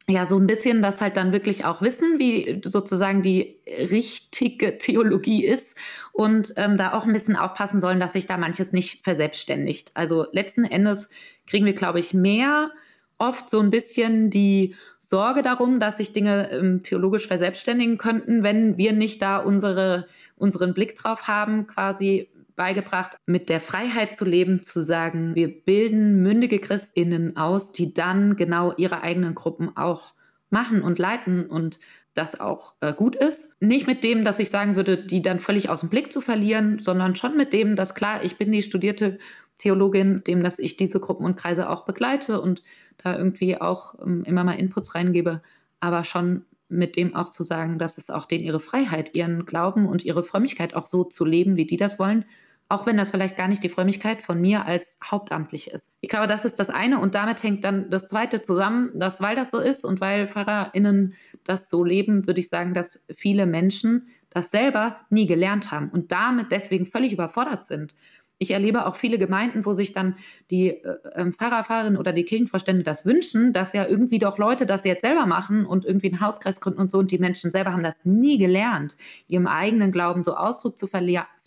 ja, 0.09 0.25
so 0.25 0.39
ein 0.39 0.47
bisschen 0.47 0.83
das 0.83 1.01
halt 1.01 1.17
dann 1.17 1.33
wirklich 1.33 1.65
auch 1.65 1.83
wissen, 1.83 2.21
wie 2.21 2.61
sozusagen 2.65 3.23
die 3.23 3.59
richtige 3.67 4.79
Theologie 4.79 5.45
ist 5.45 5.77
und 6.13 6.55
ähm, 6.57 6.77
da 6.77 6.93
auch 6.93 7.07
ein 7.07 7.13
bisschen 7.13 7.35
aufpassen 7.35 7.81
sollen, 7.81 7.99
dass 7.99 8.13
sich 8.13 8.27
da 8.27 8.37
manches 8.37 8.73
nicht 8.73 9.03
verselbstständigt. 9.03 9.91
Also 9.95 10.27
letzten 10.31 10.65
Endes 10.65 11.09
kriegen 11.47 11.67
wir, 11.67 11.73
glaube 11.73 11.99
ich, 11.99 12.15
mehr 12.15 12.71
oft 13.19 13.49
so 13.49 13.61
ein 13.61 13.71
bisschen 13.71 14.31
die 14.31 14.75
Sorge 15.01 15.43
darum, 15.43 15.81
dass 15.81 15.99
sich 15.99 16.13
Dinge 16.13 16.51
ähm, 16.51 16.83
theologisch 16.83 17.27
verselbstständigen 17.27 17.99
könnten, 17.99 18.43
wenn 18.43 18.77
wir 18.77 18.93
nicht 18.93 19.23
da 19.23 19.39
unsere, 19.39 20.07
unseren 20.37 20.75
Blick 20.75 20.95
drauf 20.95 21.29
haben, 21.29 21.67
quasi 21.67 22.29
beigebracht, 22.57 23.17
mit 23.27 23.49
der 23.49 23.61
Freiheit 23.61 24.15
zu 24.15 24.25
leben, 24.25 24.63
zu 24.63 24.83
sagen, 24.83 25.35
wir 25.35 25.49
bilden 25.49 26.23
mündige 26.23 26.59
Christinnen 26.59 27.37
aus, 27.37 27.73
die 27.73 27.95
dann 27.95 28.37
genau 28.37 28.73
ihre 28.77 29.03
eigenen 29.03 29.35
Gruppen 29.35 29.77
auch 29.77 30.15
machen 30.51 30.83
und 30.83 30.99
leiten 30.99 31.47
und 31.47 31.79
das 32.15 32.41
auch 32.41 32.75
äh, 32.81 32.95
gut 32.95 33.15
ist. 33.15 33.55
Nicht 33.61 33.87
mit 33.87 34.03
dem, 34.03 34.25
dass 34.25 34.39
ich 34.39 34.49
sagen 34.49 34.75
würde, 34.75 34.97
die 34.97 35.23
dann 35.23 35.39
völlig 35.39 35.69
aus 35.69 35.81
dem 35.81 35.91
Blick 35.91 36.13
zu 36.13 36.21
verlieren, 36.21 36.79
sondern 36.81 37.15
schon 37.15 37.37
mit 37.37 37.53
dem, 37.53 37.77
dass 37.77 37.95
klar, 37.95 38.25
ich 38.25 38.37
bin 38.37 38.53
die 38.53 38.63
studierte 38.63 39.19
Theologin, 39.59 40.23
dem 40.25 40.43
dass 40.43 40.59
ich 40.59 40.77
diese 40.77 41.01
Gruppen 41.01 41.25
und 41.25 41.37
Kreise 41.37 41.71
auch 41.71 41.85
begleite 41.85 42.41
und 42.41 42.63
da 42.99 43.17
irgendwie 43.17 43.61
auch 43.61 43.95
ähm, 44.01 44.23
immer 44.25 44.45
mal 44.45 44.53
Inputs 44.53 44.95
reingebe, 44.95 45.43
aber 45.81 46.05
schon 46.05 46.45
mit 46.69 46.97
dem 46.97 47.15
auch 47.15 47.31
zu 47.31 47.45
sagen, 47.45 47.79
dass 47.79 47.99
es 47.99 48.11
auch 48.11 48.27
denen 48.27 48.45
ihre 48.45 48.61
Freiheit, 48.61 49.15
ihren 49.15 49.47
Glauben 49.47 49.87
und 49.87 50.05
ihre 50.05 50.25
Frömmigkeit 50.25 50.75
auch 50.75 50.87
so 50.87 51.05
zu 51.05 51.25
leben, 51.25 51.57
wie 51.57 51.67
die 51.67 51.77
das 51.77 51.99
wollen, 51.99 52.25
auch 52.69 52.87
wenn 52.87 52.97
das 52.97 53.11
vielleicht 53.11 53.37
gar 53.37 53.47
nicht 53.47 53.63
die 53.63 53.69
Frömmigkeit 53.69 54.23
von 54.23 54.41
mir 54.41 54.67
als 54.67 54.99
Hauptamtlich 55.05 55.71
ist. 55.71 55.93
Ich 56.01 56.09
glaube, 56.09 56.27
das 56.27 56.45
ist 56.45 56.59
das 56.59 56.69
eine 56.69 56.99
und 56.99 57.15
damit 57.15 57.43
hängt 57.43 57.63
dann 57.65 57.91
das 57.91 58.09
zweite 58.09 58.43
zusammen, 58.43 58.91
dass 58.95 59.21
weil 59.21 59.37
das 59.37 59.53
so 59.53 59.59
ist 59.61 59.85
und 59.85 60.01
weil 60.01 60.29
PfarrerInnen 60.29 61.15
das 61.45 61.71
so 61.71 61.85
leben, 61.85 62.27
würde 62.27 62.41
ich 62.41 62.49
sagen, 62.49 62.75
dass 62.75 63.05
viele 63.15 63.47
Menschen 63.47 64.09
das 64.31 64.51
selber 64.51 65.01
nie 65.09 65.27
gelernt 65.27 65.71
haben 65.71 65.91
und 65.91 66.11
damit 66.11 66.51
deswegen 66.51 66.87
völlig 66.87 67.13
überfordert 67.13 67.65
sind. 67.65 67.95
Ich 68.39 68.51
erlebe 68.51 68.87
auch 68.87 68.97
viele 68.97 69.19
Gemeinden, 69.19 69.65
wo 69.65 69.73
sich 69.73 69.93
dann 69.93 70.17
die 70.51 70.69
äh, 70.69 70.97
ähm, 71.15 71.33
Pfarrer, 71.33 71.65
Pfarrerinnen 71.65 71.99
oder 71.99 72.13
die 72.13 72.25
Kirchenvorstände 72.25 72.83
das 72.83 73.07
wünschen, 73.07 73.53
dass 73.53 73.73
ja 73.73 73.87
irgendwie 73.87 74.19
doch 74.19 74.37
Leute 74.37 74.67
das 74.67 74.85
jetzt 74.85 75.03
selber 75.03 75.25
machen 75.27 75.65
und 75.65 75.87
irgendwie 75.87 76.11
einen 76.11 76.21
Hauskreis 76.21 76.61
gründen 76.61 76.81
und 76.81 76.91
so. 76.91 76.99
Und 76.99 77.11
die 77.11 77.19
Menschen 77.19 77.51
selber 77.51 77.73
haben 77.73 77.83
das 77.83 78.05
nie 78.05 78.37
gelernt, 78.37 78.97
ihrem 79.27 79.47
eigenen 79.47 79.91
Glauben 79.91 80.23
so 80.23 80.37
Ausdruck 80.37 80.77
zu, 80.77 80.87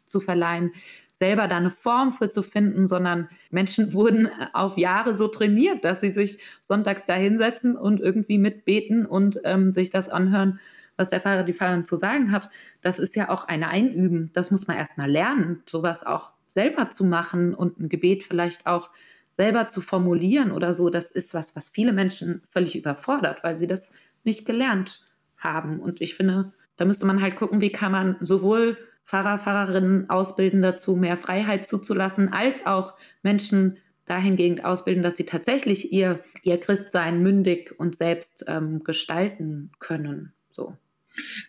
zu 0.05 0.19
verleihen, 0.19 0.71
selber 1.19 1.47
da 1.47 1.57
eine 1.57 1.69
Form 1.69 2.13
für 2.13 2.29
zu 2.29 2.41
finden, 2.41 2.87
sondern 2.87 3.29
Menschen 3.51 3.93
wurden 3.93 4.25
äh, 4.25 4.47
auf 4.53 4.77
Jahre 4.77 5.13
so 5.13 5.27
trainiert, 5.27 5.83
dass 5.85 6.01
sie 6.01 6.11
sich 6.11 6.39
sonntags 6.61 7.03
da 7.05 7.13
hinsetzen 7.13 7.75
und 7.75 7.99
irgendwie 7.99 8.39
mitbeten 8.39 9.05
und 9.05 9.39
ähm, 9.43 9.73
sich 9.73 9.91
das 9.91 10.09
anhören, 10.09 10.59
was 10.97 11.11
der 11.11 11.21
Pfarrer, 11.21 11.43
die 11.43 11.53
Pfarrerin 11.53 11.85
zu 11.85 11.97
sagen 11.97 12.31
hat. 12.31 12.49
Das 12.81 12.99
ist 12.99 13.15
ja 13.15 13.29
auch 13.29 13.47
ein 13.47 13.63
Einüben. 13.63 14.31
Das 14.33 14.49
muss 14.49 14.67
man 14.67 14.77
erst 14.77 14.97
mal 14.97 15.09
lernen, 15.09 15.61
sowas 15.65 16.05
auch 16.05 16.33
selber 16.59 16.89
zu 16.89 17.05
machen 17.05 17.53
und 17.53 17.79
ein 17.79 17.87
Gebet 17.87 18.23
vielleicht 18.23 18.67
auch 18.67 18.89
selber 19.31 19.69
zu 19.69 19.79
formulieren 19.79 20.51
oder 20.51 20.73
so, 20.73 20.89
das 20.89 21.09
ist 21.09 21.33
was, 21.33 21.55
was 21.55 21.69
viele 21.69 21.93
Menschen 21.93 22.41
völlig 22.51 22.75
überfordert, 22.75 23.45
weil 23.45 23.55
sie 23.55 23.67
das 23.67 23.93
nicht 24.25 24.45
gelernt 24.45 25.05
haben. 25.37 25.79
Und 25.79 26.01
ich 26.01 26.15
finde, 26.15 26.51
da 26.75 26.83
müsste 26.83 27.05
man 27.05 27.21
halt 27.21 27.37
gucken, 27.37 27.61
wie 27.61 27.71
kann 27.71 27.93
man 27.93 28.17
sowohl 28.19 28.77
Pfarrer, 29.05 29.39
Pfarrerinnen 29.39 30.09
ausbilden 30.09 30.61
dazu, 30.61 30.97
mehr 30.97 31.15
Freiheit 31.15 31.65
zuzulassen, 31.65 32.33
als 32.33 32.65
auch 32.65 32.95
Menschen 33.23 33.77
dahingehend 34.05 34.65
ausbilden, 34.65 35.01
dass 35.01 35.15
sie 35.15 35.25
tatsächlich 35.25 35.93
ihr, 35.93 36.19
ihr 36.43 36.59
Christsein 36.59 37.23
mündig 37.23 37.73
und 37.79 37.95
selbst 37.95 38.43
ähm, 38.49 38.83
gestalten 38.83 39.71
können. 39.79 40.33
So. 40.51 40.75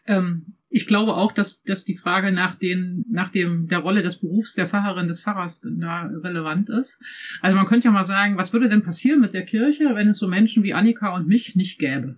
Ähm, 0.06 0.54
ich 0.72 0.86
glaube 0.86 1.16
auch, 1.16 1.32
dass, 1.32 1.62
dass 1.64 1.84
die 1.84 1.96
Frage 1.96 2.30
nach, 2.30 2.54
den, 2.54 3.04
nach 3.10 3.30
dem, 3.30 3.66
der 3.66 3.80
Rolle 3.80 4.02
des 4.02 4.20
Berufs 4.20 4.54
der 4.54 4.68
Pfarrerin, 4.68 5.08
des 5.08 5.20
Pfarrers 5.20 5.60
da 5.64 6.02
relevant 6.02 6.68
ist. 6.68 6.96
Also 7.42 7.56
man 7.56 7.66
könnte 7.66 7.88
ja 7.88 7.90
mal 7.90 8.04
sagen, 8.04 8.36
was 8.36 8.52
würde 8.52 8.68
denn 8.68 8.84
passieren 8.84 9.20
mit 9.20 9.34
der 9.34 9.44
Kirche, 9.44 9.96
wenn 9.96 10.08
es 10.08 10.18
so 10.18 10.28
Menschen 10.28 10.62
wie 10.62 10.72
Annika 10.72 11.12
und 11.14 11.26
mich 11.26 11.56
nicht 11.56 11.80
gäbe? 11.80 12.16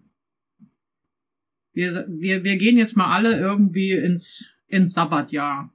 Wir, 1.73 2.05
wir, 2.09 2.45
wir 2.45 2.59
gehen 2.59 2.77
jetzt 2.77 2.95
mal 2.95 3.15
alle 3.15 3.41
irgendwie 3.41 3.93
ins, 3.93 4.51
ins 4.67 4.93
Sabbatjahr 4.93 5.73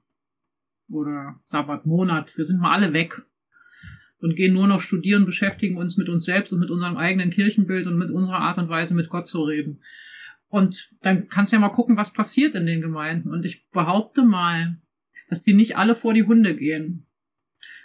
oder 0.88 1.40
Sabbatmonat. 1.46 2.38
Wir 2.38 2.44
sind 2.44 2.60
mal 2.60 2.72
alle 2.72 2.92
weg 2.92 3.22
und 4.20 4.36
gehen 4.36 4.54
nur 4.54 4.68
noch 4.68 4.82
studieren, 4.82 5.26
beschäftigen 5.26 5.78
uns 5.78 5.96
mit 5.96 6.08
uns 6.08 6.24
selbst 6.24 6.52
und 6.52 6.60
mit 6.60 6.70
unserem 6.70 6.96
eigenen 6.96 7.30
Kirchenbild 7.30 7.88
und 7.88 7.98
mit 7.98 8.12
unserer 8.12 8.38
Art 8.38 8.58
und 8.58 8.68
Weise 8.68 8.94
mit 8.94 9.08
Gott 9.08 9.26
zu 9.26 9.42
reden. 9.42 9.80
Und 10.48 10.90
dann 11.02 11.28
kannst 11.28 11.52
du 11.52 11.56
ja 11.56 11.60
mal 11.60 11.68
gucken, 11.68 11.96
was 11.96 12.12
passiert 12.12 12.54
in 12.54 12.66
den 12.66 12.80
Gemeinden. 12.80 13.30
Und 13.30 13.44
ich 13.44 13.68
behaupte 13.70 14.22
mal, 14.22 14.78
dass 15.28 15.44
die 15.44 15.54
nicht 15.54 15.76
alle 15.76 15.94
vor 15.94 16.14
die 16.14 16.24
Hunde 16.24 16.56
gehen. 16.56 17.04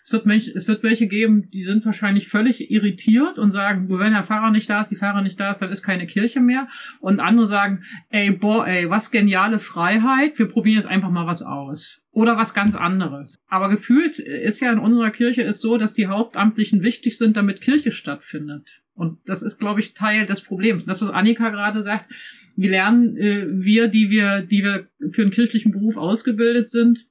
Es 0.04 0.12
wird, 0.12 0.26
Mensch, 0.26 0.50
es 0.50 0.68
wird 0.68 0.84
welche 0.84 1.08
geben, 1.08 1.50
die 1.50 1.64
sind 1.64 1.86
wahrscheinlich 1.86 2.28
völlig 2.28 2.70
irritiert 2.70 3.40
und 3.40 3.52
sagen, 3.52 3.88
wenn 3.88 4.12
der 4.12 4.24
Pfarrer 4.24 4.52
nicht 4.52 4.70
da 4.70 4.82
ist, 4.82 4.90
die 4.90 4.98
Pfarrer 4.98 5.22
nicht 5.22 5.40
da 5.40 5.52
ist, 5.52 5.60
dann 5.60 5.72
ist 5.72 5.82
keine 5.82 6.06
Kirche 6.08 6.42
mehr. 6.42 6.68
Und 7.00 7.22
andere 7.22 7.48
sagen, 7.48 7.84
ey, 8.10 8.32
boah, 8.32 8.68
ey, 8.68 8.90
was 8.90 9.12
geniale 9.12 9.60
Freiheit, 9.60 10.38
wir 10.38 10.48
probieren 10.48 10.76
jetzt 10.76 10.90
einfach 10.90 11.10
mal 11.10 11.26
was 11.26 11.42
aus. 11.42 12.02
Oder 12.12 12.36
was 12.36 12.54
ganz 12.54 12.76
anderes. 12.76 13.38
Aber 13.48 13.70
gefühlt 13.70 14.20
ist 14.20 14.60
ja 14.60 14.72
in 14.74 14.80
unserer 14.80 15.10
Kirche 15.10 15.42
ist 15.42 15.62
so, 15.62 15.78
dass 15.78 15.94
die 15.94 16.08
Hauptamtlichen 16.08 16.84
wichtig 16.84 17.18
sind, 17.18 17.38
damit 17.38 17.62
Kirche 17.62 17.92
stattfindet. 17.92 18.83
Und 18.96 19.18
das 19.26 19.42
ist, 19.42 19.58
glaube 19.58 19.80
ich, 19.80 19.94
Teil 19.94 20.26
des 20.26 20.42
Problems. 20.42 20.86
Das, 20.86 21.02
was 21.02 21.10
Annika 21.10 21.50
gerade 21.50 21.82
sagt, 21.82 22.12
wie 22.56 22.68
lernen 22.68 23.18
äh, 23.18 23.48
wir, 23.50 23.88
die 23.88 24.10
wir, 24.10 24.42
die 24.42 24.64
wir 24.64 24.88
für 25.12 25.24
einen 25.24 25.32
kirchlichen 25.32 25.72
Beruf 25.72 25.98
ausgebildet 25.98 26.70
sind, 26.70 27.08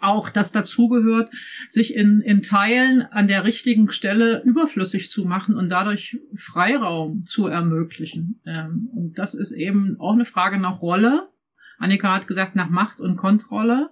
auch 0.00 0.28
das 0.28 0.52
dazugehört, 0.52 1.30
sich 1.68 1.94
in, 1.94 2.20
in 2.20 2.42
Teilen 2.42 3.02
an 3.02 3.26
der 3.26 3.44
richtigen 3.44 3.90
Stelle 3.90 4.42
überflüssig 4.42 5.10
zu 5.10 5.24
machen 5.24 5.56
und 5.56 5.70
dadurch 5.70 6.18
Freiraum 6.34 7.24
zu 7.24 7.46
ermöglichen. 7.46 8.40
Ähm, 8.46 8.88
und 8.94 9.18
das 9.18 9.34
ist 9.34 9.52
eben 9.52 9.96
auch 9.98 10.12
eine 10.12 10.24
Frage 10.24 10.58
nach 10.58 10.82
Rolle. 10.82 11.28
Annika 11.78 12.14
hat 12.14 12.26
gesagt, 12.26 12.56
nach 12.56 12.70
Macht 12.70 13.00
und 13.00 13.16
Kontrolle. 13.16 13.90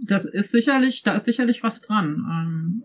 Das 0.00 0.24
ist 0.24 0.52
sicherlich, 0.52 1.02
da 1.02 1.14
ist 1.14 1.24
sicherlich 1.24 1.62
was 1.62 1.80
dran. 1.80 2.24
Ähm, 2.30 2.82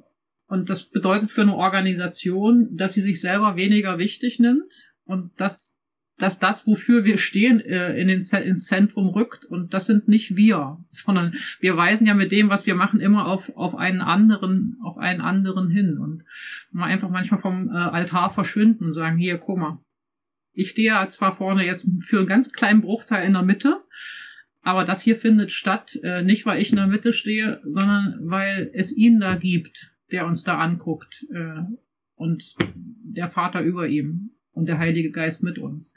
und 0.47 0.69
das 0.69 0.89
bedeutet 0.89 1.31
für 1.31 1.41
eine 1.41 1.55
Organisation, 1.55 2.75
dass 2.75 2.93
sie 2.93 3.01
sich 3.01 3.21
selber 3.21 3.55
weniger 3.55 3.97
wichtig 3.97 4.39
nimmt 4.39 4.73
und 5.05 5.39
dass 5.39 5.77
dass 6.17 6.39
das, 6.39 6.65
wofür 6.65 7.05
wir 7.05 7.17
stehen, 7.17 7.61
äh, 7.61 7.95
in 7.99 8.07
den, 8.07 8.21
ins 8.21 8.65
Zentrum 8.65 9.09
rückt. 9.09 9.45
Und 9.45 9.73
das 9.73 9.85
sind 9.85 10.07
nicht 10.07 10.35
wir, 10.35 10.83
sondern 10.91 11.35
wir 11.59 11.77
weisen 11.77 12.07
ja 12.07 12.15
mit 12.15 12.31
dem, 12.31 12.49
was 12.49 12.65
wir 12.65 12.75
machen, 12.75 12.99
immer 12.99 13.27
auf, 13.27 13.55
auf 13.55 13.75
einen 13.75 14.01
anderen, 14.01 14.77
auf 14.83 14.97
einen 14.97 15.21
anderen 15.21 15.69
hin. 15.69 15.97
Und 15.97 16.23
mal 16.71 16.87
einfach 16.87 17.09
manchmal 17.09 17.39
vom 17.39 17.69
äh, 17.69 17.73
Altar 17.73 18.31
verschwinden 18.31 18.85
und 18.85 18.93
sagen, 18.93 19.17
hier, 19.17 19.37
guck 19.37 19.59
mal, 19.59 19.79
ich 20.53 20.71
stehe 20.71 20.87
ja 20.87 21.07
zwar 21.09 21.35
vorne 21.35 21.65
jetzt 21.65 21.87
für 22.01 22.17
einen 22.17 22.27
ganz 22.27 22.51
kleinen 22.51 22.81
Bruchteil 22.81 23.25
in 23.25 23.33
der 23.33 23.43
Mitte, 23.43 23.83
aber 24.63 24.85
das 24.85 25.03
hier 25.03 25.15
findet 25.15 25.51
statt, 25.51 25.97
äh, 26.01 26.23
nicht 26.23 26.47
weil 26.47 26.59
ich 26.59 26.71
in 26.71 26.77
der 26.77 26.87
Mitte 26.87 27.13
stehe, 27.13 27.61
sondern 27.63 28.17
weil 28.21 28.71
es 28.73 28.91
ihn 28.91 29.19
da 29.19 29.35
gibt, 29.35 29.91
der 30.11 30.25
uns 30.25 30.43
da 30.43 30.57
anguckt 30.57 31.25
äh, 31.33 31.61
und 32.15 32.55
der 33.03 33.29
Vater 33.29 33.61
über 33.61 33.87
ihm 33.87 34.31
und 34.51 34.67
der 34.67 34.79
Heilige 34.79 35.11
Geist 35.11 35.43
mit 35.43 35.59
uns. 35.59 35.93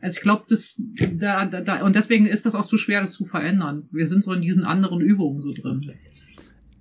Also 0.00 0.16
ich 0.16 0.22
glaube, 0.22 0.44
das 0.48 0.80
da, 1.12 1.44
da, 1.46 1.60
da, 1.60 1.84
und 1.84 1.96
deswegen 1.96 2.26
ist 2.26 2.46
das 2.46 2.54
auch 2.54 2.64
so 2.64 2.76
schwer, 2.76 3.00
das 3.00 3.12
zu 3.12 3.26
verändern. 3.26 3.88
Wir 3.90 4.06
sind 4.06 4.24
so 4.24 4.32
in 4.32 4.42
diesen 4.42 4.64
anderen 4.64 5.00
Übungen 5.00 5.42
so 5.42 5.52
drin. 5.52 5.90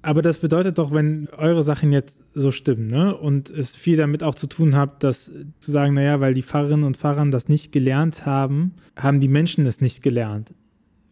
Aber 0.02 0.22
das 0.22 0.39
bedeutet 0.39 0.78
doch, 0.78 0.93
wenn 0.93 1.28
eure 1.30 1.62
Sachen 1.62 1.91
jetzt 1.91 2.34
so 2.34 2.52
stimmen, 2.52 2.88
ne, 2.88 3.17
und 3.17 3.50
es 3.50 3.76
viel 3.76 3.98
damit 3.98 4.24
auch 4.24 4.36
zu 4.36 4.48
tun 4.48 4.76
hat, 4.78 5.04
dass 5.04 5.34
zu 5.60 5.72
sagen, 5.72 5.93
naja, 5.93 6.22
weil 6.22 6.34
die 6.34 6.41
Pfarrerinnen 6.41 6.86
und 6.86 6.95
Pfarrer 6.95 7.26
das 7.30 7.50
nicht 7.50 7.74
gelernt 7.74 8.26
haben, 8.26 8.74
haben 8.95 9.19
die 9.19 9.28
Menschen 9.28 9.65
es 9.65 9.82
nicht 9.82 10.02
gelernt, 10.02 10.54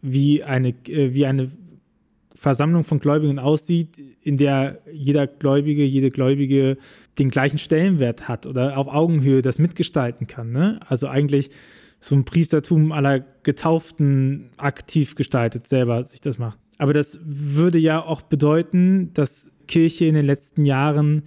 wie 0.00 0.42
eine, 0.42 0.68
äh, 0.86 1.12
wie 1.12 1.26
eine 1.26 1.50
Versammlung 2.34 2.84
von 2.84 2.98
Gläubigen 2.98 3.38
aussieht, 3.38 3.98
in 4.22 4.36
der 4.36 4.80
jeder 4.92 5.26
Gläubige, 5.26 5.84
jede 5.84 6.10
Gläubige 6.10 6.76
den 7.18 7.30
gleichen 7.30 7.58
Stellenwert 7.58 8.28
hat 8.28 8.46
oder 8.46 8.78
auf 8.78 8.88
Augenhöhe 8.88 9.42
das 9.42 9.58
mitgestalten 9.58 10.26
kann. 10.26 10.52
Ne? 10.52 10.80
Also 10.86 11.08
eigentlich 11.08 11.50
so 12.00 12.14
ein 12.14 12.24
Priestertum 12.24 12.92
aller 12.92 13.20
Getauften 13.42 14.50
aktiv 14.56 15.14
gestaltet, 15.14 15.66
selber 15.66 16.02
sich 16.04 16.20
das 16.20 16.38
macht. 16.38 16.58
Aber 16.78 16.92
das 16.92 17.18
würde 17.24 17.78
ja 17.78 18.04
auch 18.04 18.22
bedeuten, 18.22 19.12
dass 19.14 19.52
Kirche 19.66 20.04
in 20.04 20.14
den 20.14 20.26
letzten 20.26 20.64
Jahren 20.64 21.22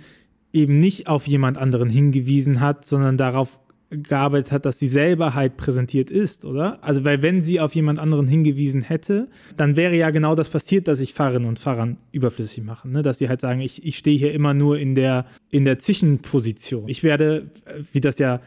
eben 0.53 0.79
nicht 0.79 1.07
auf 1.07 1.27
jemand 1.27 1.57
anderen 1.57 1.89
hingewiesen 1.89 2.59
hat, 2.59 2.85
sondern 2.85 3.17
darauf 3.17 3.59
gearbeitet 3.91 4.51
hat, 4.51 4.65
dass 4.65 4.79
sie 4.79 4.87
selber 4.87 5.35
halt 5.35 5.57
präsentiert 5.57 6.09
ist, 6.09 6.45
oder? 6.45 6.83
Also, 6.83 7.03
weil 7.03 7.21
wenn 7.21 7.41
sie 7.41 7.59
auf 7.59 7.75
jemand 7.75 7.99
anderen 7.99 8.27
hingewiesen 8.27 8.81
hätte, 8.81 9.27
dann 9.57 9.75
wäre 9.75 9.95
ja 9.95 10.09
genau 10.09 10.33
das 10.33 10.49
passiert, 10.49 10.87
dass 10.87 10.99
sich 10.99 11.13
Fahrerinnen 11.13 11.47
und 11.47 11.59
Fahrern 11.59 11.97
überflüssig 12.11 12.63
machen, 12.63 12.91
ne? 12.91 13.01
dass 13.01 13.19
sie 13.19 13.27
halt 13.27 13.41
sagen, 13.41 13.59
ich, 13.59 13.85
ich 13.85 13.97
stehe 13.97 14.17
hier 14.17 14.33
immer 14.33 14.53
nur 14.53 14.79
in 14.79 14.95
der, 14.95 15.25
in 15.49 15.65
der 15.65 15.77
Zwischenposition. 15.77 16.87
Ich 16.87 17.03
werde, 17.03 17.51
wie 17.91 18.01
das 18.01 18.17
ja 18.17 18.39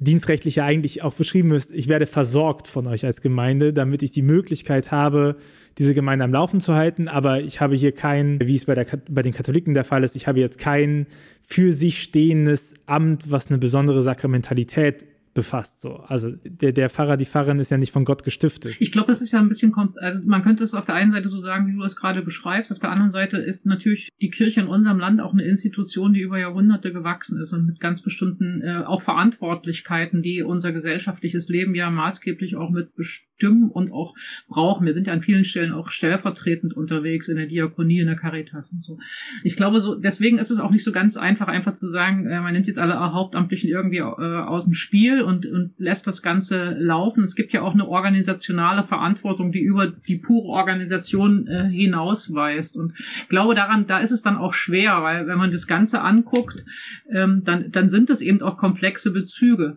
dienstrechtlich 0.00 0.56
ja 0.56 0.64
eigentlich 0.64 1.02
auch 1.02 1.14
beschrieben 1.14 1.52
ist, 1.52 1.70
ich 1.70 1.88
werde 1.88 2.06
versorgt 2.06 2.66
von 2.66 2.86
euch 2.86 3.04
als 3.04 3.20
Gemeinde, 3.20 3.72
damit 3.72 4.02
ich 4.02 4.10
die 4.10 4.22
Möglichkeit 4.22 4.90
habe, 4.90 5.36
diese 5.78 5.94
Gemeinde 5.94 6.24
am 6.24 6.32
Laufen 6.32 6.60
zu 6.60 6.74
halten, 6.74 7.08
aber 7.08 7.40
ich 7.40 7.60
habe 7.60 7.76
hier 7.76 7.92
kein, 7.92 8.38
wie 8.40 8.56
es 8.56 8.64
bei, 8.64 8.74
der, 8.74 8.86
bei 9.08 9.22
den 9.22 9.32
Katholiken 9.32 9.74
der 9.74 9.84
Fall 9.84 10.02
ist, 10.02 10.16
ich 10.16 10.26
habe 10.26 10.40
jetzt 10.40 10.58
kein 10.58 11.06
für 11.42 11.72
sich 11.72 12.02
stehendes 12.02 12.74
Amt, 12.86 13.30
was 13.30 13.48
eine 13.48 13.58
besondere 13.58 14.02
Sakramentalität 14.02 15.04
befasst. 15.34 15.80
So. 15.80 15.96
Also 15.96 16.32
der, 16.44 16.72
der 16.72 16.88
Pfarrer, 16.88 17.16
die 17.16 17.24
Pfarrerin 17.24 17.58
ist 17.58 17.70
ja 17.70 17.76
nicht 17.76 17.92
von 17.92 18.04
Gott 18.04 18.22
gestiftet. 18.22 18.76
Ich 18.78 18.92
glaube, 18.92 19.08
das 19.08 19.20
ist 19.20 19.32
ja 19.32 19.40
ein 19.40 19.48
bisschen, 19.48 19.74
also 19.96 20.20
man 20.24 20.42
könnte 20.42 20.62
es 20.62 20.74
auf 20.74 20.86
der 20.86 20.94
einen 20.94 21.12
Seite 21.12 21.28
so 21.28 21.38
sagen, 21.38 21.66
wie 21.66 21.76
du 21.76 21.82
es 21.82 21.96
gerade 21.96 22.22
beschreibst. 22.22 22.72
Auf 22.72 22.78
der 22.78 22.90
anderen 22.90 23.10
Seite 23.10 23.38
ist 23.38 23.66
natürlich 23.66 24.10
die 24.22 24.30
Kirche 24.30 24.60
in 24.60 24.68
unserem 24.68 24.98
Land 24.98 25.20
auch 25.20 25.32
eine 25.32 25.42
Institution, 25.42 26.14
die 26.14 26.20
über 26.20 26.38
Jahrhunderte 26.38 26.92
gewachsen 26.92 27.38
ist 27.40 27.52
und 27.52 27.66
mit 27.66 27.80
ganz 27.80 28.00
bestimmten 28.00 28.62
äh, 28.62 28.84
auch 28.86 29.02
Verantwortlichkeiten, 29.02 30.22
die 30.22 30.42
unser 30.42 30.72
gesellschaftliches 30.72 31.48
Leben 31.48 31.74
ja 31.74 31.90
maßgeblich 31.90 32.56
auch 32.56 32.70
mit 32.70 32.94
bestimmt 32.94 33.33
bestimmen 33.34 33.70
und 33.70 33.92
auch 33.92 34.14
brauchen. 34.48 34.86
Wir 34.86 34.92
sind 34.92 35.06
ja 35.06 35.12
an 35.12 35.22
vielen 35.22 35.44
Stellen 35.44 35.72
auch 35.72 35.90
stellvertretend 35.90 36.74
unterwegs 36.74 37.28
in 37.28 37.36
der 37.36 37.46
Diakonie, 37.46 38.00
in 38.00 38.06
der 38.06 38.16
Caritas 38.16 38.70
und 38.70 38.82
so. 38.82 38.98
Ich 39.42 39.56
glaube, 39.56 39.80
so 39.80 39.94
deswegen 39.94 40.38
ist 40.38 40.50
es 40.50 40.58
auch 40.58 40.70
nicht 40.70 40.84
so 40.84 40.92
ganz 40.92 41.16
einfach, 41.16 41.48
einfach 41.48 41.72
zu 41.72 41.88
sagen, 41.88 42.26
äh, 42.26 42.40
man 42.40 42.52
nimmt 42.52 42.66
jetzt 42.66 42.78
alle 42.78 42.98
Hauptamtlichen 43.12 43.68
irgendwie 43.68 43.98
äh, 43.98 44.02
aus 44.02 44.64
dem 44.64 44.74
Spiel 44.74 45.22
und, 45.22 45.46
und 45.46 45.72
lässt 45.78 46.06
das 46.06 46.22
Ganze 46.22 46.76
laufen. 46.78 47.24
Es 47.24 47.34
gibt 47.34 47.52
ja 47.52 47.62
auch 47.62 47.74
eine 47.74 47.88
organisationale 47.88 48.84
Verantwortung, 48.84 49.52
die 49.52 49.62
über 49.62 49.88
die 49.88 50.16
pure 50.16 50.48
Organisation 50.48 51.46
äh, 51.46 51.68
hinausweist. 51.68 52.76
Und 52.76 52.94
ich 52.96 53.28
glaube 53.28 53.54
daran, 53.54 53.86
da 53.86 53.98
ist 53.98 54.12
es 54.12 54.22
dann 54.22 54.36
auch 54.36 54.52
schwer, 54.52 55.02
weil 55.02 55.26
wenn 55.26 55.38
man 55.38 55.50
das 55.50 55.66
Ganze 55.66 56.00
anguckt, 56.00 56.64
ähm, 57.10 57.42
dann, 57.44 57.70
dann 57.70 57.88
sind 57.88 58.10
es 58.10 58.20
eben 58.20 58.42
auch 58.42 58.56
komplexe 58.56 59.10
Bezüge. 59.10 59.76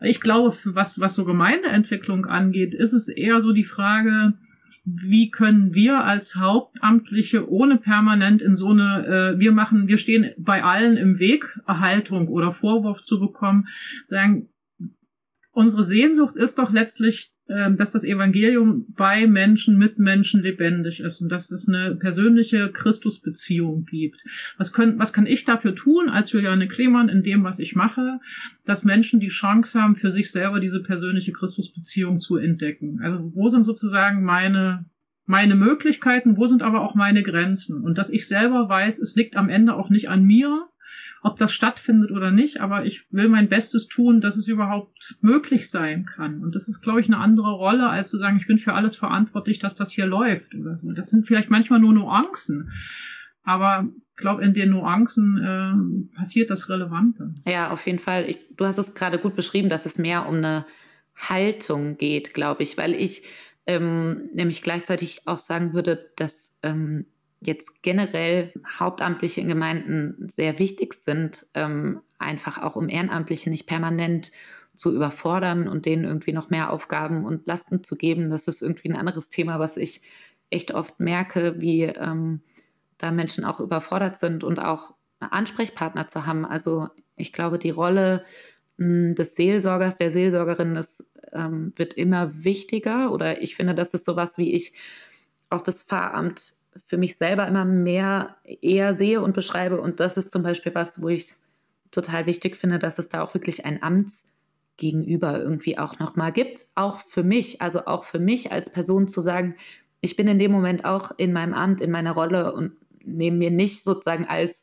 Ich 0.00 0.20
glaube, 0.20 0.56
was, 0.64 1.00
was 1.00 1.14
so 1.14 1.24
Gemeindeentwicklung 1.24 2.26
angeht, 2.26 2.74
ist 2.74 2.92
es 2.92 2.97
eher 3.06 3.40
so 3.40 3.52
die 3.52 3.62
Frage, 3.62 4.34
wie 4.84 5.30
können 5.30 5.74
wir 5.74 6.04
als 6.04 6.34
Hauptamtliche 6.34 7.48
ohne 7.48 7.76
permanent 7.76 8.40
in 8.42 8.56
so 8.56 8.70
eine, 8.70 9.34
äh, 9.36 9.38
wir 9.38 9.52
machen, 9.52 9.86
wir 9.86 9.98
stehen 9.98 10.32
bei 10.38 10.64
allen 10.64 10.96
im 10.96 11.18
Weg, 11.18 11.58
Erhaltung 11.66 12.28
oder 12.28 12.52
Vorwurf 12.52 13.02
zu 13.02 13.20
bekommen, 13.20 13.68
sagen, 14.08 14.48
unsere 15.52 15.84
Sehnsucht 15.84 16.36
ist 16.36 16.58
doch 16.58 16.72
letztlich 16.72 17.30
dass 17.48 17.92
das 17.92 18.04
Evangelium 18.04 18.84
bei 18.94 19.26
Menschen, 19.26 19.78
mit 19.78 19.98
Menschen 19.98 20.42
lebendig 20.42 21.00
ist 21.00 21.22
und 21.22 21.30
dass 21.30 21.50
es 21.50 21.66
eine 21.66 21.96
persönliche 21.96 22.70
Christusbeziehung 22.70 23.86
gibt. 23.86 24.22
Was, 24.58 24.72
können, 24.72 24.98
was 24.98 25.14
kann 25.14 25.26
ich 25.26 25.46
dafür 25.46 25.74
tun 25.74 26.10
als 26.10 26.30
Juliane 26.32 26.68
Klemann 26.68 27.08
in 27.08 27.22
dem, 27.22 27.44
was 27.44 27.58
ich 27.58 27.74
mache, 27.74 28.20
dass 28.66 28.84
Menschen 28.84 29.18
die 29.18 29.28
Chance 29.28 29.80
haben, 29.80 29.96
für 29.96 30.10
sich 30.10 30.30
selber 30.30 30.60
diese 30.60 30.82
persönliche 30.82 31.32
Christusbeziehung 31.32 32.18
zu 32.18 32.36
entdecken? 32.36 33.00
Also 33.02 33.32
wo 33.34 33.48
sind 33.48 33.64
sozusagen 33.64 34.22
meine 34.22 34.84
meine 35.28 35.56
Möglichkeiten, 35.56 36.38
wo 36.38 36.46
sind 36.46 36.62
aber 36.62 36.80
auch 36.80 36.94
meine 36.94 37.22
Grenzen? 37.22 37.82
Und 37.82 37.98
dass 37.98 38.08
ich 38.08 38.26
selber 38.26 38.68
weiß, 38.70 38.98
es 38.98 39.14
liegt 39.14 39.36
am 39.36 39.50
Ende 39.50 39.74
auch 39.74 39.90
nicht 39.90 40.08
an 40.08 40.24
mir, 40.24 40.68
ob 41.22 41.38
das 41.38 41.52
stattfindet 41.52 42.10
oder 42.10 42.30
nicht, 42.30 42.60
aber 42.60 42.84
ich 42.84 43.06
will 43.10 43.28
mein 43.28 43.48
Bestes 43.48 43.88
tun, 43.88 44.20
dass 44.20 44.36
es 44.36 44.48
überhaupt 44.48 45.16
möglich 45.20 45.70
sein 45.70 46.04
kann. 46.04 46.42
Und 46.42 46.54
das 46.54 46.68
ist, 46.68 46.80
glaube 46.80 47.00
ich, 47.00 47.06
eine 47.06 47.18
andere 47.18 47.52
Rolle, 47.52 47.88
als 47.88 48.10
zu 48.10 48.16
sagen, 48.16 48.36
ich 48.36 48.46
bin 48.46 48.58
für 48.58 48.74
alles 48.74 48.96
verantwortlich, 48.96 49.58
dass 49.58 49.74
das 49.74 49.90
hier 49.90 50.06
läuft 50.06 50.54
oder 50.54 50.76
so. 50.76 50.92
Das 50.92 51.10
sind 51.10 51.26
vielleicht 51.26 51.50
manchmal 51.50 51.80
nur 51.80 51.92
Nuancen. 51.92 52.70
Aber 53.42 53.88
ich 54.10 54.16
glaube, 54.16 54.44
in 54.44 54.52
den 54.52 54.70
Nuancen 54.70 55.38
äh, 55.38 56.16
passiert 56.16 56.50
das 56.50 56.68
Relevante. 56.68 57.34
Ja, 57.46 57.70
auf 57.70 57.86
jeden 57.86 57.98
Fall. 57.98 58.28
Ich, 58.28 58.38
du 58.56 58.64
hast 58.64 58.78
es 58.78 58.94
gerade 58.94 59.18
gut 59.18 59.36
beschrieben, 59.36 59.68
dass 59.68 59.86
es 59.86 59.98
mehr 59.98 60.28
um 60.28 60.36
eine 60.36 60.66
Haltung 61.16 61.96
geht, 61.96 62.34
glaube 62.34 62.62
ich, 62.62 62.78
weil 62.78 62.94
ich 62.94 63.22
ähm, 63.66 64.30
nämlich 64.32 64.62
gleichzeitig 64.62 65.22
auch 65.26 65.38
sagen 65.38 65.72
würde, 65.72 66.10
dass 66.16 66.58
ähm, 66.62 67.06
jetzt 67.40 67.82
generell 67.82 68.52
Hauptamtliche 68.78 69.40
in 69.40 69.48
Gemeinden 69.48 70.28
sehr 70.28 70.58
wichtig 70.58 70.94
sind, 70.94 71.46
ähm, 71.54 72.00
einfach 72.18 72.58
auch 72.58 72.76
um 72.76 72.88
Ehrenamtliche 72.88 73.50
nicht 73.50 73.66
permanent 73.66 74.32
zu 74.74 74.94
überfordern 74.94 75.68
und 75.68 75.86
denen 75.86 76.04
irgendwie 76.04 76.32
noch 76.32 76.50
mehr 76.50 76.72
Aufgaben 76.72 77.24
und 77.24 77.46
Lasten 77.46 77.82
zu 77.82 77.96
geben. 77.96 78.30
Das 78.30 78.48
ist 78.48 78.62
irgendwie 78.62 78.90
ein 78.90 78.96
anderes 78.96 79.28
Thema, 79.28 79.58
was 79.58 79.76
ich 79.76 80.02
echt 80.50 80.72
oft 80.72 81.00
merke, 81.00 81.60
wie 81.60 81.82
ähm, 81.82 82.40
da 82.96 83.10
Menschen 83.12 83.44
auch 83.44 83.60
überfordert 83.60 84.18
sind 84.18 84.44
und 84.44 84.58
auch 84.58 84.94
Ansprechpartner 85.20 86.06
zu 86.06 86.26
haben. 86.26 86.44
Also 86.44 86.88
ich 87.16 87.32
glaube, 87.32 87.58
die 87.58 87.70
Rolle 87.70 88.24
mh, 88.76 88.86
hm, 88.86 89.14
des 89.14 89.34
Seelsorgers, 89.34 89.96
der 89.96 90.10
Seelsorgerin, 90.10 90.74
das 90.74 91.04
ähm, 91.32 91.72
wird 91.76 91.94
immer 91.94 92.44
wichtiger. 92.44 93.12
Oder 93.12 93.42
ich 93.42 93.56
finde, 93.56 93.74
das 93.74 93.94
ist 93.94 94.04
sowas, 94.04 94.38
wie 94.38 94.54
ich 94.54 94.72
auch 95.50 95.62
das 95.62 95.82
Pfarramt 95.82 96.57
für 96.86 96.96
mich 96.96 97.16
selber 97.16 97.46
immer 97.46 97.64
mehr 97.64 98.36
eher 98.44 98.94
sehe 98.94 99.20
und 99.20 99.34
beschreibe. 99.34 99.80
Und 99.80 100.00
das 100.00 100.16
ist 100.16 100.30
zum 100.30 100.42
Beispiel 100.42 100.74
was, 100.74 101.02
wo 101.02 101.08
ich 101.08 101.32
total 101.90 102.26
wichtig 102.26 102.56
finde, 102.56 102.78
dass 102.78 102.98
es 102.98 103.08
da 103.08 103.22
auch 103.22 103.34
wirklich 103.34 103.64
ein 103.64 103.82
Amtsgegenüber 103.82 105.38
irgendwie 105.38 105.78
auch 105.78 105.98
nochmal 105.98 106.32
gibt. 106.32 106.66
Auch 106.74 106.98
für 106.98 107.22
mich, 107.22 107.62
also 107.62 107.86
auch 107.86 108.04
für 108.04 108.18
mich 108.18 108.52
als 108.52 108.70
Person 108.70 109.08
zu 109.08 109.20
sagen, 109.20 109.56
ich 110.00 110.16
bin 110.16 110.28
in 110.28 110.38
dem 110.38 110.52
Moment 110.52 110.84
auch 110.84 111.12
in 111.16 111.32
meinem 111.32 111.54
Amt, 111.54 111.80
in 111.80 111.90
meiner 111.90 112.12
Rolle 112.12 112.52
und 112.52 112.72
nehme 113.04 113.36
mir 113.38 113.50
nicht 113.50 113.82
sozusagen 113.82 114.26
als 114.26 114.62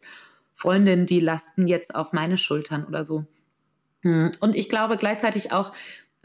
Freundin 0.53 1.05
die 1.05 1.19
Lasten 1.19 1.67
jetzt 1.67 1.93
auf 1.93 2.13
meine 2.13 2.37
Schultern 2.37 2.85
oder 2.85 3.03
so. 3.03 3.25
Hm. 4.01 4.31
Und 4.39 4.55
ich 4.55 4.69
glaube 4.69 4.97
gleichzeitig 4.97 5.51
auch, 5.51 5.73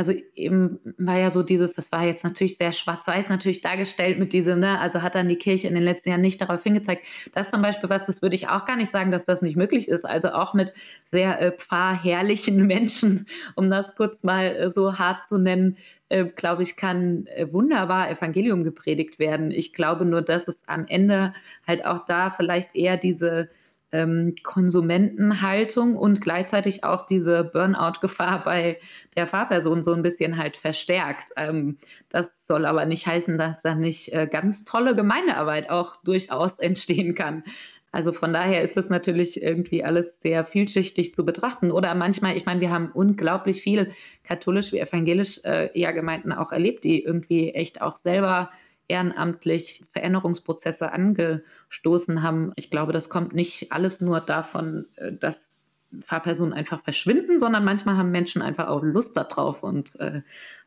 also 0.00 0.14
eben 0.34 0.80
war 0.96 1.18
ja 1.18 1.30
so 1.30 1.42
dieses, 1.42 1.74
das 1.74 1.92
war 1.92 2.06
jetzt 2.06 2.24
natürlich 2.24 2.56
sehr 2.56 2.72
schwarz-weiß 2.72 3.28
natürlich 3.28 3.60
dargestellt 3.60 4.18
mit 4.18 4.32
diesem, 4.32 4.58
ne, 4.58 4.80
also 4.80 5.02
hat 5.02 5.14
dann 5.14 5.28
die 5.28 5.36
Kirche 5.36 5.68
in 5.68 5.74
den 5.74 5.82
letzten 5.82 6.08
Jahren 6.08 6.22
nicht 6.22 6.40
darauf 6.40 6.62
hingezeigt. 6.62 7.04
Das 7.34 7.50
zum 7.50 7.60
Beispiel 7.60 7.90
was, 7.90 8.04
das 8.04 8.22
würde 8.22 8.34
ich 8.34 8.48
auch 8.48 8.64
gar 8.64 8.76
nicht 8.76 8.90
sagen, 8.90 9.10
dass 9.10 9.26
das 9.26 9.42
nicht 9.42 9.56
möglich 9.56 9.88
ist. 9.88 10.06
Also 10.06 10.30
auch 10.30 10.54
mit 10.54 10.72
sehr 11.04 11.38
äh, 11.42 11.52
pfarrherrlichen 11.52 12.66
Menschen, 12.66 13.26
um 13.56 13.68
das 13.68 13.94
kurz 13.94 14.24
mal 14.24 14.46
äh, 14.46 14.70
so 14.70 14.98
hart 14.98 15.26
zu 15.26 15.36
nennen, 15.36 15.76
äh, 16.08 16.24
glaube 16.24 16.62
ich, 16.62 16.76
kann 16.76 17.26
äh, 17.26 17.52
wunderbar 17.52 18.10
Evangelium 18.10 18.64
gepredigt 18.64 19.18
werden. 19.18 19.50
Ich 19.50 19.74
glaube 19.74 20.06
nur, 20.06 20.22
dass 20.22 20.48
es 20.48 20.66
am 20.66 20.86
Ende 20.88 21.34
halt 21.66 21.84
auch 21.84 22.06
da 22.06 22.30
vielleicht 22.30 22.74
eher 22.74 22.96
diese 22.96 23.50
ähm, 23.92 24.34
Konsumentenhaltung 24.42 25.96
und 25.96 26.20
gleichzeitig 26.20 26.84
auch 26.84 27.06
diese 27.06 27.44
Burnout-Gefahr 27.44 28.42
bei 28.44 28.78
der 29.16 29.26
Fahrperson 29.26 29.82
so 29.82 29.92
ein 29.92 30.02
bisschen 30.02 30.36
halt 30.36 30.56
verstärkt. 30.56 31.30
Ähm, 31.36 31.78
das 32.08 32.46
soll 32.46 32.66
aber 32.66 32.86
nicht 32.86 33.06
heißen, 33.06 33.38
dass 33.38 33.62
da 33.62 33.74
nicht 33.74 34.12
äh, 34.12 34.28
ganz 34.30 34.64
tolle 34.64 34.94
Gemeindearbeit 34.94 35.70
auch 35.70 35.96
durchaus 36.02 36.58
entstehen 36.60 37.14
kann. 37.14 37.44
Also 37.92 38.12
von 38.12 38.32
daher 38.32 38.62
ist 38.62 38.76
es 38.76 38.88
natürlich 38.88 39.42
irgendwie 39.42 39.82
alles 39.82 40.20
sehr 40.20 40.44
vielschichtig 40.44 41.12
zu 41.12 41.24
betrachten. 41.24 41.72
Oder 41.72 41.94
manchmal, 41.96 42.36
ich 42.36 42.46
meine, 42.46 42.60
wir 42.60 42.70
haben 42.70 42.92
unglaublich 42.92 43.62
viel 43.62 43.90
katholisch 44.22 44.72
wie 44.72 44.78
evangelisch 44.78 45.40
äh, 45.44 45.76
ja 45.78 45.90
Gemeinden 45.90 46.32
auch 46.32 46.52
erlebt, 46.52 46.84
die 46.84 47.02
irgendwie 47.02 47.50
echt 47.50 47.82
auch 47.82 47.96
selber 47.96 48.50
ehrenamtlich 48.90 49.84
Veränderungsprozesse 49.92 50.92
angestoßen 50.92 52.22
haben. 52.22 52.52
Ich 52.56 52.70
glaube, 52.70 52.92
das 52.92 53.08
kommt 53.08 53.34
nicht 53.34 53.72
alles 53.72 54.00
nur 54.00 54.20
davon, 54.20 54.86
äh, 54.96 55.12
dass 55.12 55.56
Fahrpersonen 56.00 56.52
einfach 56.52 56.82
verschwinden, 56.82 57.38
sondern 57.38 57.64
manchmal 57.64 57.96
haben 57.96 58.10
Menschen 58.10 58.42
einfach 58.42 58.68
auch 58.68 58.82
Lust 58.82 59.16
darauf 59.16 59.62
und, 59.62 59.98
äh, 59.98 60.22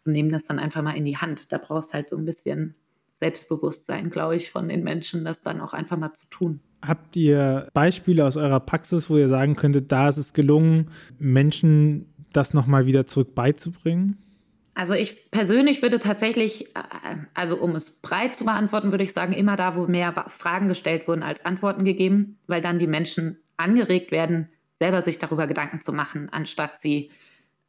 und 0.05 0.11
nehmen 0.11 0.31
das 0.31 0.45
dann 0.45 0.59
einfach 0.59 0.81
mal 0.81 0.97
in 0.97 1.05
die 1.05 1.17
Hand. 1.17 1.51
Da 1.51 1.57
brauchst 1.57 1.93
halt 1.93 2.09
so 2.09 2.17
ein 2.17 2.25
bisschen 2.25 2.75
Selbstbewusstsein, 3.15 4.09
glaube 4.09 4.35
ich, 4.35 4.51
von 4.51 4.67
den 4.67 4.83
Menschen, 4.83 5.23
das 5.23 5.41
dann 5.41 5.61
auch 5.61 5.73
einfach 5.73 5.97
mal 5.97 6.13
zu 6.13 6.29
tun. 6.29 6.59
Habt 6.85 7.15
ihr 7.15 7.69
Beispiele 7.73 8.25
aus 8.25 8.35
eurer 8.35 8.59
Praxis, 8.59 9.09
wo 9.09 9.17
ihr 9.17 9.29
sagen 9.29 9.55
könntet, 9.55 9.91
da 9.91 10.09
ist 10.09 10.17
es 10.17 10.33
gelungen, 10.33 10.89
Menschen 11.19 12.13
das 12.33 12.53
nochmal 12.53 12.85
wieder 12.85 13.05
zurück 13.05 13.33
beizubringen? 13.35 14.17
Also 14.75 14.93
ich 14.93 15.29
persönlich 15.29 15.81
würde 15.81 15.99
tatsächlich, 15.99 16.75
äh, 16.75 16.79
also 17.33 17.57
um 17.57 17.75
es 17.75 17.91
breit 18.01 18.35
zu 18.35 18.45
beantworten, 18.45 18.91
würde 18.91 19.03
ich 19.03 19.13
sagen, 19.13 19.33
immer 19.33 19.55
da, 19.55 19.75
wo 19.75 19.87
mehr 19.87 20.13
Fragen 20.29 20.67
gestellt 20.67 21.07
wurden 21.07 21.23
als 21.23 21.45
Antworten 21.45 21.83
gegeben, 21.83 22.39
weil 22.47 22.61
dann 22.61 22.79
die 22.79 22.87
Menschen 22.87 23.37
angeregt 23.57 24.11
werden, 24.11 24.49
selber 24.73 25.01
sich 25.01 25.19
darüber 25.19 25.47
Gedanken 25.47 25.79
zu 25.79 25.93
machen, 25.93 26.29
anstatt 26.31 26.79
sie 26.79 27.11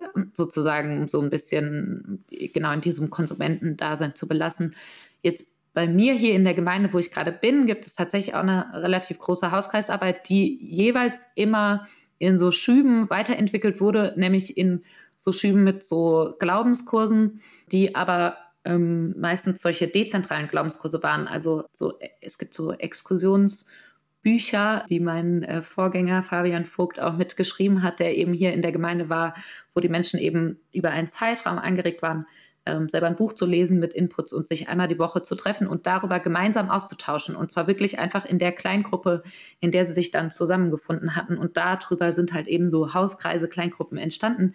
ähm, 0.00 0.30
sozusagen 0.32 1.08
so 1.08 1.20
ein 1.20 1.30
bisschen 1.30 2.24
genau 2.30 2.72
in 2.72 2.80
diesem 2.80 3.10
Konsumentendasein 3.10 4.14
zu 4.14 4.26
belassen. 4.26 4.74
Jetzt 5.22 5.54
bei 5.74 5.86
mir 5.86 6.14
hier 6.14 6.34
in 6.34 6.44
der 6.44 6.54
Gemeinde, 6.54 6.92
wo 6.92 6.98
ich 6.98 7.10
gerade 7.10 7.32
bin, 7.32 7.66
gibt 7.66 7.84
es 7.84 7.94
tatsächlich 7.94 8.34
auch 8.34 8.40
eine 8.40 8.70
relativ 8.74 9.18
große 9.18 9.50
Hauskreisarbeit, 9.50 10.28
die 10.28 10.58
jeweils 10.64 11.26
immer 11.34 11.86
in 12.18 12.38
so 12.38 12.50
Schüben 12.52 13.10
weiterentwickelt 13.10 13.80
wurde, 13.80 14.14
nämlich 14.16 14.56
in 14.56 14.84
so 15.16 15.32
Schüben 15.32 15.64
mit 15.64 15.82
so 15.82 16.34
Glaubenskursen, 16.38 17.40
die 17.70 17.94
aber 17.94 18.36
ähm, 18.64 19.14
meistens 19.18 19.60
solche 19.60 19.88
dezentralen 19.88 20.48
Glaubenskurse 20.48 21.02
waren. 21.02 21.28
Also 21.28 21.64
so, 21.72 21.98
es 22.20 22.38
gibt 22.38 22.54
so 22.54 22.72
Exkursionsbücher, 22.72 24.84
die 24.88 25.00
mein 25.00 25.42
äh, 25.42 25.62
Vorgänger 25.62 26.22
Fabian 26.22 26.64
Vogt 26.64 27.00
auch 27.00 27.16
mitgeschrieben 27.16 27.82
hat, 27.82 28.00
der 28.00 28.16
eben 28.16 28.32
hier 28.32 28.52
in 28.52 28.62
der 28.62 28.72
Gemeinde 28.72 29.10
war, 29.10 29.34
wo 29.74 29.80
die 29.80 29.88
Menschen 29.88 30.18
eben 30.18 30.58
über 30.72 30.90
einen 30.90 31.08
Zeitraum 31.08 31.58
angeregt 31.58 32.02
waren, 32.02 32.26
ähm, 32.66 32.88
selber 32.88 33.06
ein 33.06 33.16
Buch 33.16 33.34
zu 33.34 33.44
lesen 33.44 33.78
mit 33.78 33.92
Inputs 33.92 34.32
und 34.32 34.46
sich 34.46 34.70
einmal 34.70 34.88
die 34.88 34.98
Woche 34.98 35.20
zu 35.20 35.34
treffen 35.34 35.66
und 35.66 35.86
darüber 35.86 36.18
gemeinsam 36.18 36.70
auszutauschen. 36.70 37.36
Und 37.36 37.50
zwar 37.50 37.66
wirklich 37.66 37.98
einfach 37.98 38.24
in 38.24 38.38
der 38.38 38.52
Kleingruppe, 38.52 39.22
in 39.60 39.70
der 39.70 39.84
sie 39.84 39.92
sich 39.92 40.10
dann 40.10 40.30
zusammengefunden 40.30 41.14
hatten. 41.14 41.36
Und 41.36 41.58
darüber 41.58 42.14
sind 42.14 42.32
halt 42.32 42.46
eben 42.46 42.70
so 42.70 42.94
Hauskreise, 42.94 43.48
Kleingruppen 43.48 43.98
entstanden 43.98 44.54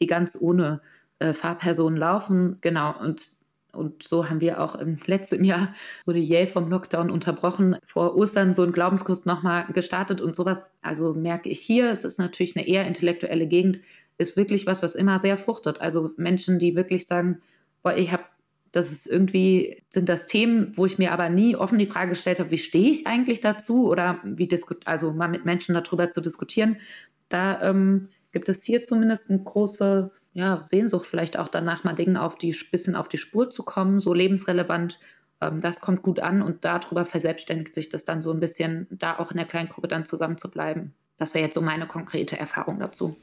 die 0.00 0.06
ganz 0.06 0.36
ohne 0.40 0.80
äh, 1.18 1.32
Fahrpersonen 1.34 1.98
laufen. 1.98 2.58
Genau, 2.60 2.94
und, 3.00 3.30
und 3.72 4.02
so 4.02 4.28
haben 4.28 4.40
wir 4.40 4.60
auch 4.60 4.74
im 4.74 4.98
letzten 5.06 5.44
Jahr, 5.44 5.74
wurde 6.06 6.18
jäh 6.18 6.46
vom 6.46 6.68
Lockdown 6.70 7.10
unterbrochen, 7.10 7.76
vor 7.84 8.16
Ostern 8.16 8.54
so 8.54 8.62
einen 8.62 8.72
Glaubenskurs 8.72 9.26
nochmal 9.26 9.66
gestartet 9.72 10.20
und 10.20 10.34
sowas. 10.34 10.72
Also 10.82 11.14
merke 11.14 11.48
ich 11.48 11.60
hier, 11.60 11.90
es 11.90 12.04
ist 12.04 12.18
natürlich 12.18 12.56
eine 12.56 12.66
eher 12.66 12.86
intellektuelle 12.86 13.46
Gegend, 13.46 13.80
ist 14.18 14.36
wirklich 14.36 14.66
was, 14.66 14.82
was 14.82 14.94
immer 14.94 15.18
sehr 15.18 15.38
fruchtet. 15.38 15.80
Also 15.80 16.10
Menschen, 16.16 16.58
die 16.58 16.74
wirklich 16.74 17.06
sagen, 17.06 17.40
boah, 17.82 17.96
ich 17.96 18.10
habe 18.10 18.24
Das 18.72 18.92
ist 18.92 19.06
irgendwie, 19.06 19.82
sind 19.88 20.08
das 20.08 20.26
Themen, 20.26 20.72
wo 20.76 20.84
ich 20.84 20.98
mir 20.98 21.12
aber 21.12 21.30
nie 21.30 21.56
offen 21.56 21.78
die 21.78 21.86
Frage 21.86 22.10
gestellt 22.10 22.38
habe, 22.38 22.50
wie 22.50 22.58
stehe 22.58 22.90
ich 22.90 23.06
eigentlich 23.06 23.40
dazu 23.40 23.88
oder 23.88 24.18
wie 24.24 24.48
also 24.84 25.12
mal 25.12 25.28
mit 25.28 25.44
Menschen 25.46 25.74
darüber 25.74 26.10
zu 26.10 26.20
diskutieren. 26.20 26.76
Da 27.30 27.62
ähm, 27.62 28.08
gibt 28.32 28.48
es 28.48 28.62
hier 28.62 28.82
zumindest 28.82 29.30
eine 29.30 29.42
große 29.42 30.10
ja, 30.32 30.60
Sehnsucht, 30.60 31.06
vielleicht 31.06 31.38
auch 31.38 31.48
danach 31.48 31.84
mal 31.84 31.94
Dinge 31.94 32.22
auf 32.22 32.36
die, 32.36 32.54
bisschen 32.70 32.94
auf 32.94 33.08
die 33.08 33.18
Spur 33.18 33.50
zu 33.50 33.62
kommen, 33.62 34.00
so 34.00 34.14
lebensrelevant. 34.14 35.00
Ähm, 35.40 35.60
das 35.60 35.80
kommt 35.80 36.02
gut 36.02 36.20
an 36.20 36.42
und 36.42 36.64
darüber 36.64 37.04
verselbstständigt 37.04 37.74
sich 37.74 37.88
das 37.88 38.04
dann 38.04 38.22
so 38.22 38.32
ein 38.32 38.40
bisschen, 38.40 38.86
da 38.90 39.18
auch 39.18 39.30
in 39.30 39.36
der 39.36 39.46
Kleingruppe 39.46 39.88
dann 39.88 40.06
zusammen 40.06 40.38
zu 40.38 40.50
bleiben. 40.50 40.94
Das 41.16 41.34
wäre 41.34 41.44
jetzt 41.44 41.54
so 41.54 41.60
meine 41.60 41.86
konkrete 41.86 42.38
Erfahrung 42.38 42.78
dazu. 42.78 43.16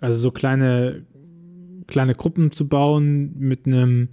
Also 0.00 0.18
so 0.18 0.30
kleine, 0.30 1.04
kleine 1.86 2.14
Gruppen 2.14 2.50
zu 2.52 2.68
bauen 2.68 3.34
mit 3.38 3.66
einem 3.66 4.08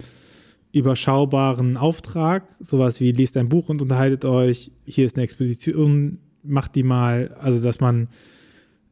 überschaubaren 0.72 1.76
Auftrag, 1.76 2.46
sowas 2.60 3.00
wie 3.00 3.12
liest 3.12 3.36
ein 3.36 3.48
Buch 3.48 3.68
und 3.68 3.82
unterhaltet 3.82 4.24
euch, 4.24 4.70
hier 4.84 5.04
ist 5.04 5.16
eine 5.16 5.24
Expedition, 5.24 6.18
macht 6.42 6.74
die 6.74 6.82
mal, 6.82 7.34
also 7.40 7.62
dass 7.62 7.80
man 7.80 8.08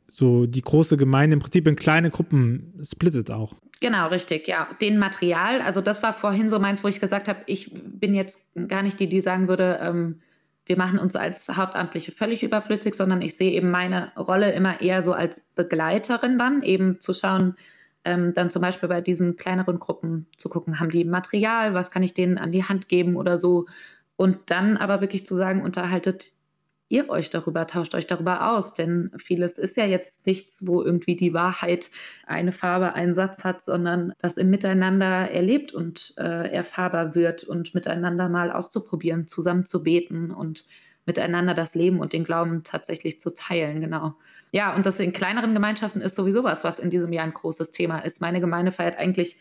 so 0.08 0.46
die 0.46 0.62
große 0.62 0.96
Gemeinde 0.96 1.34
im 1.34 1.40
Prinzip 1.40 1.66
in 1.68 1.76
kleine 1.76 2.10
Gruppen 2.10 2.80
splittet 2.82 3.30
auch. 3.30 3.54
Genau, 3.80 4.08
richtig, 4.08 4.48
ja. 4.48 4.68
Den 4.80 4.98
Material, 4.98 5.60
also 5.60 5.80
das 5.80 6.02
war 6.02 6.12
vorhin 6.12 6.48
so 6.48 6.58
meins, 6.58 6.82
wo 6.82 6.88
ich 6.88 7.00
gesagt 7.00 7.28
habe, 7.28 7.40
ich 7.46 7.70
bin 7.72 8.14
jetzt 8.14 8.48
gar 8.66 8.82
nicht 8.82 8.98
die, 8.98 9.08
die 9.08 9.20
sagen 9.20 9.46
würde, 9.46 9.78
ähm, 9.80 10.20
wir 10.66 10.76
machen 10.76 10.98
uns 10.98 11.14
als 11.14 11.48
Hauptamtliche 11.48 12.12
völlig 12.12 12.42
überflüssig, 12.42 12.94
sondern 12.94 13.22
ich 13.22 13.36
sehe 13.36 13.52
eben 13.52 13.70
meine 13.70 14.12
Rolle 14.16 14.52
immer 14.52 14.80
eher 14.80 15.02
so 15.02 15.12
als 15.12 15.40
Begleiterin 15.54 16.38
dann, 16.38 16.62
eben 16.62 17.00
zu 17.00 17.12
schauen, 17.12 17.54
ähm, 18.04 18.34
dann 18.34 18.50
zum 18.50 18.62
Beispiel 18.62 18.88
bei 18.88 19.00
diesen 19.00 19.36
kleineren 19.36 19.78
Gruppen 19.78 20.26
zu 20.36 20.48
gucken, 20.48 20.80
haben 20.80 20.90
die 20.90 21.04
Material, 21.04 21.74
was 21.74 21.90
kann 21.90 22.02
ich 22.02 22.14
denen 22.14 22.38
an 22.38 22.52
die 22.52 22.64
Hand 22.64 22.88
geben 22.88 23.16
oder 23.16 23.38
so. 23.38 23.66
Und 24.16 24.38
dann 24.46 24.76
aber 24.76 25.00
wirklich 25.00 25.24
zu 25.24 25.36
sagen, 25.36 25.62
unterhaltet 25.62 26.32
ihr 26.88 27.08
euch 27.10 27.30
darüber, 27.30 27.66
tauscht 27.66 27.94
euch 27.94 28.06
darüber 28.06 28.52
aus. 28.52 28.74
Denn 28.74 29.10
vieles 29.18 29.58
ist 29.58 29.76
ja 29.76 29.84
jetzt 29.84 30.26
nichts, 30.26 30.66
wo 30.66 30.82
irgendwie 30.82 31.16
die 31.16 31.34
Wahrheit 31.34 31.90
eine 32.26 32.52
Farbe, 32.52 32.94
einen 32.94 33.14
Satz 33.14 33.44
hat, 33.44 33.62
sondern 33.62 34.12
das 34.18 34.36
im 34.36 34.50
Miteinander 34.50 35.30
erlebt 35.30 35.72
und 35.72 36.14
äh, 36.16 36.50
erfahrbar 36.50 37.14
wird 37.14 37.44
und 37.44 37.74
miteinander 37.74 38.28
mal 38.28 38.50
auszuprobieren, 38.50 39.26
zusammen 39.26 39.64
zu 39.64 39.82
beten 39.82 40.30
und 40.30 40.64
miteinander 41.08 41.54
das 41.54 41.74
Leben 41.74 42.00
und 42.00 42.12
den 42.12 42.24
Glauben 42.24 42.62
tatsächlich 42.64 43.18
zu 43.18 43.32
teilen, 43.32 43.80
genau. 43.80 44.14
Ja, 44.52 44.74
und 44.74 44.86
das 44.86 45.00
in 45.00 45.12
kleineren 45.12 45.54
Gemeinschaften 45.54 46.00
ist 46.00 46.16
sowieso 46.16 46.44
was, 46.44 46.64
was 46.64 46.78
in 46.78 46.90
diesem 46.90 47.12
Jahr 47.12 47.24
ein 47.24 47.34
großes 47.34 47.70
Thema 47.70 47.98
ist. 48.00 48.20
Meine 48.20 48.40
Gemeinde 48.40 48.72
feiert 48.72 48.96
eigentlich 48.98 49.38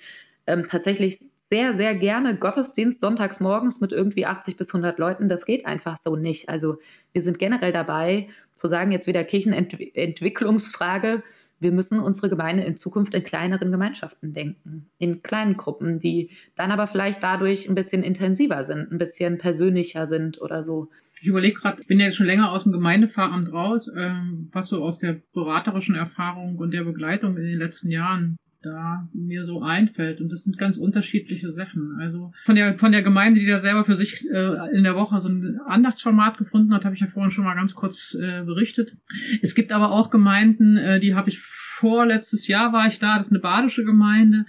ähm, 0.47 0.65
tatsächlich 0.67 1.19
sehr, 1.49 1.75
sehr 1.75 1.95
gerne 1.95 2.36
Gottesdienst 2.36 2.99
sonntags 2.99 3.39
morgens 3.39 3.79
mit 3.79 3.91
irgendwie 3.91 4.25
80 4.25 4.57
bis 4.57 4.69
100 4.69 4.99
Leuten. 4.99 5.29
Das 5.29 5.45
geht 5.45 5.65
einfach 5.65 5.97
so 5.97 6.15
nicht. 6.15 6.49
Also 6.49 6.77
wir 7.13 7.21
sind 7.21 7.39
generell 7.39 7.71
dabei, 7.71 8.27
zu 8.53 8.67
sagen, 8.67 8.91
jetzt 8.91 9.07
wieder 9.07 9.23
Kirchenentwicklungsfrage, 9.23 11.23
wir 11.60 11.71
müssen 11.71 11.99
unsere 11.99 12.29
Gemeinde 12.29 12.63
in 12.63 12.77
Zukunft 12.77 13.13
in 13.13 13.23
kleineren 13.23 13.71
Gemeinschaften 13.71 14.33
denken, 14.33 14.89
in 14.99 15.23
kleinen 15.23 15.57
Gruppen, 15.57 15.99
die 15.99 16.29
dann 16.55 16.71
aber 16.71 16.86
vielleicht 16.86 17.23
dadurch 17.23 17.67
ein 17.67 17.75
bisschen 17.75 18.03
intensiver 18.03 18.63
sind, 18.63 18.91
ein 18.91 18.97
bisschen 18.97 19.38
persönlicher 19.38 20.07
sind 20.07 20.41
oder 20.41 20.63
so. 20.63 20.89
Ich 21.19 21.27
überlege 21.27 21.60
gerade, 21.60 21.81
ich 21.81 21.88
bin 21.88 21.99
ja 21.99 22.05
jetzt 22.05 22.17
schon 22.17 22.27
länger 22.27 22.51
aus 22.51 22.63
dem 22.63 22.73
Gemeindefahramt 22.73 23.51
raus, 23.51 23.89
ähm, 23.95 24.49
was 24.51 24.67
so 24.67 24.83
aus 24.83 24.99
der 24.99 25.19
beraterischen 25.33 25.95
Erfahrung 25.95 26.57
und 26.57 26.71
der 26.71 26.83
Begleitung 26.83 27.38
in 27.38 27.43
den 27.43 27.57
letzten 27.57 27.89
Jahren 27.89 28.38
da 28.61 29.07
mir 29.13 29.45
so 29.45 29.61
einfällt. 29.61 30.21
Und 30.21 30.31
das 30.31 30.43
sind 30.43 30.57
ganz 30.57 30.77
unterschiedliche 30.77 31.49
Sachen. 31.49 31.97
Also 31.99 32.31
von 32.45 32.55
der, 32.55 32.77
von 32.77 32.91
der 32.91 33.03
Gemeinde, 33.03 33.39
die 33.39 33.45
da 33.45 33.57
selber 33.57 33.83
für 33.83 33.95
sich 33.95 34.25
äh, 34.29 34.75
in 34.75 34.83
der 34.83 34.95
Woche 34.95 35.19
so 35.19 35.29
ein 35.29 35.59
Andachtsformat 35.65 36.37
gefunden 36.37 36.73
hat, 36.73 36.85
habe 36.85 36.95
ich 36.95 37.01
ja 37.01 37.07
vorhin 37.07 37.31
schon 37.31 37.43
mal 37.43 37.55
ganz 37.55 37.75
kurz 37.75 38.15
äh, 38.15 38.43
berichtet. 38.43 38.95
Es 39.41 39.55
gibt 39.55 39.71
aber 39.71 39.91
auch 39.91 40.09
Gemeinden, 40.09 40.77
äh, 40.77 40.99
die 40.99 41.15
habe 41.15 41.29
ich 41.29 41.39
vorletztes 41.39 42.47
Jahr 42.47 42.73
war 42.73 42.87
ich 42.87 42.99
da, 42.99 43.17
das 43.17 43.27
ist 43.27 43.33
eine 43.33 43.39
badische 43.39 43.83
Gemeinde. 43.83 44.45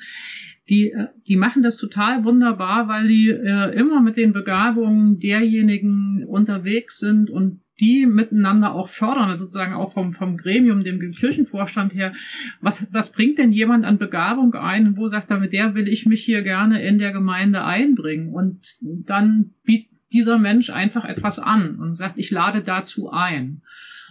Die, 0.68 0.90
äh, 0.90 1.08
die 1.26 1.36
machen 1.36 1.62
das 1.62 1.76
total 1.76 2.24
wunderbar, 2.24 2.88
weil 2.88 3.08
die 3.08 3.28
äh, 3.30 3.74
immer 3.78 4.00
mit 4.00 4.16
den 4.16 4.32
Begabungen 4.32 5.18
derjenigen 5.18 6.24
unterwegs 6.24 6.98
sind 6.98 7.30
und 7.30 7.60
die 7.80 8.06
miteinander 8.06 8.74
auch 8.74 8.88
fördern, 8.88 9.30
also 9.30 9.44
sozusagen 9.44 9.74
auch 9.74 9.92
vom, 9.92 10.12
vom 10.12 10.36
Gremium, 10.36 10.84
dem 10.84 11.12
Kirchenvorstand 11.12 11.94
her. 11.94 12.12
Was, 12.60 12.86
was 12.92 13.12
bringt 13.12 13.38
denn 13.38 13.52
jemand 13.52 13.84
an 13.84 13.98
Begabung 13.98 14.54
ein? 14.54 14.96
Wo 14.96 15.08
sagt 15.08 15.30
er, 15.30 15.38
mit 15.38 15.52
der 15.52 15.74
will 15.74 15.88
ich 15.88 16.06
mich 16.06 16.24
hier 16.24 16.42
gerne 16.42 16.82
in 16.82 16.98
der 16.98 17.12
Gemeinde 17.12 17.64
einbringen? 17.64 18.32
Und 18.32 18.76
dann 18.80 19.52
bietet 19.64 19.98
dieser 20.12 20.38
Mensch 20.38 20.70
einfach 20.70 21.04
etwas 21.04 21.38
an 21.38 21.76
und 21.76 21.96
sagt, 21.96 22.18
ich 22.18 22.30
lade 22.30 22.62
dazu 22.62 23.10
ein 23.10 23.62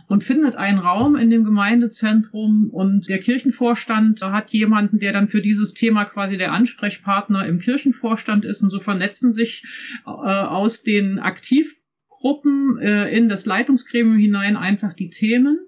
und 0.07 0.23
findet 0.23 0.55
einen 0.55 0.79
Raum 0.79 1.15
in 1.15 1.29
dem 1.29 1.43
Gemeindezentrum 1.43 2.69
und 2.69 3.09
der 3.09 3.19
Kirchenvorstand 3.19 4.21
hat 4.21 4.51
jemanden, 4.51 4.99
der 4.99 5.11
dann 5.11 5.27
für 5.27 5.41
dieses 5.41 5.73
Thema 5.73 6.05
quasi 6.05 6.37
der 6.37 6.53
Ansprechpartner 6.53 7.45
im 7.45 7.59
Kirchenvorstand 7.59 8.45
ist 8.45 8.61
und 8.61 8.69
so 8.69 8.79
vernetzen 8.79 9.33
sich 9.33 9.63
äh, 10.05 10.09
aus 10.09 10.83
den 10.83 11.19
aktiv 11.19 11.75
Gruppen 12.19 12.77
äh, 12.79 13.09
in 13.15 13.29
das 13.29 13.45
Leitungsgremium 13.45 14.17
hinein 14.17 14.57
einfach 14.57 14.93
die 14.93 15.09
Themen. 15.09 15.59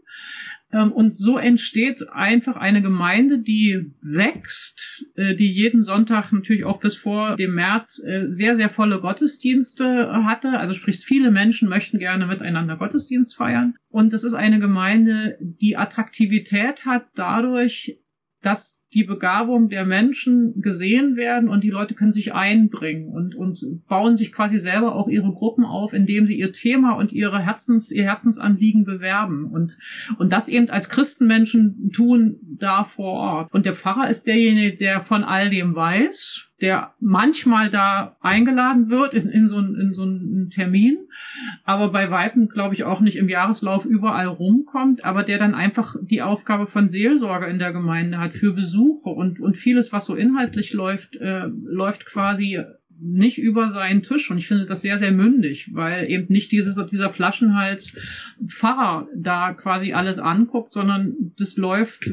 Ähm, 0.71 0.91
und 0.91 1.15
so 1.15 1.37
entsteht 1.37 2.09
einfach 2.09 2.55
eine 2.55 2.81
Gemeinde, 2.81 3.39
die 3.39 3.91
wächst, 4.01 5.05
äh, 5.15 5.35
die 5.35 5.51
jeden 5.51 5.83
Sonntag 5.83 6.31
natürlich 6.31 6.63
auch 6.63 6.79
bis 6.79 6.95
vor 6.95 7.35
dem 7.35 7.55
März 7.55 8.01
äh, 8.05 8.25
sehr, 8.27 8.55
sehr 8.55 8.69
volle 8.69 9.01
Gottesdienste 9.01 10.23
hatte. 10.25 10.59
Also 10.59 10.73
sprich, 10.73 10.99
viele 10.99 11.31
Menschen 11.31 11.69
möchten 11.69 11.97
gerne 11.97 12.27
miteinander 12.27 12.77
Gottesdienst 12.77 13.35
feiern. 13.35 13.75
Und 13.89 14.13
es 14.13 14.23
ist 14.23 14.33
eine 14.33 14.59
Gemeinde, 14.59 15.37
die 15.39 15.75
Attraktivität 15.75 16.85
hat 16.85 17.07
dadurch, 17.15 17.99
dass 18.41 18.78
die 18.93 19.03
Begabung 19.03 19.69
der 19.69 19.85
Menschen 19.85 20.61
gesehen 20.61 21.15
werden 21.15 21.47
und 21.47 21.63
die 21.63 21.69
Leute 21.69 21.93
können 21.93 22.11
sich 22.11 22.33
einbringen 22.33 23.09
und, 23.09 23.35
und 23.35 23.85
bauen 23.87 24.17
sich 24.17 24.31
quasi 24.31 24.57
selber 24.57 24.95
auch 24.95 25.07
ihre 25.07 25.31
Gruppen 25.31 25.63
auf, 25.63 25.93
indem 25.93 26.25
sie 26.25 26.39
ihr 26.39 26.51
Thema 26.51 26.93
und 26.93 27.11
ihre 27.11 27.39
Herzens, 27.39 27.91
ihr 27.91 28.05
Herzensanliegen 28.05 28.85
bewerben 28.85 29.45
und, 29.45 29.77
und 30.17 30.31
das 30.31 30.47
eben 30.47 30.69
als 30.71 30.89
Christenmenschen 30.89 31.91
tun 31.93 32.37
da 32.57 32.83
vor 32.83 33.13
Ort. 33.13 33.53
Und 33.53 33.65
der 33.65 33.75
Pfarrer 33.75 34.09
ist 34.09 34.25
derjenige, 34.25 34.75
der 34.77 35.01
von 35.01 35.23
all 35.23 35.51
dem 35.51 35.75
weiß 35.75 36.49
der 36.61 36.93
manchmal 36.99 37.69
da 37.69 38.17
eingeladen 38.19 38.89
wird 38.89 39.13
in, 39.13 39.29
in, 39.29 39.47
so, 39.47 39.59
in 39.59 39.93
so 39.93 40.03
einen 40.03 40.49
Termin, 40.49 40.97
aber 41.63 41.89
bei 41.91 42.11
Weitem, 42.11 42.49
glaube 42.49 42.73
ich, 42.73 42.83
auch 42.83 42.99
nicht 42.99 43.17
im 43.17 43.29
Jahreslauf 43.29 43.85
überall 43.85 44.27
rumkommt, 44.27 45.05
aber 45.05 45.23
der 45.23 45.37
dann 45.37 45.55
einfach 45.55 45.95
die 46.01 46.21
Aufgabe 46.21 46.67
von 46.67 46.89
Seelsorge 46.89 47.47
in 47.47 47.59
der 47.59 47.71
Gemeinde 47.71 48.17
hat 48.17 48.33
für 48.33 48.53
Besuche 48.79 49.09
und, 49.09 49.39
und 49.39 49.57
vieles, 49.57 49.91
was 49.91 50.05
so 50.05 50.15
inhaltlich 50.15 50.73
läuft, 50.73 51.15
äh, 51.15 51.47
läuft 51.47 52.05
quasi 52.05 52.63
nicht 53.01 53.37
über 53.37 53.69
seinen 53.69 54.03
Tisch. 54.03 54.29
Und 54.29 54.37
ich 54.37 54.47
finde 54.47 54.65
das 54.65 54.81
sehr, 54.81 54.97
sehr 54.97 55.11
mündig, 55.11 55.69
weil 55.73 56.09
eben 56.09 56.31
nicht 56.31 56.51
dieses, 56.51 56.75
dieser 56.89 57.11
Flaschenhals 57.11 57.95
Pfarrer 58.47 59.07
da 59.15 59.53
quasi 59.53 59.93
alles 59.93 60.19
anguckt, 60.19 60.73
sondern 60.73 61.33
das 61.37 61.57
läuft 61.57 62.05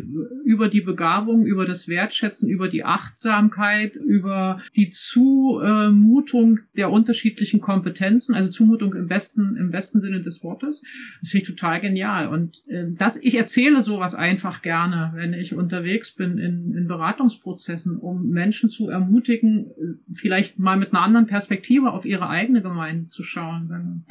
über 0.44 0.68
die 0.68 0.80
Begabung, 0.80 1.44
über 1.44 1.64
das 1.64 1.88
Wertschätzen, 1.88 2.48
über 2.48 2.68
die 2.68 2.84
Achtsamkeit, 2.84 3.96
über 3.96 4.60
die 4.76 4.90
Zumutung 4.90 6.60
der 6.76 6.90
unterschiedlichen 6.90 7.60
Kompetenzen, 7.60 8.34
also 8.34 8.50
Zumutung 8.50 8.94
im 8.94 9.08
besten, 9.08 9.56
im 9.56 9.70
besten 9.70 10.00
Sinne 10.00 10.20
des 10.20 10.42
Wortes. 10.42 10.82
Das 11.20 11.30
finde 11.30 11.42
ich 11.42 11.48
total 11.48 11.80
genial. 11.80 12.28
Und 12.28 12.62
äh, 12.68 12.86
das, 12.96 13.16
ich 13.22 13.34
erzähle 13.34 13.82
sowas 13.82 14.14
einfach 14.14 14.62
gerne, 14.62 15.12
wenn 15.14 15.32
ich 15.32 15.54
unterwegs 15.54 16.12
bin 16.12 16.38
in, 16.38 16.74
in 16.74 16.86
Beratungsprozessen, 16.86 17.96
um 17.96 18.30
Menschen 18.30 18.68
zu 18.68 18.88
ermutigen, 18.88 19.66
vielleicht 20.12 20.58
mal 20.58 20.75
mal 20.76 20.80
mit 20.80 20.92
einer 20.92 21.02
anderen 21.02 21.26
Perspektive 21.26 21.92
auf 21.92 22.04
ihre 22.04 22.28
eigene 22.28 22.62
Gemeinde 22.62 23.06
zu 23.06 23.22
schauen. 23.22 24.04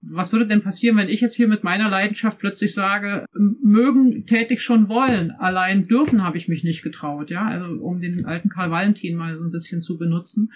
Was 0.00 0.32
würde 0.32 0.46
denn 0.46 0.62
passieren, 0.62 0.96
wenn 0.96 1.08
ich 1.08 1.20
jetzt 1.20 1.34
hier 1.34 1.48
mit 1.48 1.64
meiner 1.64 1.90
Leidenschaft 1.90 2.38
plötzlich 2.38 2.72
sage, 2.72 3.26
mögen 3.34 4.26
tätig 4.26 4.62
schon 4.62 4.88
wollen, 4.88 5.32
allein 5.32 5.88
dürfen 5.88 6.22
habe 6.22 6.36
ich 6.36 6.46
mich 6.46 6.62
nicht 6.62 6.82
getraut, 6.82 7.30
ja, 7.30 7.46
also 7.46 7.82
um 7.82 7.98
den 8.00 8.24
alten 8.24 8.48
Karl 8.48 8.70
Valentin 8.70 9.16
mal 9.16 9.36
so 9.36 9.42
ein 9.42 9.50
bisschen 9.50 9.80
zu 9.80 9.98
benutzen. 9.98 10.52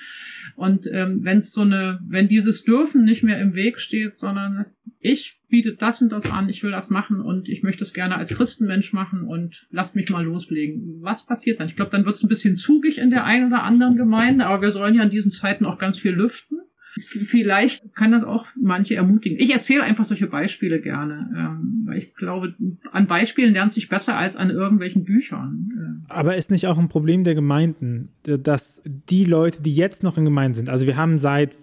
Und 0.55 0.87
ähm, 0.93 1.25
wenn 1.25 1.39
es 1.39 1.51
so 1.51 1.63
eine, 1.63 2.01
wenn 2.07 2.29
dieses 2.29 2.63
Dürfen 2.63 3.05
nicht 3.05 3.25
mehr 3.25 3.41
im 3.41 3.55
Weg 3.55 3.81
steht, 3.81 4.17
sondern 4.17 4.67
ich 5.01 5.41
biete 5.49 5.75
das 5.75 6.01
und 6.01 6.13
das 6.13 6.31
an, 6.31 6.49
ich 6.49 6.63
will 6.63 6.71
das 6.71 6.89
machen 6.89 7.21
und 7.21 7.49
ich 7.49 7.65
möchte 7.65 7.83
es 7.83 7.93
gerne 7.93 8.17
als 8.17 8.29
Christenmensch 8.29 8.93
machen 8.93 9.25
und 9.25 9.67
lasst 9.71 9.97
mich 9.97 10.09
mal 10.09 10.25
loslegen. 10.25 11.03
Was 11.03 11.27
passiert 11.27 11.59
dann? 11.59 11.67
Ich 11.67 11.77
glaube, 11.77 11.91
dann 11.91 12.05
wird 12.05 12.15
es 12.15 12.23
ein 12.23 12.29
bisschen 12.29 12.55
zugig 12.55 12.99
in 12.99 13.11
der 13.11 13.25
einen 13.25 13.49
oder 13.49 13.65
anderen 13.65 13.97
Gemeinde, 13.97 14.47
aber 14.47 14.63
wir 14.63 14.71
sollen 14.71 14.95
ja 14.95 15.03
in 15.03 15.11
diesen 15.11 15.33
Zeiten 15.33 15.67
auch 15.67 15.79
ganz 15.79 15.99
viel 15.99 16.13
lüften. 16.13 16.61
Vielleicht 16.99 17.95
kann 17.95 18.13
das 18.13 18.23
auch 18.23 18.47
manche 18.61 18.95
ermutigen. 18.95 19.39
Ich 19.41 19.51
erzähle 19.51 19.83
einfach 19.83 20.05
solche 20.05 20.27
Beispiele 20.27 20.81
gerne, 20.81 21.31
ähm, 21.37 21.85
weil 21.87 21.99
ich 21.99 22.15
glaube, 22.15 22.55
an 22.93 23.07
Beispielen 23.07 23.55
lernt 23.55 23.73
sich 23.73 23.89
besser 23.89 24.17
als 24.17 24.37
an 24.37 24.51
irgendwelchen 24.51 25.05
Büchern. 25.05 26.05
Aber 26.09 26.37
ist 26.37 26.51
nicht 26.51 26.67
auch 26.67 26.79
ein 26.79 26.89
Problem 26.89 27.25
der 27.25 27.35
Gemeinden, 27.35 28.11
dass 28.25 28.83
die 28.85 29.25
Leute, 29.25 29.63
die 29.63 29.75
jetzt 29.75 30.03
noch 30.03 30.19
in 30.19 30.25
Gemeinden 30.25 30.55
sind, 30.55 30.71
also 30.71 30.87
wir 30.87 30.97
haben 30.97 31.19
seit 31.19 31.57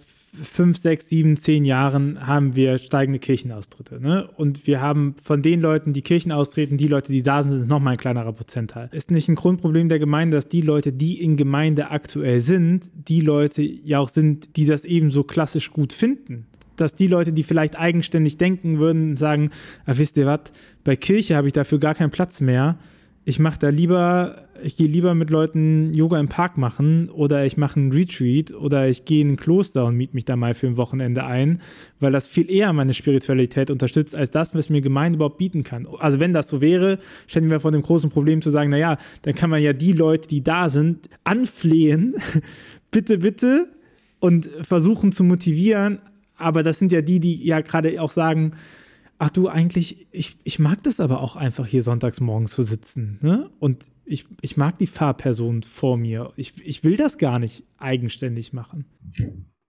fünf, 0.43 0.77
sechs, 0.77 1.09
sieben, 1.09 1.37
zehn 1.37 1.65
Jahren 1.65 2.25
haben 2.25 2.55
wir 2.55 2.77
steigende 2.77 3.19
Kirchenaustritte. 3.19 3.99
Ne? 4.01 4.29
Und 4.35 4.67
wir 4.67 4.81
haben 4.81 5.15
von 5.21 5.41
den 5.41 5.61
Leuten, 5.61 5.93
die 5.93 6.01
Kirchen 6.01 6.31
austreten, 6.31 6.77
die 6.77 6.87
Leute, 6.87 7.11
die 7.11 7.23
da 7.23 7.43
sind, 7.43 7.53
sind 7.53 7.69
nochmal 7.69 7.93
ein 7.93 7.99
kleinerer 7.99 8.33
Prozentteil. 8.33 8.89
Ist 8.91 9.11
nicht 9.11 9.27
ein 9.29 9.35
Grundproblem 9.35 9.89
der 9.89 9.99
Gemeinde, 9.99 10.37
dass 10.37 10.47
die 10.47 10.61
Leute, 10.61 10.93
die 10.93 11.21
in 11.21 11.37
Gemeinde 11.37 11.91
aktuell 11.91 12.39
sind, 12.39 12.91
die 12.93 13.21
Leute 13.21 13.61
ja 13.61 13.99
auch 13.99 14.09
sind, 14.09 14.55
die 14.55 14.65
das 14.65 14.85
eben 14.85 15.11
so 15.11 15.23
klassisch 15.23 15.71
gut 15.71 15.93
finden? 15.93 16.45
dass 16.75 16.95
die 16.95 17.07
Leute, 17.07 17.33
die 17.33 17.43
vielleicht 17.43 17.77
eigenständig 17.77 18.37
denken 18.37 18.79
würden, 18.79 19.17
sagen, 19.17 19.49
ah, 19.85 19.93
wisst 19.95 20.15
ihr 20.15 20.25
was, 20.25 20.53
bei 20.85 20.95
Kirche 20.95 21.35
habe 21.35 21.47
ich 21.47 21.53
dafür 21.53 21.77
gar 21.77 21.93
keinen 21.93 22.09
Platz 22.09 22.39
mehr 22.39 22.77
ich 23.29 23.37
mache 23.37 23.59
da 23.59 23.69
lieber, 23.69 24.47
ich 24.63 24.75
gehe 24.75 24.87
lieber 24.87 25.13
mit 25.13 25.29
Leuten 25.29 25.93
Yoga 25.93 26.19
im 26.19 26.29
Park 26.29 26.57
machen 26.57 27.11
oder 27.11 27.45
ich 27.45 27.57
mache 27.57 27.79
einen 27.79 27.91
Retreat 27.91 28.51
oder 28.51 28.89
ich 28.89 29.05
gehe 29.05 29.21
in 29.21 29.33
ein 29.33 29.37
Kloster 29.37 29.85
und 29.85 29.95
miete 29.97 30.15
mich 30.15 30.25
da 30.25 30.35
mal 30.35 30.55
für 30.55 30.65
ein 30.65 30.77
Wochenende 30.77 31.23
ein, 31.23 31.61
weil 31.99 32.11
das 32.11 32.25
viel 32.25 32.49
eher 32.49 32.73
meine 32.73 32.95
Spiritualität 32.95 33.69
unterstützt, 33.69 34.15
als 34.15 34.31
das, 34.31 34.55
was 34.55 34.71
mir 34.71 34.81
Gemeinde 34.81 35.17
überhaupt 35.17 35.37
bieten 35.37 35.63
kann. 35.63 35.87
Also 35.99 36.19
wenn 36.19 36.33
das 36.33 36.49
so 36.49 36.59
wäre, 36.59 36.97
stellen 37.27 37.51
wir 37.51 37.59
vor 37.59 37.71
dem 37.71 37.83
großen 37.83 38.09
Problem 38.09 38.41
zu 38.41 38.49
sagen, 38.49 38.71
naja, 38.71 38.97
dann 39.21 39.35
kann 39.35 39.51
man 39.51 39.61
ja 39.61 39.73
die 39.73 39.93
Leute, 39.93 40.27
die 40.27 40.41
da 40.41 40.71
sind, 40.71 41.07
anflehen, 41.23 42.15
bitte, 42.89 43.19
bitte, 43.19 43.67
und 44.19 44.49
versuchen 44.63 45.11
zu 45.11 45.23
motivieren, 45.23 45.99
aber 46.35 46.63
das 46.63 46.79
sind 46.79 46.91
ja 46.91 47.03
die, 47.03 47.19
die 47.19 47.45
ja 47.45 47.61
gerade 47.61 48.01
auch 48.01 48.09
sagen, 48.09 48.53
ach 49.19 49.29
du, 49.29 49.49
eigentlich, 49.49 50.07
ich, 50.11 50.37
ich 50.43 50.57
mag 50.59 50.81
das 50.83 50.99
aber 50.99 51.21
auch 51.21 51.35
einfach 51.35 51.67
hier 51.67 51.83
sonntags 51.83 52.21
morgens 52.21 52.53
zu 52.53 52.63
sitzen. 52.63 53.19
Ne? 53.21 53.49
Und 53.59 53.91
ich, 54.05 54.25
ich 54.41 54.57
mag 54.57 54.79
die 54.79 54.87
Fahrperson 54.87 55.61
vor 55.61 55.97
mir. 55.97 56.31
Ich, 56.37 56.53
ich 56.65 56.83
will 56.83 56.97
das 56.97 57.17
gar 57.17 57.37
nicht 57.37 57.63
eigenständig 57.77 58.53
machen. 58.53 58.85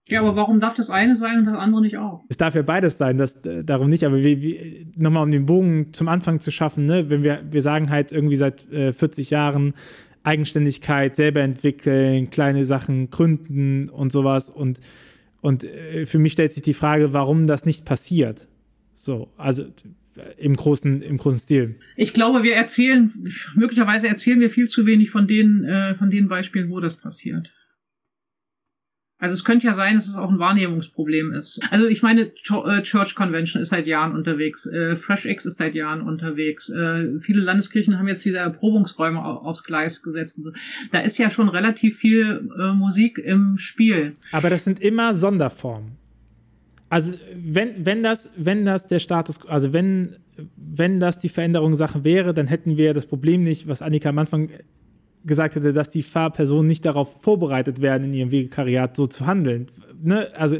Ja, 0.07 0.21
aber 0.21 0.35
warum 0.35 0.59
darf 0.59 0.75
das 0.75 0.89
eine 0.89 1.15
sein 1.15 1.39
und 1.39 1.45
das 1.45 1.55
andere 1.55 1.81
nicht 1.81 1.97
auch? 1.97 2.23
Es 2.29 2.37
darf 2.37 2.55
ja 2.55 2.63
beides 2.63 2.97
sein, 2.97 3.17
das 3.17 3.45
äh, 3.45 3.63
darum 3.63 3.89
nicht. 3.89 4.05
Aber 4.05 4.17
wir, 4.17 4.41
wir, 4.41 4.85
nochmal 4.97 5.23
um 5.23 5.31
den 5.31 5.45
Bogen 5.45 5.93
zum 5.93 6.07
Anfang 6.07 6.39
zu 6.39 6.49
schaffen, 6.49 6.85
ne? 6.85 7.09
wenn 7.09 7.23
wir, 7.23 7.43
wir 7.49 7.61
sagen 7.61 7.89
halt 7.89 8.11
irgendwie 8.11 8.37
seit 8.37 8.71
äh, 8.71 8.93
40 8.93 9.29
Jahren 9.29 9.73
Eigenständigkeit, 10.23 11.15
selber 11.15 11.41
entwickeln, 11.41 12.29
kleine 12.29 12.63
Sachen 12.63 13.09
gründen 13.09 13.89
und 13.89 14.11
sowas. 14.11 14.49
Und, 14.49 14.79
und 15.41 15.65
äh, 15.65 16.05
für 16.05 16.19
mich 16.19 16.31
stellt 16.31 16.53
sich 16.53 16.61
die 16.61 16.73
Frage, 16.73 17.11
warum 17.11 17.47
das 17.47 17.65
nicht 17.65 17.85
passiert. 17.85 18.47
So, 19.03 19.31
also 19.37 19.65
im 20.37 20.55
großen, 20.55 21.01
im 21.01 21.17
großen 21.17 21.39
Stil. 21.39 21.75
Ich 21.95 22.13
glaube, 22.13 22.43
wir 22.43 22.55
erzählen, 22.55 23.11
möglicherweise 23.55 24.07
erzählen 24.07 24.39
wir 24.39 24.49
viel 24.49 24.67
zu 24.67 24.85
wenig 24.85 25.09
von 25.09 25.27
den, 25.27 25.63
äh, 25.63 25.95
von 25.95 26.09
den 26.09 26.27
Beispielen, 26.27 26.69
wo 26.69 26.79
das 26.79 26.95
passiert. 26.95 27.51
Also 29.21 29.35
es 29.35 29.43
könnte 29.43 29.67
ja 29.67 29.75
sein, 29.75 29.95
dass 29.95 30.07
es 30.07 30.15
auch 30.15 30.31
ein 30.31 30.39
Wahrnehmungsproblem 30.39 31.31
ist. 31.33 31.59
Also 31.69 31.85
ich 31.85 32.01
meine, 32.01 32.31
äh, 32.31 32.81
Church 32.81 33.13
Convention 33.13 33.61
ist 33.61 33.69
seit 33.69 33.85
Jahren 33.85 34.15
unterwegs, 34.15 34.65
äh, 34.65 34.95
Fresh 34.95 35.25
X 35.27 35.45
ist 35.45 35.57
seit 35.57 35.75
Jahren 35.75 36.01
unterwegs. 36.01 36.69
Äh, 36.69 37.19
viele 37.19 37.41
Landeskirchen 37.41 37.99
haben 37.99 38.07
jetzt 38.07 38.25
diese 38.25 38.37
Erprobungsräume 38.37 39.23
aufs 39.23 39.63
Gleis 39.63 40.01
gesetzt. 40.01 40.37
Und 40.37 40.43
so. 40.45 40.51
Da 40.91 41.01
ist 41.01 41.19
ja 41.19 41.29
schon 41.29 41.49
relativ 41.49 41.99
viel 41.99 42.49
äh, 42.59 42.73
Musik 42.73 43.19
im 43.19 43.59
Spiel. 43.59 44.13
Aber 44.31 44.49
das 44.49 44.63
sind 44.63 44.79
immer 44.79 45.13
Sonderformen. 45.13 46.00
Also 46.91 47.13
wenn, 47.33 47.85
wenn 47.85 48.03
das, 48.03 48.31
wenn 48.35 48.65
das 48.65 48.87
der 48.87 48.99
Status, 48.99 49.47
also 49.47 49.71
wenn, 49.71 50.17
wenn 50.57 50.99
das 50.99 51.19
die 51.19 51.29
Veränderungssache 51.29 52.03
wäre, 52.03 52.33
dann 52.33 52.47
hätten 52.47 52.75
wir 52.75 52.93
das 52.93 53.05
Problem 53.05 53.43
nicht, 53.43 53.65
was 53.69 53.81
Annika 53.81 54.09
am 54.09 54.17
Anfang 54.17 54.49
gesagt 55.23 55.55
hätte, 55.55 55.71
dass 55.71 55.89
die 55.89 56.03
Fahrpersonen 56.03 56.65
nicht 56.65 56.85
darauf 56.85 57.21
vorbereitet 57.21 57.81
werden, 57.81 58.07
in 58.07 58.13
ihrem 58.13 58.31
Vikariat 58.31 58.97
so 58.97 59.07
zu 59.07 59.25
handeln. 59.25 59.67
Ne? 60.03 60.27
Also 60.35 60.57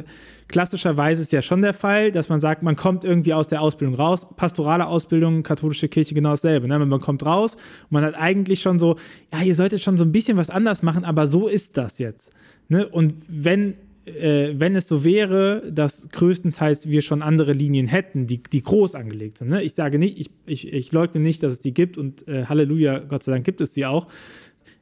klassischerweise 0.47 1.21
ist 1.21 1.33
ja 1.33 1.41
schon 1.41 1.63
der 1.63 1.73
Fall, 1.73 2.13
dass 2.13 2.29
man 2.29 2.39
sagt, 2.39 2.63
man 2.63 2.77
kommt 2.77 3.03
irgendwie 3.03 3.33
aus 3.33 3.49
der 3.49 3.61
Ausbildung 3.61 3.95
raus. 3.95 4.25
Pastorale 4.37 4.87
Ausbildung, 4.87 5.43
katholische 5.43 5.89
Kirche 5.89 6.15
genau 6.15 6.29
dasselbe. 6.29 6.65
Ne? 6.65 6.79
Man 6.79 7.01
kommt 7.01 7.25
raus 7.25 7.55
und 7.55 7.91
man 7.91 8.05
hat 8.05 8.15
eigentlich 8.15 8.61
schon 8.61 8.79
so, 8.79 8.95
ja, 9.33 9.41
ihr 9.41 9.55
solltet 9.55 9.81
schon 9.81 9.97
so 9.97 10.05
ein 10.05 10.13
bisschen 10.13 10.37
was 10.37 10.49
anders 10.49 10.81
machen, 10.81 11.03
aber 11.03 11.27
so 11.27 11.49
ist 11.49 11.75
das 11.75 11.99
jetzt. 11.99 12.31
Ne? 12.69 12.87
Und 12.87 13.15
wenn 13.27 13.73
äh, 14.05 14.53
wenn 14.55 14.75
es 14.75 14.87
so 14.87 15.03
wäre, 15.03 15.71
dass 15.71 16.09
größtenteils 16.09 16.89
wir 16.89 17.01
schon 17.01 17.21
andere 17.21 17.53
Linien 17.53 17.87
hätten, 17.87 18.27
die, 18.27 18.41
die 18.41 18.63
groß 18.63 18.95
angelegt 18.95 19.37
sind. 19.37 19.49
Ne? 19.49 19.61
Ich 19.61 19.73
sage 19.73 19.99
nicht, 19.99 20.19
ich, 20.19 20.29
ich, 20.45 20.73
ich 20.73 20.91
leugne 20.91 21.21
nicht, 21.21 21.43
dass 21.43 21.53
es 21.53 21.59
die 21.59 21.73
gibt 21.73 21.97
und 21.97 22.27
äh, 22.27 22.45
Halleluja, 22.45 22.99
Gott 22.99 23.23
sei 23.23 23.31
Dank 23.31 23.45
gibt 23.45 23.61
es 23.61 23.73
die 23.73 23.85
auch. 23.85 24.07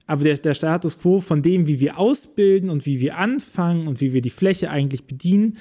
Aber 0.08 0.24
der, 0.24 0.38
der 0.38 0.54
Status 0.54 0.98
quo 1.00 1.22
von 1.22 1.42
dem, 1.42 1.68
wie 1.68 1.80
wir 1.80 2.00
ausbilden 2.00 2.70
und 2.70 2.86
wie 2.86 3.00
wir 3.00 3.18
anfangen 3.18 3.88
und 3.88 4.02
wie 4.02 4.14
wir 4.14 4.22
die 4.22 4.32
Fläche 4.32 4.72
eigentlich 4.72 5.04
bedienen, 5.04 5.58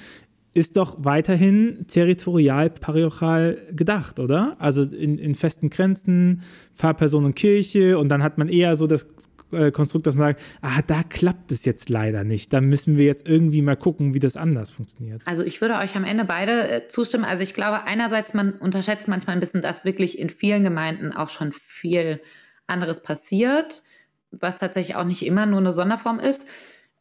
ist 0.53 0.77
doch 0.77 0.97
weiterhin 0.99 1.85
territorial, 1.87 2.71
parochial 2.71 3.61
gedacht, 3.71 4.19
oder? 4.19 4.55
Also 4.59 4.83
in, 4.83 5.19
in 5.19 5.35
festen 5.35 5.69
Grenzen, 5.69 6.41
Pfarrperson 6.73 7.25
und 7.25 7.35
Kirche 7.35 7.99
und 7.99 8.09
dann 8.09 8.23
hat 8.23 8.37
man 8.37 8.49
eher 8.49 8.75
so 8.75 8.87
das 8.87 9.07
äh, 9.51 9.71
Konstrukt, 9.71 10.07
dass 10.07 10.15
man 10.15 10.29
sagt, 10.29 10.41
ah, 10.61 10.81
da 10.85 11.03
klappt 11.03 11.51
es 11.51 11.65
jetzt 11.65 11.89
leider 11.89 12.23
nicht. 12.23 12.53
Da 12.53 12.61
müssen 12.61 12.97
wir 12.97 13.05
jetzt 13.05 13.27
irgendwie 13.27 13.61
mal 13.61 13.75
gucken, 13.75 14.13
wie 14.13 14.19
das 14.19 14.37
anders 14.37 14.71
funktioniert. 14.71 15.21
Also 15.25 15.43
ich 15.43 15.61
würde 15.61 15.75
euch 15.75 15.95
am 15.95 16.03
Ende 16.03 16.25
beide 16.25 16.69
äh, 16.69 16.87
zustimmen. 16.87 17.25
Also 17.25 17.43
ich 17.43 17.53
glaube, 17.53 17.83
einerseits, 17.83 18.33
man 18.33 18.53
unterschätzt 18.53 19.07
manchmal 19.07 19.35
ein 19.35 19.39
bisschen, 19.39 19.61
dass 19.61 19.85
wirklich 19.85 20.19
in 20.19 20.29
vielen 20.29 20.63
Gemeinden 20.63 21.11
auch 21.11 21.29
schon 21.29 21.51
viel 21.51 22.21
anderes 22.67 23.01
passiert, 23.01 23.83
was 24.31 24.57
tatsächlich 24.57 24.95
auch 24.95 25.05
nicht 25.05 25.25
immer 25.25 25.45
nur 25.45 25.59
eine 25.59 25.73
Sonderform 25.73 26.19
ist. 26.19 26.47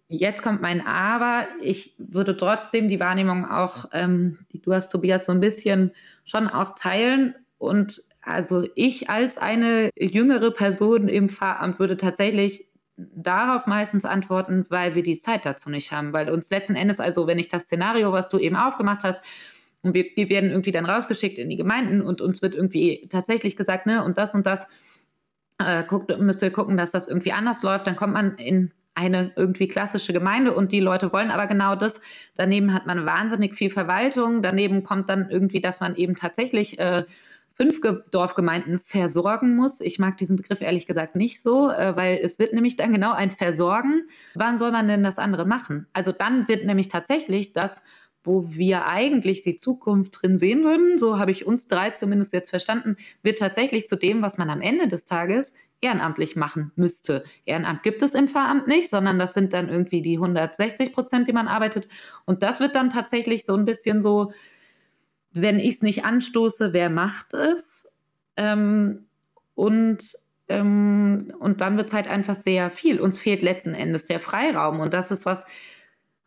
Jetzt 0.09 0.42
kommt 0.42 0.62
mein 0.62 0.86
Aber. 0.86 1.46
Ich 1.61 1.94
würde 1.99 2.34
trotzdem 2.36 2.88
die 2.88 2.99
Wahrnehmung 2.99 3.44
auch, 3.44 3.90
ähm, 3.92 4.38
die 4.53 4.61
du 4.61 4.72
hast, 4.72 4.88
Tobias, 4.88 5.26
so 5.26 5.32
ein 5.32 5.40
bisschen 5.40 5.92
schon 6.24 6.49
auch 6.49 6.74
teilen 6.74 7.34
und 7.59 8.03
also 8.29 8.66
ich 8.74 9.11
als 9.11 9.39
eine 9.39 9.91
jüngere 9.99 10.51
Person 10.51 11.09
im 11.09 11.29
Pfarramt 11.29 11.79
würde 11.79 11.97
tatsächlich 11.97 12.68
darauf 12.97 13.66
meistens 13.66 14.05
antworten, 14.05 14.66
weil 14.68 14.95
wir 14.95 15.03
die 15.03 15.18
Zeit 15.18 15.47
dazu 15.47 15.70
nicht 15.70 15.93
haben, 15.93 16.12
weil 16.12 16.31
uns 16.31 16.51
letzten 16.51 16.74
Endes, 16.74 17.01
also 17.01 17.26
wenn 17.26 17.39
ich 17.39 17.49
das 17.49 17.62
Szenario, 17.62 18.12
was 18.12 18.29
du 18.29 18.39
eben 18.39 18.57
aufgemacht 18.57 19.05
hast, 19.05 19.22
und 19.83 19.95
wir, 19.95 20.07
wir 20.16 20.29
werden 20.29 20.51
irgendwie 20.51 20.72
dann 20.72 20.87
rausgeschickt 20.87 21.39
in 21.39 21.49
die 21.49 21.57
Gemeinden 21.57 22.03
und 22.03 22.20
uns 22.20 22.43
wird 22.43 22.55
irgendwie 22.55 23.07
tatsächlich 23.09 23.57
gesagt, 23.57 23.87
ne, 23.87 24.03
und 24.05 24.18
das 24.18 24.35
und 24.35 24.45
das, 24.45 24.66
äh, 25.59 25.85
guckt, 25.85 26.16
müsst 26.18 26.43
ihr 26.43 26.51
gucken, 26.51 26.76
dass 26.76 26.91
das 26.91 27.07
irgendwie 27.07 27.33
anders 27.33 27.62
läuft, 27.62 27.87
dann 27.87 27.97
kommt 27.97 28.14
man 28.14 28.37
in 28.37 28.72
eine 28.95 29.33
irgendwie 29.37 29.68
klassische 29.68 30.12
Gemeinde 30.12 30.53
und 30.53 30.72
die 30.72 30.81
Leute 30.81 31.12
wollen 31.12 31.31
aber 31.31 31.47
genau 31.47 31.76
das. 31.76 32.01
Daneben 32.35 32.74
hat 32.74 32.87
man 32.87 33.07
wahnsinnig 33.07 33.55
viel 33.55 33.70
Verwaltung, 33.70 34.43
daneben 34.43 34.83
kommt 34.83 35.09
dann 35.09 35.31
irgendwie, 35.31 35.61
dass 35.61 35.81
man 35.81 35.95
eben 35.95 36.16
tatsächlich 36.16 36.81
äh, 36.81 37.05
fünf 37.61 37.81
Dorfgemeinden 38.11 38.81
versorgen 38.81 39.57
muss. 39.57 39.81
Ich 39.81 39.99
mag 39.99 40.17
diesen 40.17 40.37
Begriff 40.37 40.61
ehrlich 40.61 40.87
gesagt 40.87 41.17
nicht 41.17 41.43
so, 41.43 41.71
äh, 41.71 41.97
weil 41.97 42.21
es 42.23 42.39
wird 42.39 42.53
nämlich 42.53 42.77
dann 42.77 42.93
genau 42.93 43.13
ein 43.13 43.33
Versorgen. 43.33 44.09
Wann 44.35 44.59
soll 44.59 44.71
man 44.71 44.87
denn 44.87 45.03
das 45.03 45.19
andere 45.19 45.45
machen? 45.45 45.87
Also 45.93 46.13
dann 46.13 46.47
wird 46.47 46.65
nämlich 46.65 46.89
tatsächlich 46.89 47.53
das, 47.53 47.81
wo 48.23 48.51
wir 48.51 48.87
eigentlich 48.87 49.43
die 49.43 49.57
Zukunft 49.57 50.23
drin 50.23 50.37
sehen 50.37 50.63
würden, 50.63 50.99
so 50.99 51.19
habe 51.19 51.31
ich 51.31 51.47
uns 51.47 51.67
drei 51.67 51.91
zumindest 51.91 52.33
jetzt 52.33 52.51
verstanden, 52.51 52.97
wird 53.23 53.39
tatsächlich 53.39 53.87
zu 53.87 53.97
dem, 53.97 54.23
was 54.23 54.39
man 54.39 54.51
am 54.51 54.61
Ende 54.61 54.87
des 54.87 55.05
Tages 55.05 55.55
ehrenamtlich 55.81 56.37
machen 56.37 56.73
müsste. 56.77 57.25
Ehrenamt 57.45 57.83
gibt 57.83 58.03
es 58.03 58.15
im 58.15 58.29
Pfarramt 58.29 58.67
nicht, 58.67 58.91
sondern 58.91 59.19
das 59.19 59.35
sind 59.35 59.53
dann 59.53 59.69
irgendwie 59.69 60.03
die 60.03 60.17
160 60.17 60.93
Prozent, 60.93 61.29
die 61.29 61.33
man 61.33 61.49
arbeitet. 61.49 61.89
Und 62.25 62.43
das 62.43 62.61
wird 62.61 62.75
dann 62.75 62.91
tatsächlich 62.91 63.45
so 63.45 63.55
ein 63.55 63.65
bisschen 63.65 64.01
so, 64.01 64.33
wenn 65.43 65.59
ich 65.59 65.76
es 65.76 65.82
nicht 65.82 66.05
anstoße, 66.05 66.72
wer 66.72 66.91
macht 66.91 67.34
es? 67.34 67.93
Ähm, 68.36 69.07
und, 69.55 70.14
ähm, 70.49 71.32
und 71.41 71.61
dann 71.61 71.76
wird 71.76 71.89
es 71.89 71.95
halt 71.95 72.09
einfach 72.09 72.36
sehr 72.36 72.70
viel. 72.70 73.01
Uns 73.01 73.18
fehlt 73.18 73.43
letzten 73.43 73.74
Endes 73.74 74.05
der 74.05 74.20
Freiraum. 74.20 74.80
Und 74.80 74.95
das 74.95 75.11
ist 75.11 75.26
was, 75.26 75.45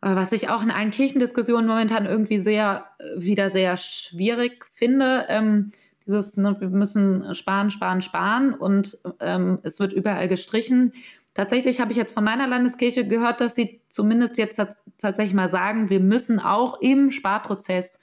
was 0.00 0.32
ich 0.32 0.48
auch 0.48 0.62
in 0.62 0.70
allen 0.70 0.90
Kirchendiskussionen 0.90 1.66
momentan 1.66 2.06
irgendwie 2.06 2.40
sehr, 2.40 2.86
wieder 3.16 3.50
sehr 3.50 3.76
schwierig 3.76 4.66
finde. 4.74 5.26
Ähm, 5.28 5.72
dieses, 6.06 6.36
ne, 6.36 6.56
wir 6.60 6.68
müssen 6.68 7.34
sparen, 7.34 7.70
sparen, 7.70 8.02
sparen 8.02 8.52
und 8.54 8.98
ähm, 9.20 9.60
es 9.62 9.78
wird 9.78 9.92
überall 9.92 10.28
gestrichen. 10.28 10.92
Tatsächlich 11.34 11.80
habe 11.80 11.92
ich 11.92 11.96
jetzt 11.96 12.12
von 12.12 12.24
meiner 12.24 12.46
Landeskirche 12.46 13.06
gehört, 13.06 13.40
dass 13.40 13.54
sie 13.54 13.80
zumindest 13.88 14.36
jetzt 14.36 14.60
tatsächlich 14.98 15.34
mal 15.34 15.48
sagen, 15.48 15.88
wir 15.88 16.00
müssen 16.00 16.40
auch 16.40 16.80
im 16.80 17.10
Sparprozess 17.10 17.94
äh, 17.96 17.98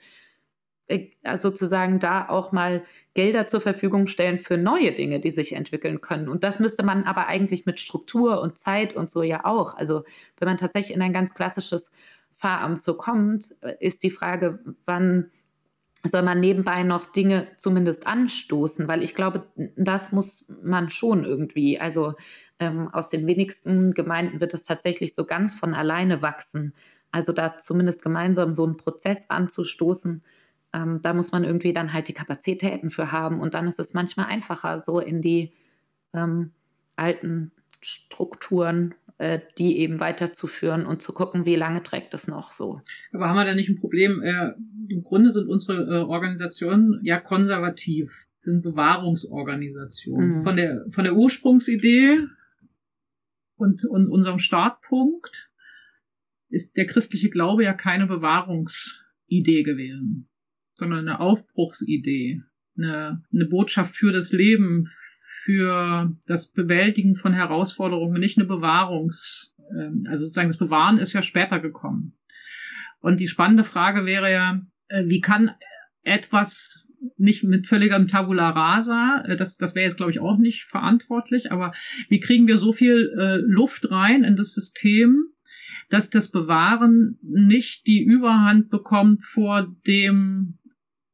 sozusagen 1.38 1.98
da 1.98 2.28
auch 2.28 2.52
mal 2.52 2.82
Gelder 3.14 3.46
zur 3.46 3.60
Verfügung 3.60 4.06
stellen 4.06 4.38
für 4.38 4.56
neue 4.56 4.92
Dinge, 4.92 5.20
die 5.20 5.30
sich 5.30 5.52
entwickeln 5.52 6.00
können. 6.00 6.28
Und 6.28 6.44
das 6.44 6.60
müsste 6.60 6.82
man 6.82 7.04
aber 7.04 7.26
eigentlich 7.26 7.66
mit 7.66 7.80
Struktur 7.80 8.40
und 8.40 8.58
Zeit 8.58 8.94
und 8.94 9.10
so 9.10 9.22
ja 9.22 9.44
auch. 9.44 9.76
Also 9.76 10.04
wenn 10.38 10.48
man 10.48 10.56
tatsächlich 10.56 10.94
in 10.94 11.02
ein 11.02 11.12
ganz 11.12 11.34
klassisches 11.34 11.92
Pfarramt 12.34 12.80
so 12.80 12.94
kommt, 12.94 13.50
ist 13.80 14.02
die 14.02 14.10
Frage, 14.10 14.60
wann 14.86 15.30
soll 16.02 16.22
man 16.22 16.40
nebenbei 16.40 16.82
noch 16.82 17.06
Dinge 17.06 17.48
zumindest 17.58 18.06
anstoßen, 18.06 18.88
weil 18.88 19.02
ich 19.02 19.14
glaube, 19.14 19.46
das 19.76 20.12
muss 20.12 20.46
man 20.62 20.88
schon 20.88 21.24
irgendwie. 21.24 21.78
Also 21.78 22.14
ähm, 22.58 22.88
aus 22.88 23.10
den 23.10 23.26
wenigsten 23.26 23.92
Gemeinden 23.92 24.40
wird 24.40 24.54
es 24.54 24.62
tatsächlich 24.62 25.14
so 25.14 25.26
ganz 25.26 25.54
von 25.54 25.74
alleine 25.74 26.22
wachsen. 26.22 26.74
Also 27.12 27.32
da 27.32 27.58
zumindest 27.58 28.02
gemeinsam 28.02 28.54
so 28.54 28.64
einen 28.64 28.76
Prozess 28.76 29.28
anzustoßen, 29.28 30.22
ähm, 30.72 31.00
da 31.02 31.14
muss 31.14 31.32
man 31.32 31.44
irgendwie 31.44 31.72
dann 31.72 31.92
halt 31.92 32.08
die 32.08 32.14
Kapazitäten 32.14 32.90
für 32.90 33.12
haben. 33.12 33.40
Und 33.40 33.54
dann 33.54 33.66
ist 33.66 33.80
es 33.80 33.94
manchmal 33.94 34.26
einfacher, 34.26 34.80
so 34.80 35.00
in 35.00 35.22
die 35.22 35.52
ähm, 36.12 36.52
alten 36.96 37.52
Strukturen 37.80 38.94
äh, 39.20 39.40
die 39.58 39.80
eben 39.80 40.00
weiterzuführen 40.00 40.86
und 40.86 41.02
zu 41.02 41.12
gucken, 41.12 41.44
wie 41.44 41.54
lange 41.54 41.82
trägt 41.82 42.14
es 42.14 42.26
noch 42.26 42.50
so. 42.50 42.80
Aber 43.12 43.28
haben 43.28 43.36
wir 43.36 43.44
da 43.44 43.54
nicht 43.54 43.68
ein 43.68 43.78
Problem? 43.78 44.22
Äh, 44.22 44.54
Im 44.88 45.04
Grunde 45.04 45.30
sind 45.30 45.46
unsere 45.46 45.82
äh, 45.82 46.02
Organisationen 46.04 47.00
ja 47.02 47.20
konservativ, 47.20 48.10
sind 48.38 48.62
Bewahrungsorganisationen. 48.62 50.38
Mhm. 50.38 50.42
Von, 50.42 50.56
der, 50.56 50.86
von 50.90 51.04
der 51.04 51.16
Ursprungsidee 51.16 52.28
und, 53.56 53.84
und 53.84 54.08
unserem 54.08 54.38
Startpunkt 54.38 55.50
ist 56.48 56.78
der 56.78 56.86
christliche 56.86 57.28
Glaube 57.28 57.62
ja 57.64 57.74
keine 57.74 58.06
Bewahrungsidee 58.06 59.64
gewesen, 59.64 60.30
sondern 60.80 61.00
eine 61.00 61.20
Aufbruchsidee, 61.20 62.42
eine, 62.76 63.22
eine 63.32 63.44
Botschaft 63.44 63.94
für 63.94 64.12
das 64.12 64.32
Leben, 64.32 64.86
für 65.44 66.16
das 66.26 66.50
Bewältigen 66.50 67.14
von 67.14 67.32
Herausforderungen, 67.32 68.18
nicht 68.18 68.38
eine 68.38 68.46
Bewahrungs, 68.46 69.54
ähm, 69.72 70.04
also 70.08 70.24
sozusagen 70.24 70.48
das 70.48 70.58
Bewahren 70.58 70.98
ist 70.98 71.12
ja 71.12 71.22
später 71.22 71.60
gekommen. 71.60 72.18
Und 73.00 73.20
die 73.20 73.28
spannende 73.28 73.64
Frage 73.64 74.04
wäre 74.04 74.32
ja, 74.32 74.60
äh, 74.88 75.04
wie 75.06 75.20
kann 75.20 75.52
etwas 76.02 76.86
nicht 77.16 77.44
mit 77.44 77.66
völligem 77.66 78.08
Tabula 78.08 78.50
rasa, 78.50 79.24
äh, 79.26 79.36
das, 79.36 79.56
das 79.56 79.74
wäre 79.74 79.84
jetzt, 79.84 79.96
glaube 79.96 80.12
ich, 80.12 80.20
auch 80.20 80.38
nicht 80.38 80.64
verantwortlich, 80.64 81.52
aber 81.52 81.72
wie 82.08 82.20
kriegen 82.20 82.46
wir 82.46 82.58
so 82.58 82.72
viel 82.72 83.14
äh, 83.18 83.36
Luft 83.36 83.90
rein 83.90 84.24
in 84.24 84.36
das 84.36 84.52
System, 84.52 85.24
dass 85.90 86.08
das 86.08 86.30
Bewahren 86.30 87.18
nicht 87.22 87.86
die 87.86 88.02
Überhand 88.02 88.70
bekommt 88.70 89.24
vor 89.24 89.74
dem 89.86 90.58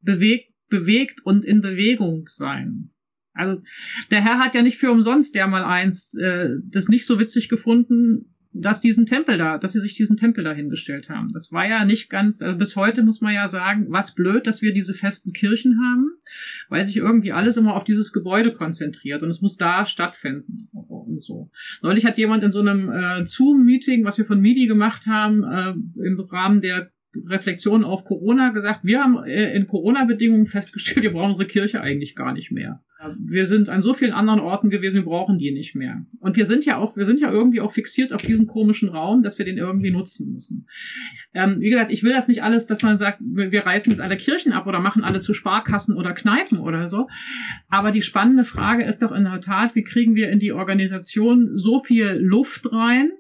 bewegt, 0.07 0.55
bewegt 0.71 1.21
und 1.25 1.45
in 1.45 1.61
Bewegung 1.61 2.29
sein. 2.29 2.91
Also 3.35 3.63
der 4.11 4.25
Herr 4.25 4.39
hat 4.39 4.55
ja 4.55 4.63
nicht 4.63 4.79
für 4.79 4.91
umsonst 4.91 5.35
der 5.35 5.47
mal 5.47 5.63
eins 5.63 6.15
äh, 6.17 6.49
das 6.65 6.89
nicht 6.89 7.07
so 7.07 7.19
witzig 7.19 7.51
gefunden, 7.51 8.33
dass 8.61 8.81
diesen 8.81 9.07
Tempel 9.07 9.39
da, 9.39 9.59
dass 9.59 9.73
sie 9.73 9.81
sich 9.81 9.95
diesen 9.95 10.17
Tempel 10.17 10.45
da 10.45 10.53
hingestellt 10.53 11.09
haben. 11.09 11.33
Das 11.33 11.53
war 11.53 11.69
ja 11.69 11.85
nicht 11.85 12.09
ganz, 12.09 12.41
also 12.43 12.57
bis 12.57 12.77
heute 12.77 13.03
muss 13.03 13.21
man 13.21 13.35
ja 13.35 13.49
sagen, 13.49 13.87
was 13.91 14.15
blöd, 14.15 14.47
dass 14.47 14.63
wir 14.63 14.73
diese 14.73 14.95
festen 14.95 15.33
Kirchen 15.33 15.79
haben, 15.79 16.09
weil 16.69 16.85
sich 16.85 16.97
irgendwie 16.97 17.33
alles 17.33 17.57
immer 17.57 17.75
auf 17.75 17.85
dieses 17.85 18.13
Gebäude 18.13 18.53
konzentriert 18.53 19.23
und 19.23 19.29
es 19.29 19.43
muss 19.43 19.57
da 19.57 19.85
stattfinden 19.85 20.69
und 20.73 21.23
so. 21.23 21.51
Neulich 21.83 22.07
hat 22.07 22.19
jemand 22.19 22.43
in 22.45 22.51
so 22.51 22.61
einem 22.61 22.91
äh, 22.91 23.27
Zoom-Meeting, 23.27 24.05
was 24.05 24.19
wir 24.19 24.25
von 24.25 24.41
MIDI 24.41 24.67
gemacht 24.67 25.07
haben, 25.07 25.45
äh, 25.45 26.07
im 26.07 26.19
Rahmen 26.21 26.61
der 26.61 26.91
Reflexion 27.27 27.85
auf 27.85 28.05
Corona 28.05 28.51
gesagt, 28.51 28.81
wir 28.85 29.03
haben 29.03 29.25
äh, 29.25 29.55
in 29.55 29.67
Corona-Bedingungen 29.67 30.47
festgestellt, 30.47 31.03
wir 31.03 31.13
brauchen 31.13 31.31
unsere 31.31 31.49
Kirche 31.49 31.81
eigentlich 31.81 32.15
gar 32.15 32.33
nicht 32.33 32.51
mehr. 32.51 32.83
Wir 33.19 33.45
sind 33.45 33.69
an 33.69 33.83
so 33.83 33.93
vielen 33.93 34.13
anderen 34.13 34.41
Orten 34.41 34.71
gewesen, 34.71 34.95
wir 34.95 35.05
brauchen 35.05 35.37
die 35.37 35.53
nicht 35.53 35.75
mehr. 35.75 36.07
Und 36.19 36.37
wir 36.37 36.47
sind 36.47 36.65
ja 36.65 36.79
auch, 36.79 36.97
wir 36.97 37.05
sind 37.05 37.21
ja 37.21 37.31
irgendwie 37.31 37.61
auch 37.61 37.73
fixiert 37.73 38.13
auf 38.13 38.23
diesen 38.23 38.47
komischen 38.47 38.89
Raum, 38.89 39.23
dass 39.23 39.39
wir 39.39 39.45
den 39.45 39.59
irgendwie 39.59 39.91
nutzen 39.91 40.33
müssen. 40.33 40.67
Ähm, 41.35 41.61
wie 41.61 41.69
gesagt, 41.69 41.93
ich 41.93 42.03
will 42.03 42.13
das 42.13 42.27
nicht 42.27 42.43
alles, 42.43 42.67
dass 42.67 42.83
man 42.83 42.97
sagt, 42.97 43.21
wir 43.21 43.67
reißen 43.67 43.93
jetzt 43.93 44.01
alle 44.01 44.17
Kirchen 44.17 44.53
ab 44.53 44.67
oder 44.67 44.81
machen 44.81 45.05
alle 45.05 45.21
zu 45.21 45.35
Sparkassen 45.35 45.95
oder 45.95 46.15
Kneipen 46.15 46.59
oder 46.59 46.89
so. 46.89 47.07
Aber 47.69 47.91
die 47.91 48.03
spannende 48.03 48.45
Frage 48.45 48.85
ist 48.85 49.03
doch 49.03 49.13
in 49.13 49.25
der 49.25 49.43
Tat, 49.43 49.75
wie 49.75 49.85
kriegen 49.85 50.15
wir 50.15 50.31
in 50.31 50.39
die 50.39 50.53
Organisation 50.53 51.51
so 51.55 51.81
viel 51.81 52.19
Luft 52.19 52.73
rein, 52.73 53.11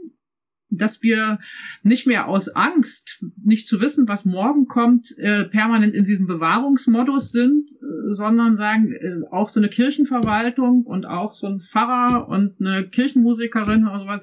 dass 0.71 1.03
wir 1.03 1.39
nicht 1.83 2.07
mehr 2.07 2.27
aus 2.29 2.49
Angst, 2.49 3.25
nicht 3.43 3.67
zu 3.67 3.81
wissen, 3.81 4.09
was 4.09 4.25
morgen 4.25 4.67
kommt, 4.67 5.17
äh, 5.19 5.45
permanent 5.45 5.95
in 5.95 6.05
diesem 6.05 6.27
Bewahrungsmodus 6.27 7.31
sind, 7.31 7.71
äh, 7.71 8.12
sondern 8.12 8.57
sagen, 8.57 8.93
äh, 8.93 9.27
auch 9.31 9.49
so 9.49 9.61
eine 9.61 9.69
Kirchenverwaltung 9.69 10.85
und 10.85 11.07
auch 11.07 11.35
so 11.35 11.47
ein 11.47 11.61
Pfarrer 11.61 12.29
und 12.29 12.61
eine 12.61 12.89
Kirchenmusikerin 12.89 13.87
oder 13.87 14.01
sowas 14.01 14.21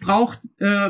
braucht 0.00 0.40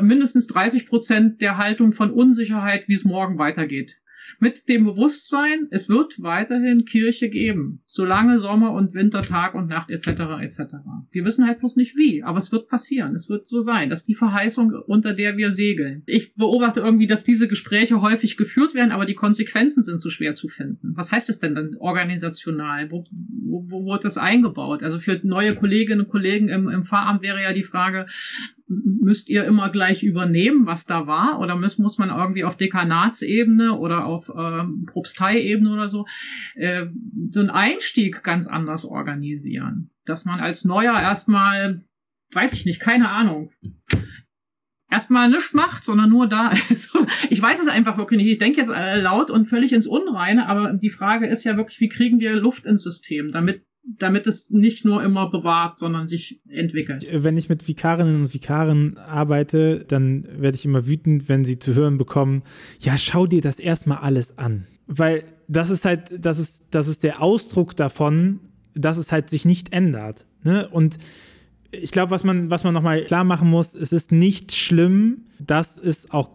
mindestens 0.01 0.47
30 0.47 0.87
Prozent 0.87 1.41
der 1.41 1.57
Haltung 1.57 1.93
von 1.93 2.11
Unsicherheit, 2.11 2.87
wie 2.87 2.93
es 2.93 3.03
morgen 3.03 3.37
weitergeht 3.37 3.97
mit 4.39 4.67
dem 4.69 4.85
Bewusstsein, 4.85 5.67
es 5.71 5.89
wird 5.89 6.21
weiterhin 6.21 6.85
Kirche 6.85 7.29
geben, 7.29 7.81
solange 7.85 8.39
Sommer 8.39 8.71
und 8.71 8.93
Winter, 8.93 9.21
Tag 9.21 9.55
und 9.55 9.67
Nacht 9.67 9.89
etc. 9.89 10.07
etc. 10.41 10.59
Wir 11.11 11.25
wissen 11.25 11.45
halt 11.45 11.59
bloß 11.59 11.75
nicht 11.75 11.95
wie, 11.95 12.23
aber 12.23 12.37
es 12.37 12.51
wird 12.51 12.67
passieren, 12.67 13.15
es 13.15 13.29
wird 13.29 13.45
so 13.45 13.61
sein. 13.61 13.89
Das 13.89 14.01
ist 14.01 14.07
die 14.07 14.15
Verheißung, 14.15 14.71
unter 14.87 15.13
der 15.13 15.37
wir 15.37 15.51
segeln. 15.51 16.03
Ich 16.05 16.35
beobachte 16.35 16.81
irgendwie, 16.81 17.07
dass 17.07 17.23
diese 17.23 17.47
Gespräche 17.47 18.01
häufig 18.01 18.37
geführt 18.37 18.73
werden, 18.73 18.91
aber 18.91 19.05
die 19.05 19.15
Konsequenzen 19.15 19.83
sind 19.83 19.99
so 19.99 20.09
schwer 20.09 20.33
zu 20.33 20.49
finden. 20.49 20.93
Was 20.95 21.11
heißt 21.11 21.29
es 21.29 21.39
denn 21.39 21.55
dann 21.55 21.75
organisational? 21.79 22.91
Wo, 22.91 23.05
wo, 23.11 23.65
wo 23.69 23.85
wird 23.85 24.05
das 24.05 24.17
eingebaut? 24.17 24.83
Also 24.83 24.99
für 24.99 25.19
neue 25.23 25.55
Kolleginnen 25.55 26.01
und 26.01 26.09
Kollegen 26.09 26.49
im, 26.49 26.69
im 26.69 26.83
Pfarramt 26.83 27.21
wäre 27.21 27.41
ja 27.41 27.53
die 27.53 27.63
Frage, 27.63 28.05
müsst 28.83 29.29
ihr 29.29 29.45
immer 29.45 29.69
gleich 29.69 30.03
übernehmen, 30.03 30.65
was 30.65 30.85
da 30.85 31.07
war? 31.07 31.39
Oder 31.39 31.55
muss, 31.55 31.77
muss 31.77 31.97
man 31.97 32.09
irgendwie 32.09 32.43
auf 32.43 32.57
Dekanatsebene 32.57 33.77
oder 33.77 34.05
auf 34.05 34.31
ähm, 34.35 34.85
Propsteiebene 34.85 35.71
oder 35.71 35.89
so 35.89 36.05
äh, 36.55 36.87
so 37.31 37.39
einen 37.39 37.49
Einstieg 37.49 38.23
ganz 38.23 38.47
anders 38.47 38.85
organisieren? 38.85 39.91
Dass 40.05 40.25
man 40.25 40.39
als 40.39 40.65
Neuer 40.65 40.99
erstmal, 40.99 41.83
weiß 42.33 42.53
ich 42.53 42.65
nicht, 42.65 42.79
keine 42.79 43.09
Ahnung, 43.09 43.51
erstmal 44.89 45.29
nichts 45.29 45.53
macht, 45.53 45.83
sondern 45.83 46.09
nur 46.09 46.27
da 46.27 46.51
ist. 46.69 46.93
Ich 47.29 47.41
weiß 47.41 47.59
es 47.59 47.67
einfach 47.67 47.97
wirklich 47.97 48.17
nicht. 48.17 48.31
Ich 48.31 48.37
denke 48.37 48.59
jetzt 48.59 48.69
äh, 48.69 48.99
laut 48.99 49.29
und 49.29 49.45
völlig 49.45 49.73
ins 49.73 49.87
Unreine, 49.87 50.47
aber 50.47 50.73
die 50.73 50.89
Frage 50.89 51.27
ist 51.27 51.43
ja 51.43 51.57
wirklich, 51.57 51.79
wie 51.79 51.89
kriegen 51.89 52.19
wir 52.19 52.35
Luft 52.35 52.65
ins 52.65 52.83
System, 52.83 53.31
damit 53.31 53.63
damit 53.85 54.27
es 54.27 54.49
nicht 54.49 54.83
nur 54.83 55.03
immer 55.03 55.29
bewahrt, 55.29 55.79
sondern 55.79 56.07
sich 56.07 56.41
entwickelt. 56.49 57.05
Wenn 57.11 57.37
ich 57.37 57.49
mit 57.49 57.67
Vikarinnen 57.67 58.15
und 58.15 58.33
Vikaren 58.33 58.97
arbeite, 58.97 59.85
dann 59.87 60.27
werde 60.37 60.55
ich 60.55 60.65
immer 60.65 60.87
wütend, 60.87 61.29
wenn 61.29 61.45
sie 61.45 61.59
zu 61.59 61.75
hören 61.75 61.97
bekommen, 61.97 62.43
ja, 62.79 62.97
schau 62.97 63.27
dir 63.27 63.41
das 63.41 63.59
erstmal 63.59 63.99
alles 63.99 64.37
an. 64.37 64.65
Weil 64.87 65.23
das 65.47 65.69
ist 65.69 65.85
halt, 65.85 66.25
das 66.25 66.39
ist, 66.39 66.73
das 66.73 66.87
ist 66.87 67.03
der 67.03 67.21
Ausdruck 67.21 67.75
davon, 67.75 68.39
dass 68.73 68.97
es 68.97 69.11
halt 69.11 69.29
sich 69.29 69.45
nicht 69.45 69.71
ändert. 69.71 70.25
Ne? 70.43 70.67
Und 70.67 70.97
ich 71.71 71.91
glaube, 71.91 72.11
was 72.11 72.23
man, 72.23 72.49
was 72.49 72.63
man 72.63 72.73
nochmal 72.73 73.03
klar 73.03 73.23
machen 73.23 73.49
muss, 73.49 73.75
es 73.75 73.91
ist 73.91 74.11
nicht 74.11 74.55
schlimm, 74.55 75.25
dass 75.39 75.77
es 75.77 76.11
auch 76.11 76.29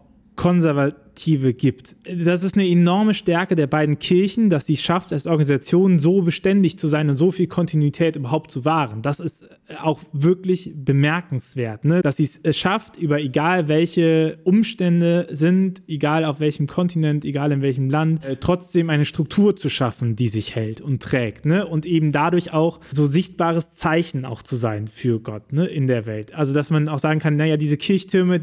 Konservative 1.11 1.53
gibt. 1.53 1.95
Das 2.05 2.43
ist 2.43 2.55
eine 2.55 2.67
enorme 2.67 3.13
Stärke 3.13 3.55
der 3.55 3.67
beiden 3.67 3.99
Kirchen, 3.99 4.49
dass 4.49 4.65
sie 4.65 4.73
es 4.73 4.81
schafft, 4.81 5.13
als 5.13 5.27
Organisation 5.27 5.99
so 5.99 6.21
beständig 6.21 6.79
zu 6.79 6.87
sein 6.87 7.09
und 7.09 7.15
so 7.15 7.31
viel 7.31 7.47
Kontinuität 7.47 8.15
überhaupt 8.15 8.51
zu 8.51 8.65
wahren. 8.65 9.01
Das 9.01 9.19
ist 9.19 9.49
auch 9.81 9.99
wirklich 10.13 10.73
bemerkenswert, 10.75 11.85
ne? 11.85 12.01
dass 12.01 12.17
sie 12.17 12.29
es 12.43 12.57
schafft, 12.57 12.97
über 12.97 13.19
egal 13.19 13.67
welche 13.67 14.39
Umstände 14.43 15.27
sind, 15.31 15.83
egal 15.87 16.25
auf 16.25 16.39
welchem 16.39 16.67
Kontinent, 16.67 17.25
egal 17.25 17.51
in 17.51 17.61
welchem 17.61 17.89
Land, 17.89 18.23
äh, 18.25 18.37
trotzdem 18.37 18.89
eine 18.89 19.05
Struktur 19.05 19.55
zu 19.55 19.69
schaffen, 19.69 20.15
die 20.15 20.27
sich 20.27 20.55
hält 20.55 20.81
und 20.81 21.01
trägt. 21.01 21.45
Ne? 21.45 21.65
Und 21.65 21.85
eben 21.85 22.11
dadurch 22.11 22.53
auch 22.53 22.79
so 22.91 23.07
sichtbares 23.07 23.71
Zeichen 23.71 24.25
auch 24.25 24.41
zu 24.41 24.55
sein 24.55 24.87
für 24.87 25.19
Gott 25.19 25.53
ne? 25.53 25.65
in 25.65 25.87
der 25.87 26.05
Welt. 26.05 26.33
Also 26.33 26.53
dass 26.53 26.69
man 26.69 26.89
auch 26.89 26.99
sagen 26.99 27.19
kann, 27.19 27.35
naja, 27.35 27.57
diese 27.57 27.77
Kirchtürme, 27.77 28.41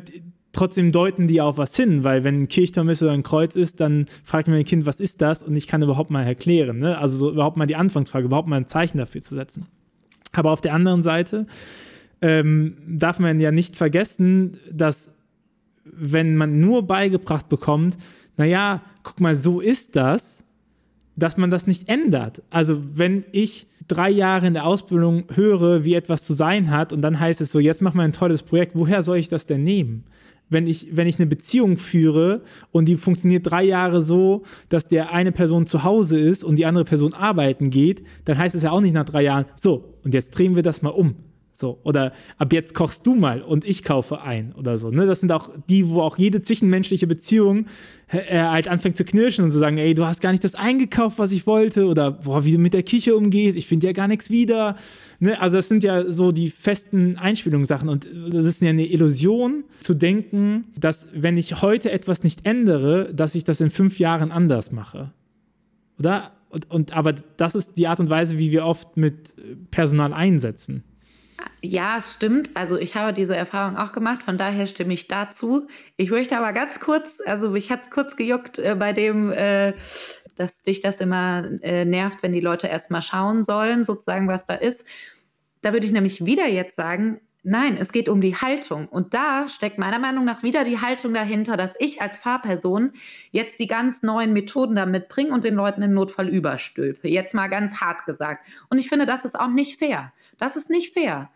trotzdem 0.59 0.91
deuten 0.91 1.29
die 1.29 1.41
auf 1.41 1.57
was 1.57 1.77
hin, 1.77 2.03
weil 2.03 2.25
wenn 2.25 2.43
ein 2.43 2.49
Kirchturm 2.49 2.89
ist 2.89 3.01
oder 3.01 3.13
ein 3.13 3.23
Kreuz 3.23 3.55
ist, 3.55 3.79
dann 3.79 4.07
fragt 4.25 4.49
man 4.49 4.57
ein 4.57 4.65
Kind, 4.65 4.87
was 4.87 4.99
ist 4.99 5.23
das? 5.23 5.45
Und 5.45 5.55
ich 5.55 5.69
kann 5.69 5.83
überhaupt 5.83 6.11
mal 6.11 6.25
erklären. 6.25 6.81
Ne? 6.81 6.99
Also 6.99 7.17
so 7.17 7.31
überhaupt 7.31 7.57
mal 7.57 7.67
die 7.67 7.77
Anfangsfrage, 7.77 8.27
überhaupt 8.27 8.49
mal 8.49 8.57
ein 8.57 8.67
Zeichen 8.67 8.99
dafür 8.99 9.23
zu 9.23 9.37
setzen. 9.37 9.67
Aber 10.33 10.51
auf 10.51 10.61
der 10.61 10.75
anderen 10.75 11.05
Seite 11.05 11.47
ähm, 12.21 12.77
darf 12.89 13.21
man 13.21 13.39
ja 13.39 13.53
nicht 13.53 13.77
vergessen, 13.77 14.59
dass 14.69 15.15
wenn 15.85 16.37
man 16.37 16.59
nur 16.59 16.83
beigebracht 16.89 17.49
bekommt, 17.49 17.97
naja, 18.37 18.83
guck 19.05 19.21
mal, 19.21 19.37
so 19.37 19.61
ist 19.61 19.95
das, 19.95 20.45
dass 21.15 21.37
man 21.37 21.51
das 21.51 21.69
nicht 21.69 21.89
ändert. 21.89 22.43
Also 22.51 22.83
wenn 22.97 23.25
ich 23.31 23.69
drei 23.87 24.11
Jahre 24.11 24.49
in 24.49 24.55
der 24.55 24.67
Ausbildung 24.67 25.23
höre, 25.33 25.85
wie 25.85 25.95
etwas 25.95 26.23
zu 26.23 26.33
sein 26.33 26.73
hat 26.73 26.93
und 26.93 27.01
dann 27.01 27.21
heißt 27.21 27.41
es 27.41 27.53
so, 27.53 27.61
jetzt 27.61 27.81
mach 27.81 27.95
mal 27.95 28.03
ein 28.03 28.13
tolles 28.13 28.43
Projekt, 28.43 28.73
woher 28.75 29.05
soll 29.05 29.19
ich 29.19 29.29
das 29.29 29.47
denn 29.47 29.63
nehmen? 29.63 30.05
Wenn 30.51 30.67
ich, 30.67 30.97
wenn 30.97 31.07
ich 31.07 31.19
eine 31.19 31.27
Beziehung 31.27 31.79
führe 31.79 32.43
und 32.73 32.87
die 32.87 32.97
funktioniert 32.97 33.51
drei 33.51 33.65
Jahre 33.65 34.03
so, 34.03 34.43
dass 34.69 34.89
der 34.89 35.13
eine 35.13 35.33
Person 35.33 35.67
zu 35.67 35.85
Hause 35.85 36.19
ist 36.19 36.45
und 36.45 36.59
die 36.59 36.67
andere 36.67 36.85
Person 36.85 37.15
arbeiten 37.15 37.71
geht, 37.71 38.03
dann 38.25 38.39
heißt 38.39 38.55
es 38.55 38.63
ja 38.63 38.71
auch 38.71 38.81
nicht 38.81 38.95
nach 38.95 39.05
drei 39.05 39.23
Jahren, 39.23 39.47
so, 39.57 39.95
und 40.05 40.15
jetzt 40.15 40.31
drehen 40.31 40.57
wir 40.57 40.63
das 40.63 40.83
mal 40.83 40.91
um. 40.91 41.17
So, 41.61 41.81
oder 41.83 42.13
ab 42.37 42.53
jetzt 42.53 42.73
kochst 42.73 43.05
du 43.05 43.17
mal 43.17 43.43
und 43.43 43.65
ich 43.65 43.83
kaufe 43.83 44.21
ein 44.21 44.55
oder 44.57 44.77
so. 44.77 44.93
Ne? 44.93 45.07
Das 45.07 45.19
sind 45.19 45.33
auch 45.33 45.51
die, 45.69 45.89
wo 45.89 46.03
auch 46.03 46.17
jede 46.17 46.41
zwischenmenschliche 46.41 47.09
Beziehung 47.09 47.67
äh, 48.07 48.43
halt 48.43 48.69
anfängt 48.69 48.97
zu 48.97 49.05
knirschen 49.05 49.45
und 49.45 49.51
zu 49.51 49.59
sagen, 49.59 49.77
ey, 49.77 49.93
du 49.93 50.07
hast 50.07 50.21
gar 50.21 50.31
nicht 50.31 50.45
das 50.45 50.55
eingekauft, 50.55 51.19
was 51.19 51.33
ich 51.33 51.49
wollte, 51.49 51.87
oder 51.89 52.13
boah, 52.13 52.45
wie 52.45 52.53
du 52.53 52.59
mit 52.59 52.75
der 52.75 52.85
Küche 52.85 53.17
umgehst, 53.17 53.59
ich 53.59 53.67
finde 53.67 53.89
ja 53.89 53.93
gar 53.93 54.07
nichts 54.07 54.31
wieder. 54.31 54.77
Ne? 55.21 55.41
Also 55.41 55.57
das 55.57 55.69
sind 55.69 55.83
ja 55.85 56.11
so 56.11 56.33
die 56.33 56.51
festen 56.51 57.17
Einspielungssachen 57.17 57.89
und 57.89 58.09
das 58.31 58.45
ist 58.45 58.63
ja 58.63 58.71
eine 58.71 58.87
Illusion 58.87 59.65
zu 59.81 59.95
denken, 59.95 60.65
dass 60.77 61.09
wenn 61.13 61.37
ich 61.37 61.61
heute 61.63 61.91
etwas 61.91 62.23
nicht 62.23 62.47
ändere, 62.47 63.13
dass 63.13 63.35
ich 63.35 63.45
das 63.45 63.61
in 63.61 63.71
fünf 63.71 63.99
Jahren 63.99 64.31
anders 64.31 64.71
mache. 64.71 65.13
Oder? 65.99 66.33
Und, 66.51 66.71
und 66.71 66.97
aber 66.97 67.13
das 67.37 67.55
ist 67.55 67.77
die 67.77 67.89
Art 67.89 68.01
und 68.01 68.09
Weise, 68.09 68.39
wie 68.39 68.53
wir 68.53 68.65
oft 68.65 68.97
mit 68.97 69.35
Personal 69.71 70.15
einsetzen. 70.15 70.85
Ja, 71.61 71.99
es 71.99 72.15
stimmt. 72.15 72.51
Also 72.55 72.77
ich 72.79 72.95
habe 72.95 73.13
diese 73.13 73.37
Erfahrung 73.37 73.77
auch 73.77 73.93
gemacht, 73.93 74.23
von 74.23 74.39
daher 74.39 74.67
stimme 74.67 74.95
ich 74.95 75.09
dazu. 75.09 75.67
Ich 75.97 76.11
möchte 76.11 76.37
aber 76.37 76.53
ganz 76.53 76.81
kurz, 76.81 77.21
also 77.27 77.51
mich 77.51 77.71
hat 77.71 77.83
es 77.83 77.91
kurz 77.91 78.17
gejuckt 78.17 78.59
äh, 78.59 78.77
bei 78.79 78.93
dem, 78.93 79.31
äh, 79.33 79.75
dass 80.39 80.63
dich 80.63 80.81
das 80.81 81.01
immer 81.01 81.45
äh, 81.63 81.85
nervt, 81.85 82.23
wenn 82.23 82.33
die 82.33 82.41
Leute 82.41 82.67
erst 82.67 82.91
mal 82.91 83.03
schauen 83.03 83.43
sollen, 83.43 83.85
sozusagen, 83.85 84.29
was 84.29 84.47
da 84.47 84.55
ist. 84.55 84.85
Da 85.61 85.73
würde 85.73 85.87
ich 85.87 85.93
nämlich 85.93 86.25
wieder 86.25 86.47
jetzt 86.47 86.77
sagen, 86.77 87.21
nein, 87.43 87.77
es 87.77 87.93
geht 87.93 88.09
um 88.09 88.21
die 88.21 88.37
Haltung. 88.37 88.89
Und 88.89 89.15
da 89.15 89.49
steckt 89.49 89.79
meiner 89.79 89.99
Meinung 89.99 90.25
nach 90.25 90.43
wieder 90.43 90.65
die 90.65 90.81
Haltung 90.81 91.15
dahinter, 91.15 91.57
dass 91.57 91.75
ich 91.79 92.01
als 92.03 92.19
Fahrperson 92.19 92.93
jetzt 93.31 93.59
die 93.59 93.67
ganz 93.67 94.03
neuen 94.03 94.33
Methoden 94.33 94.77
da 94.77 94.87
mitbringe 94.87 95.33
und 95.33 95.45
den 95.45 95.55
Leuten 95.55 95.83
im 95.83 95.95
Notfall 95.95 96.29
überstülpe. 96.29 97.09
Jetzt 97.09 97.35
mal 97.35 97.49
ganz 97.49 97.81
hart 97.81 98.05
gesagt. 98.05 98.47
Und 98.71 98.79
ich 98.79 98.89
finde, 98.89 99.07
das 99.07 99.25
ist 99.25 99.39
auch 99.39 99.49
nicht 99.49 99.79
fair. 99.79 100.13
Das 100.37 100.57
ist 100.57 100.71
nicht 100.71 100.95
fair. 100.95 101.31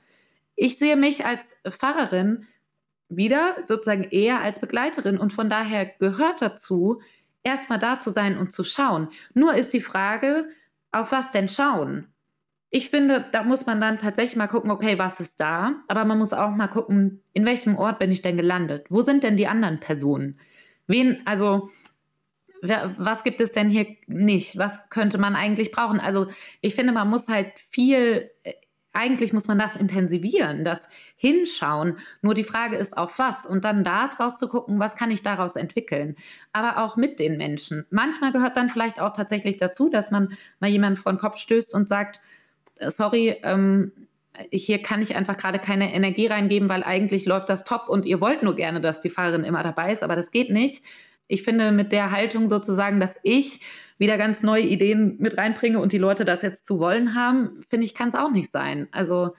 Ich 0.55 0.79
sehe 0.79 0.97
mich 0.97 1.25
als 1.25 1.55
Pfarrerin 1.69 2.47
wieder 3.09 3.57
sozusagen 3.65 4.05
eher 4.05 4.41
als 4.41 4.61
Begleiterin 4.61 5.19
und 5.19 5.33
von 5.33 5.51
daher 5.51 5.87
gehört 5.87 6.41
dazu, 6.41 7.01
erstmal 7.45 7.79
da 7.79 7.99
zu 7.99 8.11
sein 8.11 8.39
und 8.39 8.53
zu 8.53 8.65
schauen. 8.65 9.09
Nur 9.35 9.55
ist 9.55 9.73
die 9.73 9.81
Frage, 9.81 10.49
auf 10.93 11.13
was 11.13 11.31
denn 11.31 11.49
schauen? 11.49 12.09
Ich 12.71 12.89
finde, 12.89 13.27
da 13.33 13.43
muss 13.43 13.67
man 13.67 13.81
dann 13.81 13.99
tatsächlich 13.99 14.37
mal 14.37 14.47
gucken, 14.47 14.71
okay, 14.71 14.99
was 14.99 15.21
ist 15.21 15.39
da? 15.41 15.83
Aber 15.89 16.05
man 16.05 16.19
muss 16.19 16.33
auch 16.33 16.51
mal 16.51 16.69
gucken, 16.69 17.23
in 17.35 17.45
welchem 17.45 17.77
Ort 17.77 17.99
bin 17.99 18.11
ich 18.11 18.23
denn 18.23 18.37
gelandet? 18.37 18.87
Wo 18.89 19.03
sind 19.03 19.23
denn 19.23 19.37
die 19.37 19.47
anderen 19.47 19.79
Personen? 19.79 20.39
Wen, 20.87 21.21
also, 21.27 21.69
was 22.63 23.25
gibt 23.25 23.41
es 23.41 23.53
denn 23.53 23.69
hier 23.69 23.87
nicht? 24.07 24.57
Was 24.57 24.89
könnte 24.89 25.19
man 25.19 25.37
eigentlich 25.37 25.71
brauchen? 25.71 26.01
Also, 26.01 26.29
ich 26.63 26.75
finde, 26.75 26.93
man 26.93 27.11
muss 27.11 27.29
halt 27.29 27.59
viel 27.71 28.31
äh, 28.45 28.53
eigentlich 28.93 29.33
muss 29.33 29.49
man 29.49 29.59
das 29.59 29.77
intensivieren, 29.77 30.65
das 30.65 30.89
Hinschauen. 31.17 31.99
Nur 32.21 32.35
die 32.35 32.45
Frage 32.45 32.77
ist, 32.77 32.97
auf 32.97 33.19
was? 33.19 33.47
Und 33.47 33.65
dann 33.65 33.85
da 33.85 34.09
draus 34.09 34.39
zu 34.39 34.49
gucken, 34.49 34.79
was 34.79 34.97
kann 34.97 35.11
ich 35.11 35.23
daraus 35.23 35.57
entwickeln? 35.57 36.17
Aber 36.53 36.83
auch 36.83 36.97
mit 36.97 37.19
den 37.19 37.37
Menschen. 37.37 37.87
Manchmal 37.91 38.33
gehört 38.33 38.57
dann 38.57 38.69
vielleicht 38.69 39.01
auch 39.01 39.13
tatsächlich 39.13 39.57
dazu, 39.57 39.89
dass 39.89 40.11
man 40.11 40.37
mal 40.61 40.71
jemanden 40.71 40.99
vor 40.99 41.13
den 41.13 41.19
Kopf 41.19 41.39
stößt 41.39 41.75
und 41.75 41.89
sagt, 41.89 42.21
äh, 42.77 42.91
sorry, 42.91 43.37
ähm, 43.43 43.93
hier 44.51 44.83
kann 44.83 45.03
ich 45.03 45.15
einfach 45.15 45.37
gerade 45.37 45.59
keine 45.59 45.93
Energie 45.93 46.27
reingeben, 46.27 46.69
weil 46.69 46.85
eigentlich 46.85 47.27
läuft 47.27 47.49
das 47.49 47.65
top 47.65 47.89
und 47.89 48.07
ihr 48.07 48.21
wollt 48.21 48.43
nur 48.43 48.57
gerne, 48.57 48.81
dass 48.81 49.01
die 49.01 49.11
Fahrerin 49.11 49.45
immer 49.45 49.63
dabei 49.63 49.93
ist, 49.93 50.03
aber 50.03 50.17
das 50.17 50.31
geht 50.31 50.51
nicht. 50.51 50.83
Ich 51.33 51.45
finde 51.45 51.73
mit 51.73 51.93
der 51.93 52.13
Haltung 52.13 52.47
sozusagen, 52.47 53.01
dass 53.01 53.19
ich 53.23 53.61
wieder 53.97 54.19
ganz 54.19 54.43
neue 54.43 54.65
Ideen 54.65 55.17
mit 55.19 55.39
reinbringe 55.39 55.79
und 55.79 55.93
die 55.93 55.99
Leute 55.99 56.27
das 56.27 56.43
jetzt 56.43 56.67
zu 56.67 56.79
wollen 56.79 57.15
haben, 57.15 57.63
finde 57.71 57.87
ich, 57.87 57.95
kann 57.95 58.09
es 58.09 58.15
auch 58.15 58.31
nicht 58.31 58.51
sein. 58.51 58.87
Also 58.93 59.35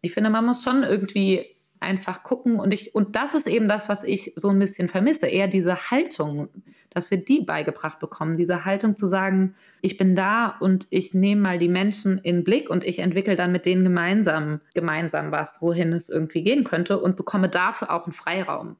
ich 0.00 0.14
finde, 0.14 0.30
man 0.30 0.46
muss 0.46 0.64
schon 0.64 0.84
irgendwie 0.84 1.54
einfach 1.80 2.22
gucken 2.22 2.58
und 2.58 2.72
ich, 2.72 2.94
und 2.94 3.14
das 3.14 3.34
ist 3.34 3.46
eben 3.46 3.68
das, 3.68 3.90
was 3.90 4.04
ich 4.04 4.32
so 4.36 4.48
ein 4.48 4.58
bisschen 4.58 4.88
vermisse, 4.88 5.26
eher 5.26 5.48
diese 5.48 5.90
Haltung, 5.90 6.48
dass 6.88 7.10
wir 7.10 7.22
die 7.22 7.42
beigebracht 7.42 7.98
bekommen, 7.98 8.38
diese 8.38 8.64
Haltung 8.64 8.96
zu 8.96 9.06
sagen, 9.06 9.54
ich 9.82 9.98
bin 9.98 10.14
da 10.14 10.56
und 10.60 10.86
ich 10.88 11.12
nehme 11.12 11.42
mal 11.42 11.58
die 11.58 11.68
Menschen 11.68 12.16
in 12.16 12.42
Blick 12.42 12.70
und 12.70 12.84
ich 12.84 13.00
entwickle 13.00 13.36
dann 13.36 13.52
mit 13.52 13.66
denen 13.66 13.84
gemeinsam, 13.84 14.62
gemeinsam 14.72 15.30
was, 15.30 15.60
wohin 15.60 15.92
es 15.92 16.08
irgendwie 16.08 16.42
gehen 16.42 16.64
könnte 16.64 16.98
und 16.98 17.16
bekomme 17.16 17.50
dafür 17.50 17.90
auch 17.90 18.06
einen 18.06 18.14
Freiraum. 18.14 18.78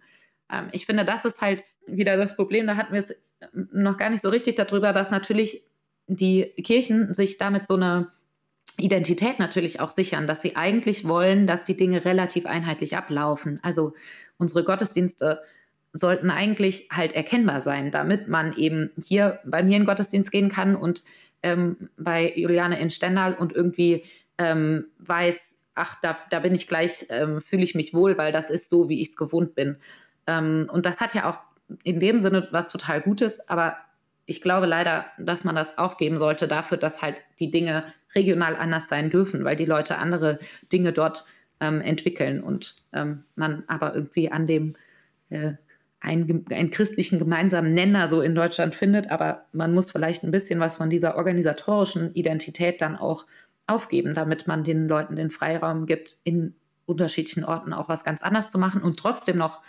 Ähm, 0.51 0.69
ich 0.73 0.87
finde, 0.87 1.05
das 1.05 1.27
ist 1.27 1.43
halt 1.43 1.63
wieder 1.87 2.17
das 2.17 2.37
Problem, 2.37 2.67
da 2.67 2.77
hatten 2.77 2.93
wir 2.93 3.01
es 3.01 3.15
noch 3.53 3.97
gar 3.97 4.11
nicht 4.11 4.23
so 4.23 4.29
richtig 4.29 4.57
darüber, 4.57 4.93
dass 4.93 5.11
natürlich 5.11 5.63
die 6.07 6.45
Kirchen 6.63 7.13
sich 7.13 7.39
damit 7.39 7.67
so 7.67 7.75
eine 7.75 8.09
Identität 8.79 9.39
natürlich 9.39 9.81
auch 9.81 9.91
sichern, 9.91 10.27
dass 10.27 10.43
sie 10.43 10.57
eigentlich 10.57 11.07
wollen, 11.07 11.47
dass 11.47 11.65
die 11.65 11.77
Dinge 11.77 12.05
relativ 12.05 12.47
einheitlich 12.47 12.97
ablaufen. 12.97 13.61
Also 13.63 13.95
unsere 14.39 14.65
Gottesdienste 14.65 15.41
sollten 15.93 16.31
eigentlich 16.31 16.89
halt 16.91 17.13
erkennbar 17.13 17.61
sein, 17.61 17.91
damit 17.91 18.29
man 18.29 18.55
eben 18.55 18.91
hier 19.01 19.41
bei 19.45 19.63
mir 19.63 19.77
in 19.77 19.85
Gottesdienst 19.85 20.33
gehen 20.33 20.49
kann 20.49 20.75
und 20.75 21.03
ähm, 21.43 21.91
bei 21.99 22.33
Juliane 22.35 22.81
in 22.81 22.91
Stendal 22.91 23.35
und 23.35 23.53
irgendwie 23.53 24.05
ähm, 24.39 24.87
weiß, 25.01 25.67
ach, 25.75 26.01
da, 26.01 26.17
da 26.31 26.41
bin 26.41 26.55
ich 26.55 26.67
gleich, 26.67 27.07
ähm, 27.11 27.43
fühle 27.43 27.63
ich 27.63 27.75
mich 27.75 27.93
wohl, 27.93 28.17
weil 28.17 28.33
das 28.33 28.49
ist 28.49 28.71
so, 28.71 28.89
wie 28.89 29.03
ich 29.03 29.11
es 29.11 29.17
gewohnt 29.17 29.55
bin. 29.55 29.77
Ähm, 30.27 30.69
und 30.73 30.87
das 30.87 31.01
hat 31.01 31.15
ja 31.15 31.29
auch 31.29 31.39
in 31.83 32.01
dem 32.01 32.21
Sinne 32.21 32.49
was 32.51 32.69
total 32.69 33.01
Gutes, 33.01 33.49
aber 33.49 33.77
ich 34.27 34.41
glaube 34.41 34.67
leider, 34.67 35.07
dass 35.19 35.45
man 35.45 35.55
das 35.55 35.79
aufgeben 35.79 36.19
sollte 36.19 36.47
dafür, 36.47 36.79
dass 36.79 37.03
halt 37.03 37.17
die 37.39 37.51
Dinge 37.51 37.85
regional 38.15 38.57
anders 38.57 38.89
sein 38.89 39.11
dürfen, 39.11 39.45
weil 39.45 39.57
die 39.57 39.65
Leute 39.65 39.99
andere 39.99 40.39
Dinge 40.73 40.93
dort 40.93 41.25
ähm, 41.61 41.81
entwickeln 41.81 42.43
und 42.43 42.77
ähm, 42.93 43.25
man 43.35 43.65
aber 43.67 43.95
irgendwie 43.95 44.31
an 44.31 44.47
dem 44.47 44.75
äh, 45.31 45.53
einen, 46.01 46.45
einen, 46.51 46.71
christlichen 46.71 47.19
gemeinsamen 47.19 47.75
Nenner 47.75 48.09
so 48.09 48.21
in 48.21 48.35
Deutschland 48.35 48.75
findet, 48.75 49.11
aber 49.11 49.47
man 49.53 49.73
muss 49.73 49.93
vielleicht 49.93 50.25
ein 50.25 50.33
bisschen 50.33 50.59
was 50.59 50.77
von 50.77 50.91
dieser 50.91 51.17
organisatorischen 51.17 52.13
Identität 52.15 52.81
dann 52.81 52.97
auch 52.97 53.27
aufgeben, 53.69 54.13
damit 54.15 54.49
man 54.49 54.65
den 54.65 54.89
Leuten 54.89 55.15
den 55.15 55.31
Freiraum 55.31 55.87
gibt, 55.87 56.17
in 56.25 56.55
unterschiedlichen 56.87 57.45
Orten 57.45 57.73
auch 57.73 57.89
was 57.89 58.03
ganz 58.03 58.23
anders 58.23 58.49
zu 58.49 58.59
machen 58.59 58.83
und 58.83 58.99
trotzdem 58.99 59.37
noch 59.37 59.61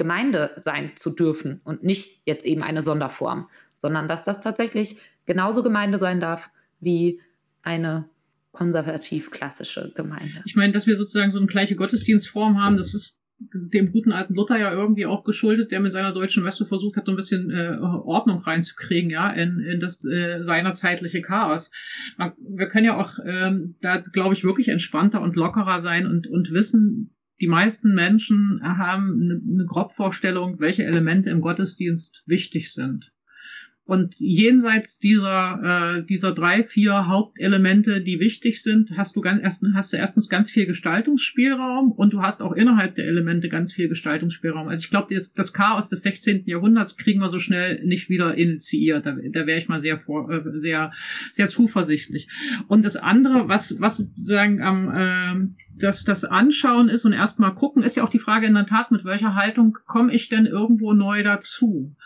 Gemeinde 0.00 0.52
sein 0.62 0.92
zu 0.96 1.10
dürfen 1.10 1.60
und 1.62 1.84
nicht 1.84 2.22
jetzt 2.24 2.46
eben 2.46 2.62
eine 2.62 2.80
Sonderform, 2.80 3.48
sondern 3.74 4.08
dass 4.08 4.22
das 4.22 4.40
tatsächlich 4.40 4.96
genauso 5.26 5.62
Gemeinde 5.62 5.98
sein 5.98 6.20
darf 6.20 6.50
wie 6.80 7.20
eine 7.60 8.08
konservativ-klassische 8.52 9.92
Gemeinde. 9.94 10.42
Ich 10.46 10.56
meine, 10.56 10.72
dass 10.72 10.86
wir 10.86 10.96
sozusagen 10.96 11.32
so 11.32 11.38
eine 11.38 11.46
gleiche 11.48 11.76
Gottesdienstform 11.76 12.58
haben, 12.58 12.78
das 12.78 12.94
ist 12.94 13.18
dem 13.40 13.92
guten 13.92 14.12
alten 14.12 14.34
Luther 14.34 14.58
ja 14.58 14.72
irgendwie 14.72 15.04
auch 15.04 15.22
geschuldet, 15.22 15.70
der 15.70 15.80
mit 15.80 15.92
seiner 15.92 16.12
deutschen 16.12 16.42
Messe 16.42 16.64
versucht 16.64 16.96
hat, 16.96 17.04
so 17.04 17.12
ein 17.12 17.16
bisschen 17.16 17.50
äh, 17.50 17.76
Ordnung 17.78 18.38
reinzukriegen, 18.38 19.10
ja, 19.10 19.30
in, 19.30 19.60
in 19.60 19.80
das 19.80 20.02
äh, 20.06 20.42
seinerzeitliche 20.42 21.20
Chaos. 21.20 21.70
Man, 22.16 22.32
wir 22.38 22.68
können 22.68 22.86
ja 22.86 22.98
auch 22.98 23.18
ähm, 23.24 23.76
da, 23.82 23.98
glaube 23.98 24.34
ich, 24.34 24.44
wirklich 24.44 24.68
entspannter 24.68 25.20
und 25.20 25.36
lockerer 25.36 25.80
sein 25.80 26.06
und, 26.06 26.26
und 26.26 26.52
wissen, 26.52 27.14
die 27.40 27.46
meisten 27.46 27.94
Menschen 27.94 28.60
haben 28.62 29.20
eine, 29.22 29.40
eine 29.54 29.64
Grobvorstellung, 29.64 30.60
welche 30.60 30.84
Elemente 30.84 31.30
im 31.30 31.40
Gottesdienst 31.40 32.22
wichtig 32.26 32.72
sind. 32.72 33.12
Und 33.90 34.20
jenseits 34.20 35.00
dieser, 35.00 35.96
äh, 35.98 36.04
dieser 36.04 36.30
drei, 36.30 36.62
vier 36.62 37.08
Hauptelemente, 37.08 38.00
die 38.00 38.20
wichtig 38.20 38.62
sind, 38.62 38.96
hast 38.96 39.16
du, 39.16 39.20
ganz, 39.20 39.42
erst, 39.42 39.64
hast 39.74 39.92
du 39.92 39.96
erstens 39.96 40.28
ganz 40.28 40.48
viel 40.48 40.66
Gestaltungsspielraum 40.66 41.90
und 41.90 42.12
du 42.12 42.22
hast 42.22 42.40
auch 42.40 42.52
innerhalb 42.52 42.94
der 42.94 43.08
Elemente 43.08 43.48
ganz 43.48 43.72
viel 43.72 43.88
Gestaltungsspielraum. 43.88 44.68
Also 44.68 44.84
ich 44.84 44.90
glaube, 44.90 45.12
das 45.34 45.52
Chaos 45.52 45.88
des 45.88 46.02
16. 46.02 46.44
Jahrhunderts 46.46 46.98
kriegen 46.98 47.18
wir 47.18 47.30
so 47.30 47.40
schnell 47.40 47.84
nicht 47.84 48.08
wieder 48.08 48.36
initiiert. 48.36 49.06
Da, 49.06 49.16
da 49.28 49.46
wäre 49.48 49.58
ich 49.58 49.66
mal 49.66 49.80
sehr, 49.80 49.98
vor, 49.98 50.30
äh, 50.30 50.60
sehr, 50.60 50.92
sehr 51.32 51.48
zuversichtlich. 51.48 52.28
Und 52.68 52.84
das 52.84 52.94
andere, 52.94 53.48
was, 53.48 53.80
was 53.80 53.96
sozusagen 53.96 54.62
am 54.62 54.92
ähm, 54.94 55.54
das, 55.80 56.04
das 56.04 56.24
Anschauen 56.24 56.88
ist 56.88 57.04
und 57.04 57.12
erstmal 57.12 57.54
gucken, 57.54 57.82
ist 57.82 57.96
ja 57.96 58.04
auch 58.04 58.08
die 58.08 58.20
Frage 58.20 58.46
in 58.46 58.54
der 58.54 58.66
Tat, 58.66 58.92
mit 58.92 59.04
welcher 59.04 59.34
Haltung 59.34 59.76
komme 59.86 60.12
ich 60.14 60.28
denn 60.28 60.46
irgendwo 60.46 60.92
neu 60.92 61.24
dazu? 61.24 61.96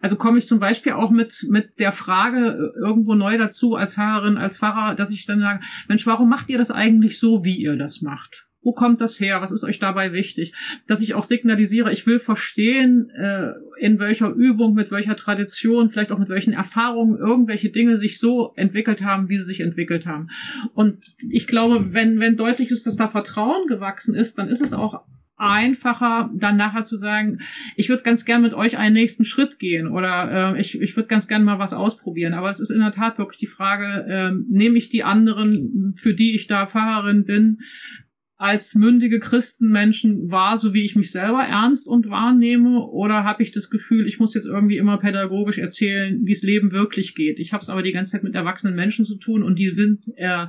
Also 0.00 0.16
komme 0.16 0.38
ich 0.38 0.46
zum 0.46 0.58
Beispiel 0.58 0.92
auch 0.92 1.10
mit, 1.10 1.46
mit 1.48 1.78
der 1.78 1.92
Frage 1.92 2.72
äh, 2.76 2.78
irgendwo 2.78 3.14
neu 3.14 3.38
dazu 3.38 3.74
als 3.74 3.94
Fahrerin, 3.94 4.36
als 4.36 4.56
Fahrer, 4.56 4.94
dass 4.94 5.10
ich 5.10 5.26
dann 5.26 5.40
sage, 5.40 5.60
Mensch, 5.88 6.06
warum 6.06 6.28
macht 6.28 6.48
ihr 6.48 6.58
das 6.58 6.70
eigentlich 6.70 7.18
so, 7.18 7.44
wie 7.44 7.56
ihr 7.56 7.76
das 7.76 8.02
macht? 8.02 8.48
Wo 8.60 8.72
kommt 8.72 9.00
das 9.00 9.20
her? 9.20 9.40
Was 9.40 9.52
ist 9.52 9.62
euch 9.62 9.78
dabei 9.78 10.12
wichtig? 10.12 10.52
Dass 10.88 11.00
ich 11.00 11.14
auch 11.14 11.24
signalisiere, 11.24 11.92
ich 11.92 12.06
will 12.06 12.18
verstehen, 12.18 13.08
äh, 13.10 13.52
in 13.78 13.98
welcher 14.00 14.30
Übung, 14.30 14.74
mit 14.74 14.90
welcher 14.90 15.16
Tradition, 15.16 15.90
vielleicht 15.90 16.10
auch 16.10 16.18
mit 16.18 16.28
welchen 16.28 16.52
Erfahrungen 16.52 17.16
irgendwelche 17.16 17.70
Dinge 17.70 17.98
sich 17.98 18.18
so 18.18 18.52
entwickelt 18.56 19.02
haben, 19.02 19.28
wie 19.28 19.38
sie 19.38 19.44
sich 19.44 19.60
entwickelt 19.60 20.06
haben. 20.06 20.28
Und 20.74 21.14
ich 21.30 21.46
glaube, 21.46 21.92
wenn, 21.92 22.18
wenn 22.18 22.36
deutlich 22.36 22.70
ist, 22.70 22.86
dass 22.86 22.96
da 22.96 23.08
Vertrauen 23.08 23.68
gewachsen 23.68 24.14
ist, 24.14 24.38
dann 24.38 24.48
ist 24.48 24.60
es 24.60 24.72
auch 24.72 25.04
einfacher, 25.38 26.30
dann 26.34 26.56
nachher 26.56 26.84
zu 26.84 26.96
sagen, 26.96 27.38
ich 27.76 27.88
würde 27.88 28.02
ganz 28.02 28.24
gern 28.24 28.42
mit 28.42 28.54
euch 28.54 28.76
einen 28.76 28.94
nächsten 28.94 29.24
Schritt 29.24 29.58
gehen 29.58 29.88
oder 29.88 30.54
äh, 30.56 30.60
ich, 30.60 30.80
ich 30.80 30.96
würde 30.96 31.08
ganz 31.08 31.28
gern 31.28 31.44
mal 31.44 31.58
was 31.58 31.72
ausprobieren. 31.72 32.34
Aber 32.34 32.50
es 32.50 32.60
ist 32.60 32.70
in 32.70 32.80
der 32.80 32.92
Tat 32.92 33.18
wirklich 33.18 33.38
die 33.38 33.46
Frage, 33.46 34.04
äh, 34.08 34.32
nehme 34.48 34.76
ich 34.76 34.88
die 34.88 35.04
anderen, 35.04 35.94
für 35.96 36.14
die 36.14 36.34
ich 36.34 36.46
da 36.46 36.66
Fahrerin 36.66 37.24
bin, 37.24 37.58
als 38.38 38.76
mündige 38.76 39.18
Christenmenschen 39.18 40.30
wahr, 40.30 40.58
so 40.58 40.72
wie 40.72 40.84
ich 40.84 40.94
mich 40.94 41.10
selber 41.10 41.42
ernst 41.42 41.88
und 41.88 42.08
wahrnehme? 42.08 42.86
Oder 42.86 43.24
habe 43.24 43.42
ich 43.42 43.50
das 43.50 43.68
Gefühl, 43.68 44.06
ich 44.06 44.20
muss 44.20 44.32
jetzt 44.32 44.46
irgendwie 44.46 44.76
immer 44.76 44.98
pädagogisch 44.98 45.58
erzählen, 45.58 46.20
wie 46.22 46.32
es 46.32 46.42
Leben 46.42 46.70
wirklich 46.70 47.16
geht? 47.16 47.40
Ich 47.40 47.52
habe 47.52 47.62
es 47.62 47.68
aber 47.68 47.82
die 47.82 47.90
ganze 47.90 48.12
Zeit 48.12 48.22
mit 48.22 48.36
erwachsenen 48.36 48.76
Menschen 48.76 49.04
zu 49.04 49.16
tun 49.16 49.42
und 49.42 49.58
die 49.58 49.70
sind 49.70 50.06
äh, 50.16 50.46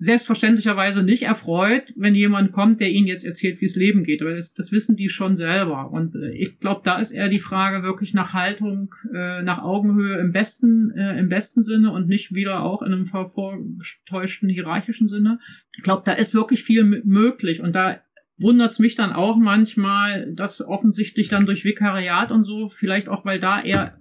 selbstverständlicherweise 0.00 1.02
nicht 1.02 1.24
erfreut, 1.24 1.92
wenn 1.96 2.14
jemand 2.14 2.52
kommt, 2.52 2.78
der 2.78 2.88
ihnen 2.90 3.08
jetzt 3.08 3.24
erzählt, 3.24 3.60
wie 3.60 3.64
es 3.64 3.74
Leben 3.74 4.04
geht. 4.04 4.22
Aber 4.22 4.32
das, 4.32 4.54
das 4.54 4.70
wissen 4.70 4.96
die 4.96 5.08
schon 5.08 5.34
selber. 5.34 5.90
Und 5.90 6.14
äh, 6.14 6.30
ich 6.30 6.60
glaube, 6.60 6.82
da 6.84 7.00
ist 7.00 7.10
eher 7.10 7.28
die 7.28 7.40
Frage 7.40 7.82
wirklich 7.82 8.14
nach 8.14 8.32
Haltung, 8.32 8.94
äh, 9.12 9.42
nach 9.42 9.60
Augenhöhe 9.60 10.18
im 10.18 10.30
besten, 10.30 10.92
äh, 10.92 11.18
im 11.18 11.28
besten 11.28 11.64
Sinne 11.64 11.90
und 11.90 12.06
nicht 12.06 12.32
wieder 12.32 12.62
auch 12.62 12.82
in 12.82 12.92
einem 12.92 13.06
vorgetäuschten 13.06 14.48
hierarchischen 14.48 15.08
Sinne. 15.08 15.40
Ich 15.76 15.82
glaube, 15.82 16.02
da 16.04 16.12
ist 16.12 16.32
wirklich 16.32 16.62
viel 16.62 16.84
möglich. 16.84 17.60
Und 17.60 17.74
da 17.74 18.00
wundert's 18.38 18.78
mich 18.78 18.94
dann 18.94 19.12
auch 19.12 19.36
manchmal, 19.36 20.32
dass 20.32 20.64
offensichtlich 20.64 21.26
dann 21.28 21.44
durch 21.44 21.64
Vikariat 21.64 22.30
und 22.30 22.44
so, 22.44 22.68
vielleicht 22.68 23.08
auch, 23.08 23.24
weil 23.24 23.40
da 23.40 23.60
eher 23.60 23.98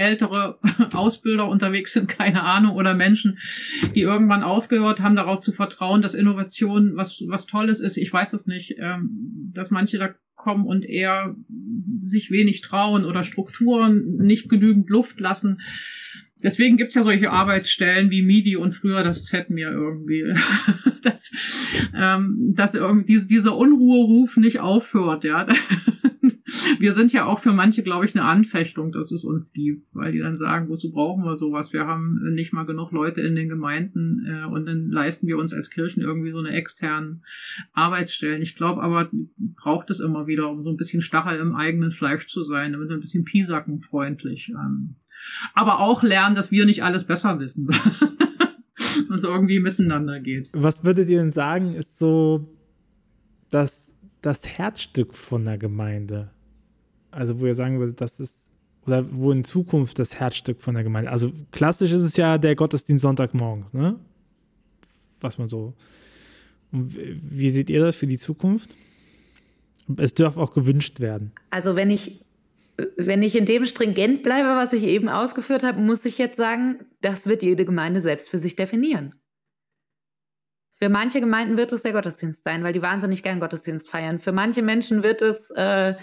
ältere 0.00 0.58
Ausbilder 0.92 1.46
unterwegs 1.48 1.92
sind, 1.92 2.08
keine 2.08 2.42
Ahnung, 2.42 2.74
oder 2.74 2.94
Menschen, 2.94 3.38
die 3.94 4.00
irgendwann 4.00 4.42
aufgehört 4.42 5.00
haben, 5.00 5.14
darauf 5.14 5.40
zu 5.40 5.52
vertrauen, 5.52 6.02
dass 6.02 6.14
Innovation 6.14 6.96
was, 6.96 7.22
was 7.28 7.46
Tolles 7.46 7.80
ist. 7.80 7.96
Ich 7.96 8.12
weiß 8.12 8.32
es 8.32 8.46
nicht, 8.46 8.76
ähm, 8.78 9.10
dass 9.52 9.70
manche 9.70 9.98
da 9.98 10.14
kommen 10.36 10.66
und 10.66 10.86
eher 10.86 11.36
sich 12.04 12.30
wenig 12.30 12.62
trauen 12.62 13.04
oder 13.04 13.22
Strukturen 13.24 14.16
nicht 14.16 14.48
genügend 14.48 14.88
Luft 14.88 15.20
lassen. 15.20 15.60
Deswegen 16.42 16.76
gibt's 16.76 16.94
ja 16.94 17.02
solche 17.02 17.30
Arbeitsstellen 17.30 18.10
wie 18.10 18.22
MIDI 18.22 18.56
und 18.56 18.72
früher 18.72 19.02
das 19.02 19.24
Z 19.24 19.50
mir 19.50 19.70
irgendwie. 19.70 20.32
dass, 21.02 21.30
ähm, 21.94 22.52
dass 22.54 22.74
irgendwie 22.74 23.18
dieser 23.26 23.56
Unruheruf 23.56 24.36
nicht 24.36 24.60
aufhört, 24.60 25.24
ja. 25.24 25.46
wir 26.78 26.92
sind 26.92 27.12
ja 27.12 27.26
auch 27.26 27.38
für 27.38 27.52
manche, 27.52 27.82
glaube 27.82 28.04
ich, 28.04 28.14
eine 28.14 28.24
Anfechtung, 28.24 28.92
dass 28.92 29.10
es 29.10 29.24
uns 29.24 29.52
gibt, 29.52 29.86
weil 29.92 30.12
die 30.12 30.18
dann 30.18 30.36
sagen, 30.36 30.68
wozu 30.68 30.92
brauchen 30.92 31.24
wir 31.24 31.36
sowas? 31.36 31.72
Wir 31.72 31.86
haben 31.86 32.20
nicht 32.34 32.52
mal 32.52 32.64
genug 32.64 32.92
Leute 32.92 33.20
in 33.20 33.34
den 33.34 33.48
Gemeinden 33.48 34.26
äh, 34.26 34.44
und 34.46 34.66
dann 34.66 34.90
leisten 34.90 35.26
wir 35.26 35.38
uns 35.38 35.52
als 35.52 35.70
Kirchen 35.70 36.02
irgendwie 36.02 36.30
so 36.30 36.38
eine 36.38 36.50
externen 36.50 37.22
Arbeitsstellen. 37.72 38.42
Ich 38.42 38.56
glaube 38.56 38.82
aber, 38.82 39.10
braucht 39.56 39.90
es 39.90 40.00
immer 40.00 40.26
wieder, 40.26 40.50
um 40.50 40.62
so 40.62 40.70
ein 40.70 40.76
bisschen 40.76 41.02
Stachel 41.02 41.38
im 41.38 41.54
eigenen 41.54 41.90
Fleisch 41.90 42.26
zu 42.28 42.42
sein, 42.42 42.72
damit 42.72 42.90
ein 42.90 43.00
bisschen 43.00 43.24
Pisacken-freundlich. 43.24 44.50
Ähm, 44.50 44.96
aber 45.54 45.80
auch 45.80 46.02
lernen, 46.02 46.34
dass 46.34 46.50
wir 46.50 46.66
nicht 46.66 46.82
alles 46.82 47.04
besser 47.04 47.38
wissen. 47.38 47.68
es 49.14 49.24
irgendwie 49.24 49.60
miteinander 49.60 50.20
geht. 50.20 50.48
Was 50.52 50.84
würdet 50.84 51.08
ihr 51.08 51.18
denn 51.18 51.32
sagen, 51.32 51.74
ist 51.74 51.98
so 51.98 52.48
das, 53.50 53.96
das 54.22 54.46
Herzstück 54.46 55.14
von 55.14 55.44
der 55.44 55.58
Gemeinde? 55.58 56.30
Also, 57.10 57.40
wo 57.40 57.46
ihr 57.46 57.54
sagen 57.54 57.78
würdet, 57.78 58.00
das 58.00 58.20
ist, 58.20 58.52
oder 58.86 59.04
wo 59.10 59.32
in 59.32 59.44
Zukunft 59.44 59.98
das 59.98 60.18
Herzstück 60.18 60.62
von 60.62 60.74
der 60.74 60.84
Gemeinde. 60.84 61.10
Also, 61.10 61.32
klassisch 61.50 61.90
ist 61.90 62.00
es 62.00 62.16
ja 62.16 62.38
der 62.38 62.54
Gottesdienst 62.54 63.02
Sonntagmorgens, 63.02 63.72
ne? 63.72 63.98
Was 65.20 65.38
man 65.38 65.48
so. 65.48 65.74
Und 66.72 66.96
wie 66.96 67.50
seht 67.50 67.68
ihr 67.68 67.80
das 67.80 67.96
für 67.96 68.06
die 68.06 68.18
Zukunft? 68.18 68.70
Es 69.96 70.14
darf 70.14 70.36
auch 70.36 70.52
gewünscht 70.52 71.00
werden. 71.00 71.32
Also, 71.50 71.74
wenn 71.74 71.90
ich, 71.90 72.24
wenn 72.96 73.22
ich 73.22 73.36
in 73.36 73.46
dem 73.46 73.64
stringent 73.64 74.22
bleibe, 74.22 74.48
was 74.48 74.72
ich 74.72 74.84
eben 74.84 75.08
ausgeführt 75.08 75.62
habe, 75.62 75.80
muss 75.80 76.04
ich 76.04 76.18
jetzt 76.18 76.36
sagen, 76.36 76.86
das 77.00 77.26
wird 77.26 77.42
jede 77.42 77.64
Gemeinde 77.64 78.00
selbst 78.00 78.30
für 78.30 78.38
sich 78.38 78.56
definieren. 78.56 79.14
Für 80.74 80.88
manche 80.88 81.20
Gemeinden 81.20 81.56
wird 81.56 81.72
es 81.72 81.82
der 81.82 81.92
Gottesdienst 81.92 82.44
sein, 82.44 82.64
weil 82.64 82.72
die 82.72 82.82
wahnsinnig 82.82 83.22
gern 83.22 83.40
Gottesdienst 83.40 83.90
feiern. 83.90 84.18
Für 84.18 84.32
manche 84.32 84.62
Menschen 84.62 85.02
wird 85.02 85.20
es 85.20 85.50
äh, 85.50 85.94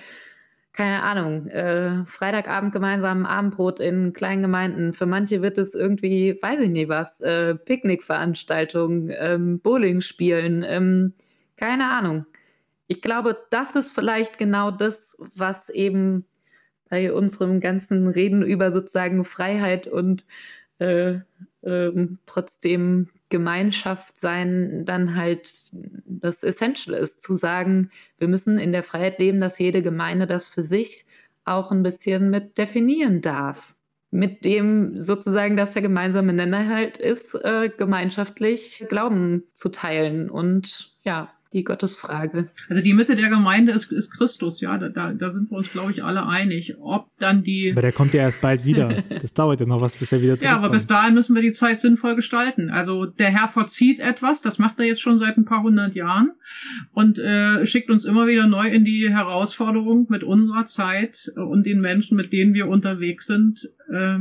keine 0.78 1.01
Ahnung, 1.01 1.47
äh, 1.47 2.05
Freitagabend 2.05 2.71
gemeinsam 2.71 3.25
Abendbrot 3.25 3.80
in 3.80 4.13
kleinen 4.13 4.43
Gemeinden. 4.43 4.93
Für 4.93 5.07
manche 5.07 5.41
wird 5.41 5.57
es 5.57 5.73
irgendwie, 5.73 6.38
weiß 6.39 6.59
ich 6.59 6.69
nicht 6.69 6.88
was, 6.88 7.19
äh, 7.19 7.55
Picknickveranstaltungen, 7.55 9.11
ähm, 9.17 9.59
Bowling 9.59 10.01
spielen, 10.01 10.63
ähm, 10.67 11.13
keine 11.55 11.89
Ahnung. 11.89 12.28
Ich 12.86 13.01
glaube, 13.01 13.38
das 13.49 13.75
ist 13.75 13.91
vielleicht 13.91 14.38
genau 14.38 14.69
das, 14.69 15.17
was 15.17 15.69
eben 15.69 16.25
bei 16.90 17.14
unserem 17.14 17.60
ganzen 17.60 18.08
Reden 18.08 18.44
über 18.44 18.72
sozusagen 18.72 19.24
Freiheit 19.24 19.88
und 19.88 20.26
äh, 20.80 21.20
ähm, 21.64 22.20
trotzdem 22.26 23.10
Gemeinschaft 23.30 24.18
sein 24.18 24.86
dann 24.86 25.16
halt 25.16 25.72
das 26.06 26.44
Essential 26.44 26.96
ist, 26.96 27.22
zu 27.22 27.36
sagen, 27.36 27.92
wir 28.18 28.28
müssen 28.28 28.58
in 28.58 28.72
der 28.72 28.84
Freiheit 28.84 29.20
leben, 29.20 29.42
dass 29.42 29.60
jede 29.60 29.82
Gemeinde 29.82 30.28
das 30.28 30.50
für 30.50 30.64
sich 30.64 31.06
auch 31.46 31.72
ein 31.72 31.84
bisschen 31.84 32.30
mit 32.30 32.58
definieren 32.58 33.22
darf. 33.22 33.76
Mit 34.12 34.46
dem 34.46 35.00
sozusagen, 35.00 35.58
dass 35.58 35.74
der 35.74 35.82
gemeinsame 35.82 36.32
Nenner 36.32 36.70
halt 36.70 36.98
ist, 36.98 37.36
äh, 37.36 37.70
gemeinschaftlich 37.76 38.86
Glauben 38.88 39.44
zu 39.54 39.70
teilen 39.70 40.30
und 40.30 40.96
ja, 41.04 41.30
die 41.54 41.64
Gottesfrage. 41.64 42.50
Also 42.70 42.82
die 42.82 42.93
Mitte 42.93 43.16
der 43.16 43.30
Gemeinde 43.30 43.72
ist, 43.72 43.91
ist 43.91 44.12
Christus, 44.12 44.62
ja, 44.62 44.78
da, 44.78 44.89
da, 44.89 45.14
da 45.14 45.30
sind 45.30 45.50
wir 45.50 45.58
uns, 45.58 45.72
glaube 45.72 45.91
ich, 45.91 46.04
alle 46.04 46.26
einig. 46.26 46.76
Ob 46.80 47.08
dann 47.20 47.43
die. 47.43 47.72
Aber 47.72 47.82
der 47.82 47.91
kommt 47.91 48.14
ja 48.14 48.22
erst 48.22 48.41
bald 48.41 48.66
wieder. 48.66 49.04
Das 49.18 49.34
dauert 49.34 49.60
ja 49.60 49.66
noch 49.66 49.82
was, 49.82 49.95
bis 49.98 50.10
der 50.10 50.22
wieder 50.22 50.38
zurückkommt. 50.38 50.52
Ja, 50.52 50.58
aber 50.58 50.70
bis 50.70 50.86
dahin 50.86 51.14
müssen 51.14 51.34
wir 51.34 51.41
die 51.41 51.52
Zeit 51.52 51.80
sinnvoll 51.80 52.16
gestalten. 52.16 52.70
Also 52.70 53.06
der 53.06 53.32
Herr 53.32 53.48
vorzieht 53.48 54.00
etwas, 54.00 54.41
das 54.41 54.60
macht 54.60 54.80
er 54.80 54.86
jetzt 54.86 55.02
schon 55.02 55.18
seit 55.18 55.38
ein 55.38 55.45
paar 55.45 55.64
hundert 55.64 55.95
Jahren 55.95 56.32
und 56.93 57.20
äh, 57.20 57.66
schickt 57.66 57.89
uns 57.89 58.06
immer 58.06 58.28
wieder 58.28 58.48
neu 58.48 58.68
in 58.68 58.86
die 58.86 59.10
Herausforderung 59.10 60.08
mit 60.10 60.24
unserer 60.24 60.66
Zeit 60.66 61.32
und 61.36 61.66
den 61.66 61.82
Menschen, 61.82 62.16
mit 62.16 62.32
denen 62.32 62.54
wir 62.54 62.68
unterwegs 62.68 63.26
sind, 63.26 63.70
äh, 63.92 64.18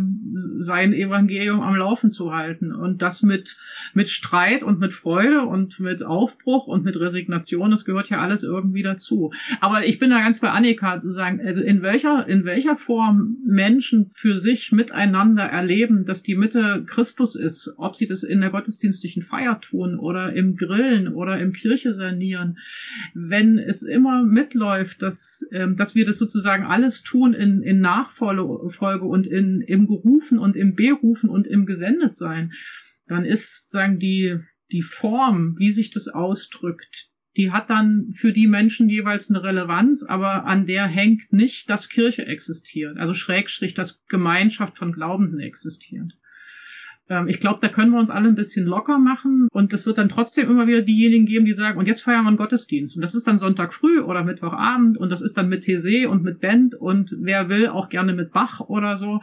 sein 0.58 0.92
Evangelium 0.92 1.60
am 1.60 1.76
Laufen 1.76 2.10
zu 2.10 2.32
halten. 2.32 2.72
Und 2.72 3.02
das 3.02 3.22
mit, 3.22 3.56
mit 3.94 4.08
Streit 4.08 4.62
und 4.62 4.78
mit 4.78 4.92
Freude 4.92 5.42
und 5.42 5.80
mit 5.80 6.02
Aufbruch 6.02 6.66
und 6.66 6.84
mit 6.84 6.98
Resignation 6.98 7.26
Resignation, 7.26 7.70
das 7.70 7.84
gehört 7.84 8.10
ja 8.10 8.20
alles 8.20 8.42
irgendwie 8.42 8.82
dazu. 8.82 9.32
Aber 9.60 9.86
ich 9.86 9.98
bin 9.98 10.10
da 10.10 10.20
ganz 10.20 10.40
bei 10.40 10.50
Annika 10.50 11.00
zu 11.00 11.12
sagen, 11.12 11.40
also 11.44 11.60
in 11.62 11.82
welcher, 11.82 12.26
in 12.28 12.44
welcher 12.44 12.76
Form 12.76 13.38
Menschen 13.46 14.08
für 14.14 14.38
sich 14.38 14.72
miteinander 14.72 15.44
erleben, 15.44 16.04
dass 16.04 16.22
die 16.22 16.36
Mitte 16.36 16.84
Christus 16.86 17.34
ist, 17.34 17.72
ob 17.76 17.96
sie 17.96 18.06
das 18.06 18.22
in 18.22 18.40
der 18.40 18.50
gottesdienstlichen 18.50 19.22
Feier 19.22 19.60
tun 19.60 19.98
oder 19.98 20.32
im 20.32 20.56
Grillen 20.56 21.08
oder 21.08 21.38
im 21.38 21.52
Kirche 21.52 21.92
sanieren, 21.92 22.58
wenn 23.14 23.58
es 23.58 23.82
immer 23.82 24.22
mitläuft, 24.22 25.02
dass, 25.02 25.46
ähm, 25.52 25.76
dass 25.76 25.94
wir 25.94 26.04
das 26.04 26.18
sozusagen 26.18 26.64
alles 26.64 27.02
tun 27.02 27.34
in, 27.34 27.62
in 27.62 27.80
Nachfolge 27.80 29.04
und 29.04 29.26
in, 29.26 29.55
im 29.60 29.86
Gerufen 29.86 30.38
und 30.38 30.56
im 30.56 30.74
Berufen 30.74 31.28
und 31.28 31.46
im 31.46 31.66
Gesendetsein, 31.66 32.52
dann 33.06 33.24
ist, 33.24 33.70
sagen 33.70 33.98
die, 33.98 34.38
die 34.72 34.82
Form, 34.82 35.56
wie 35.58 35.70
sich 35.70 35.90
das 35.90 36.08
ausdrückt, 36.08 37.10
die 37.36 37.52
hat 37.52 37.68
dann 37.70 38.10
für 38.14 38.32
die 38.32 38.46
Menschen 38.46 38.88
jeweils 38.88 39.28
eine 39.28 39.42
Relevanz, 39.42 40.02
aber 40.02 40.46
an 40.46 40.66
der 40.66 40.86
hängt 40.86 41.32
nicht, 41.32 41.68
dass 41.68 41.88
Kirche 41.88 42.26
existiert, 42.26 42.96
also 42.96 43.12
Schrägstrich, 43.12 43.74
dass 43.74 44.04
Gemeinschaft 44.06 44.78
von 44.78 44.92
Glaubenden 44.92 45.40
existiert. 45.40 46.16
Ähm, 47.08 47.28
ich 47.28 47.40
glaube, 47.40 47.58
da 47.60 47.68
können 47.68 47.92
wir 47.92 47.98
uns 47.98 48.10
alle 48.10 48.28
ein 48.28 48.34
bisschen 48.34 48.66
locker 48.66 48.98
machen 48.98 49.48
und 49.52 49.72
es 49.72 49.86
wird 49.86 49.98
dann 49.98 50.08
trotzdem 50.08 50.50
immer 50.50 50.66
wieder 50.66 50.82
diejenigen 50.82 51.26
geben, 51.26 51.44
die 51.44 51.52
sagen, 51.52 51.78
und 51.78 51.86
jetzt 51.86 52.02
feiern 52.02 52.24
wir 52.24 52.28
einen 52.28 52.36
Gottesdienst. 52.36 52.96
Und 52.96 53.02
das 53.02 53.14
ist 53.14 53.26
dann 53.26 53.38
Sonntag 53.38 53.74
früh 53.74 54.00
oder 54.00 54.24
Mittwochabend 54.24 54.98
und 54.98 55.10
das 55.10 55.20
ist 55.20 55.36
dann 55.36 55.48
mit 55.48 55.64
TC 55.64 56.08
und 56.08 56.22
mit 56.22 56.40
Band 56.40 56.74
und 56.74 57.14
wer 57.18 57.48
will 57.48 57.68
auch 57.68 57.88
gerne 57.88 58.12
mit 58.12 58.32
Bach 58.32 58.60
oder 58.60 58.96
so. 58.96 59.20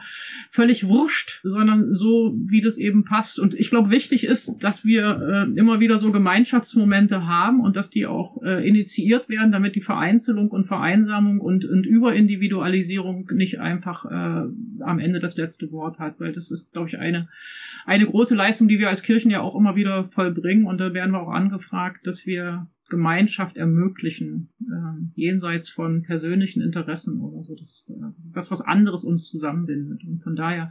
Völlig 0.50 0.86
wurscht, 0.86 1.40
sondern 1.42 1.92
so, 1.92 2.34
wie 2.46 2.60
das 2.60 2.78
eben 2.78 3.04
passt. 3.04 3.38
Und 3.38 3.54
ich 3.54 3.70
glaube, 3.70 3.90
wichtig 3.90 4.24
ist, 4.24 4.52
dass 4.60 4.84
wir 4.84 5.46
äh, 5.48 5.58
immer 5.58 5.80
wieder 5.80 5.98
so 5.98 6.10
Gemeinschaftsmomente 6.12 7.26
haben 7.26 7.60
und 7.60 7.76
dass 7.76 7.90
die 7.90 8.06
auch 8.06 8.42
äh, 8.42 8.66
initiiert 8.66 9.28
werden, 9.28 9.52
damit 9.52 9.74
die 9.74 9.80
Vereinzelung 9.80 10.48
und 10.48 10.66
Vereinsamung 10.66 11.40
und, 11.40 11.64
und 11.64 11.86
Überindividualisierung 11.86 13.30
nicht 13.34 13.60
einfach 13.60 14.04
äh, 14.06 14.44
am 14.80 14.98
Ende 14.98 15.20
das 15.20 15.36
letzte 15.36 15.70
Wort 15.72 15.98
hat, 15.98 16.18
weil 16.20 16.32
das 16.32 16.50
ist, 16.50 16.72
glaube 16.72 16.88
ich, 16.88 16.98
eine 16.98 17.28
eine 17.86 18.06
große 18.06 18.34
Leistung, 18.34 18.68
die 18.68 18.78
wir 18.78 18.88
als 18.88 19.02
Kirchen 19.02 19.30
ja 19.30 19.40
auch 19.40 19.56
immer 19.56 19.76
wieder 19.76 20.04
vollbringen. 20.04 20.66
Und 20.66 20.78
da 20.78 20.94
werden 20.94 21.12
wir 21.12 21.20
auch 21.20 21.32
angefragt, 21.32 22.06
dass 22.06 22.26
wir 22.26 22.68
Gemeinschaft 22.88 23.56
ermöglichen, 23.56 24.52
äh, 24.60 25.20
jenseits 25.20 25.68
von 25.68 26.02
persönlichen 26.02 26.62
Interessen 26.62 27.20
oder 27.20 27.42
so. 27.42 27.54
Das 27.54 27.70
ist 27.70 27.90
äh, 27.90 28.12
das, 28.32 28.50
was 28.50 28.60
anderes 28.60 29.04
uns 29.04 29.28
zusammenbindet. 29.28 30.04
Und 30.04 30.22
von 30.22 30.36
daher, 30.36 30.70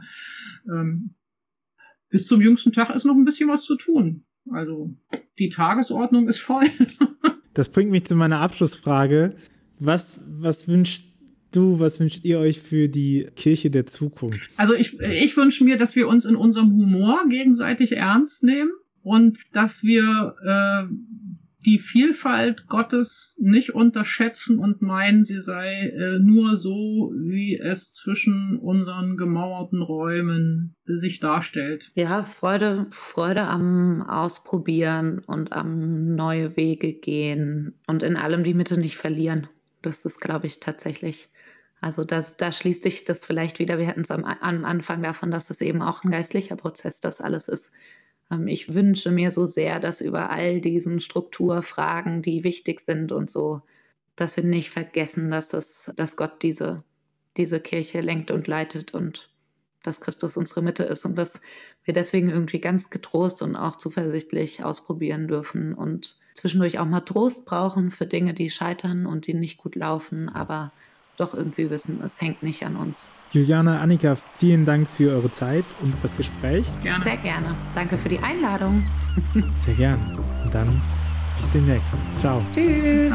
ähm, 0.68 1.14
bis 2.08 2.26
zum 2.26 2.40
jüngsten 2.40 2.72
Tag 2.72 2.94
ist 2.94 3.04
noch 3.04 3.16
ein 3.16 3.24
bisschen 3.24 3.48
was 3.48 3.64
zu 3.64 3.76
tun. 3.76 4.24
Also 4.50 4.96
die 5.38 5.48
Tagesordnung 5.48 6.28
ist 6.28 6.38
voll. 6.38 6.66
das 7.54 7.70
bringt 7.70 7.90
mich 7.90 8.04
zu 8.04 8.14
meiner 8.14 8.40
Abschlussfrage. 8.40 9.34
Was, 9.80 10.22
was 10.28 10.68
wünscht 10.68 11.08
du, 11.54 11.80
was 11.80 12.00
wünscht 12.00 12.24
ihr 12.24 12.38
euch 12.38 12.60
für 12.60 12.88
die 12.88 13.28
Kirche 13.36 13.70
der 13.70 13.86
Zukunft? 13.86 14.50
Also 14.56 14.74
ich, 14.74 14.98
ich 15.00 15.36
wünsche 15.36 15.64
mir, 15.64 15.76
dass 15.76 15.96
wir 15.96 16.08
uns 16.08 16.24
in 16.24 16.36
unserem 16.36 16.72
Humor 16.72 17.24
gegenseitig 17.28 17.92
ernst 17.92 18.42
nehmen 18.42 18.70
und 19.02 19.38
dass 19.52 19.82
wir 19.82 20.34
äh, 20.44 20.94
die 21.64 21.78
Vielfalt 21.78 22.66
Gottes 22.66 23.34
nicht 23.38 23.74
unterschätzen 23.74 24.58
und 24.58 24.82
meinen, 24.82 25.24
sie 25.24 25.40
sei 25.40 25.88
äh, 25.88 26.18
nur 26.18 26.56
so, 26.56 27.12
wie 27.16 27.58
es 27.58 27.90
zwischen 27.90 28.58
unseren 28.58 29.16
gemauerten 29.16 29.82
Räumen 29.82 30.74
sich 30.84 31.20
darstellt. 31.20 31.90
Ja, 31.94 32.22
Freude, 32.22 32.86
Freude 32.90 33.42
am 33.42 34.02
Ausprobieren 34.02 35.20
und 35.26 35.52
am 35.52 36.14
neue 36.14 36.56
Wege 36.56 36.92
gehen 36.92 37.74
und 37.86 38.02
in 38.02 38.16
allem 38.16 38.44
die 38.44 38.54
Mitte 38.54 38.78
nicht 38.78 38.96
verlieren. 38.96 39.48
Das 39.82 40.04
ist, 40.04 40.20
glaube 40.20 40.46
ich, 40.46 40.60
tatsächlich. 40.60 41.28
Also 41.84 42.04
das, 42.04 42.36
da 42.36 42.50
schließt 42.50 42.82
sich 42.82 43.04
das 43.04 43.24
vielleicht 43.24 43.58
wieder. 43.58 43.78
Wir 43.78 43.86
hatten 43.86 44.00
es 44.00 44.10
am, 44.10 44.24
am 44.24 44.64
Anfang 44.64 45.02
davon, 45.02 45.30
dass 45.30 45.50
es 45.50 45.60
eben 45.60 45.82
auch 45.82 46.02
ein 46.02 46.10
geistlicher 46.10 46.56
Prozess 46.56 47.00
das 47.00 47.20
alles 47.20 47.48
ist 47.48 47.72
ähm, 48.30 48.48
ich 48.48 48.74
wünsche 48.74 49.10
mir 49.10 49.30
so 49.30 49.46
sehr, 49.46 49.80
dass 49.80 50.00
über 50.00 50.30
all 50.30 50.60
diesen 50.60 51.00
Strukturfragen, 51.00 52.22
die 52.22 52.44
wichtig 52.44 52.80
sind 52.80 53.12
und 53.12 53.30
so, 53.30 53.62
dass 54.16 54.36
wir 54.36 54.44
nicht 54.44 54.70
vergessen, 54.70 55.30
dass, 55.30 55.48
das, 55.48 55.92
dass 55.96 56.16
Gott 56.16 56.42
diese, 56.42 56.84
diese 57.36 57.60
Kirche 57.60 58.00
lenkt 58.00 58.30
und 58.30 58.46
leitet 58.46 58.94
und 58.94 59.30
dass 59.82 60.00
Christus 60.00 60.36
unsere 60.36 60.62
Mitte 60.62 60.84
ist 60.84 61.04
und 61.04 61.16
dass 61.16 61.42
wir 61.84 61.92
deswegen 61.92 62.30
irgendwie 62.30 62.60
ganz 62.60 62.88
getrost 62.88 63.42
und 63.42 63.56
auch 63.56 63.76
zuversichtlich 63.76 64.64
ausprobieren 64.64 65.28
dürfen 65.28 65.74
und 65.74 66.16
zwischendurch 66.34 66.78
auch 66.78 66.86
mal 66.86 67.00
Trost 67.00 67.44
brauchen 67.44 67.90
für 67.90 68.06
Dinge, 68.06 68.32
die 68.32 68.48
scheitern 68.48 69.04
und 69.04 69.26
die 69.26 69.34
nicht 69.34 69.58
gut 69.58 69.76
laufen, 69.76 70.30
aber 70.30 70.72
doch 71.16 71.34
irgendwie 71.34 71.70
wissen, 71.70 72.00
es 72.04 72.20
hängt 72.20 72.42
nicht 72.42 72.64
an 72.64 72.76
uns. 72.76 73.08
Juliana, 73.32 73.80
Annika, 73.80 74.14
vielen 74.14 74.64
Dank 74.64 74.88
für 74.88 75.12
eure 75.12 75.30
Zeit 75.30 75.64
und 75.82 75.92
das 76.02 76.16
Gespräch. 76.16 76.66
Gerne. 76.82 77.02
Sehr 77.02 77.16
gerne. 77.16 77.46
Danke 77.74 77.98
für 77.98 78.08
die 78.08 78.18
Einladung. 78.18 78.84
Sehr 79.64 79.74
gerne. 79.74 80.02
Und 80.44 80.54
dann 80.54 80.80
bis 81.36 81.50
demnächst. 81.50 81.94
Ciao. 82.18 82.40
Tschüss. 82.54 83.12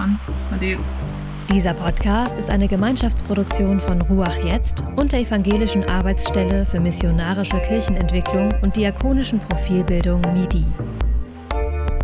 Dieser 1.52 1.74
Podcast 1.74 2.38
ist 2.38 2.50
eine 2.50 2.68
Gemeinschaftsproduktion 2.68 3.82
von 3.82 4.02
Ruach 4.02 4.38
Jetzt 4.44 4.84
und 4.98 5.14
der 5.14 5.22
Evangelischen 5.22 5.84
Arbeitsstelle 5.84 6.66
für 6.66 6.80
missionarische 6.80 7.60
Kirchenentwicklung 7.62 8.54
und 8.62 8.76
diakonischen 8.76 9.40
Profilbildung 9.40 10.22
MIDI. 10.34 10.66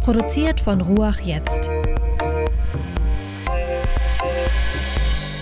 Produziert 0.01 0.59
von 0.59 0.81
Ruach 0.81 1.19
Jetzt. 1.19 1.69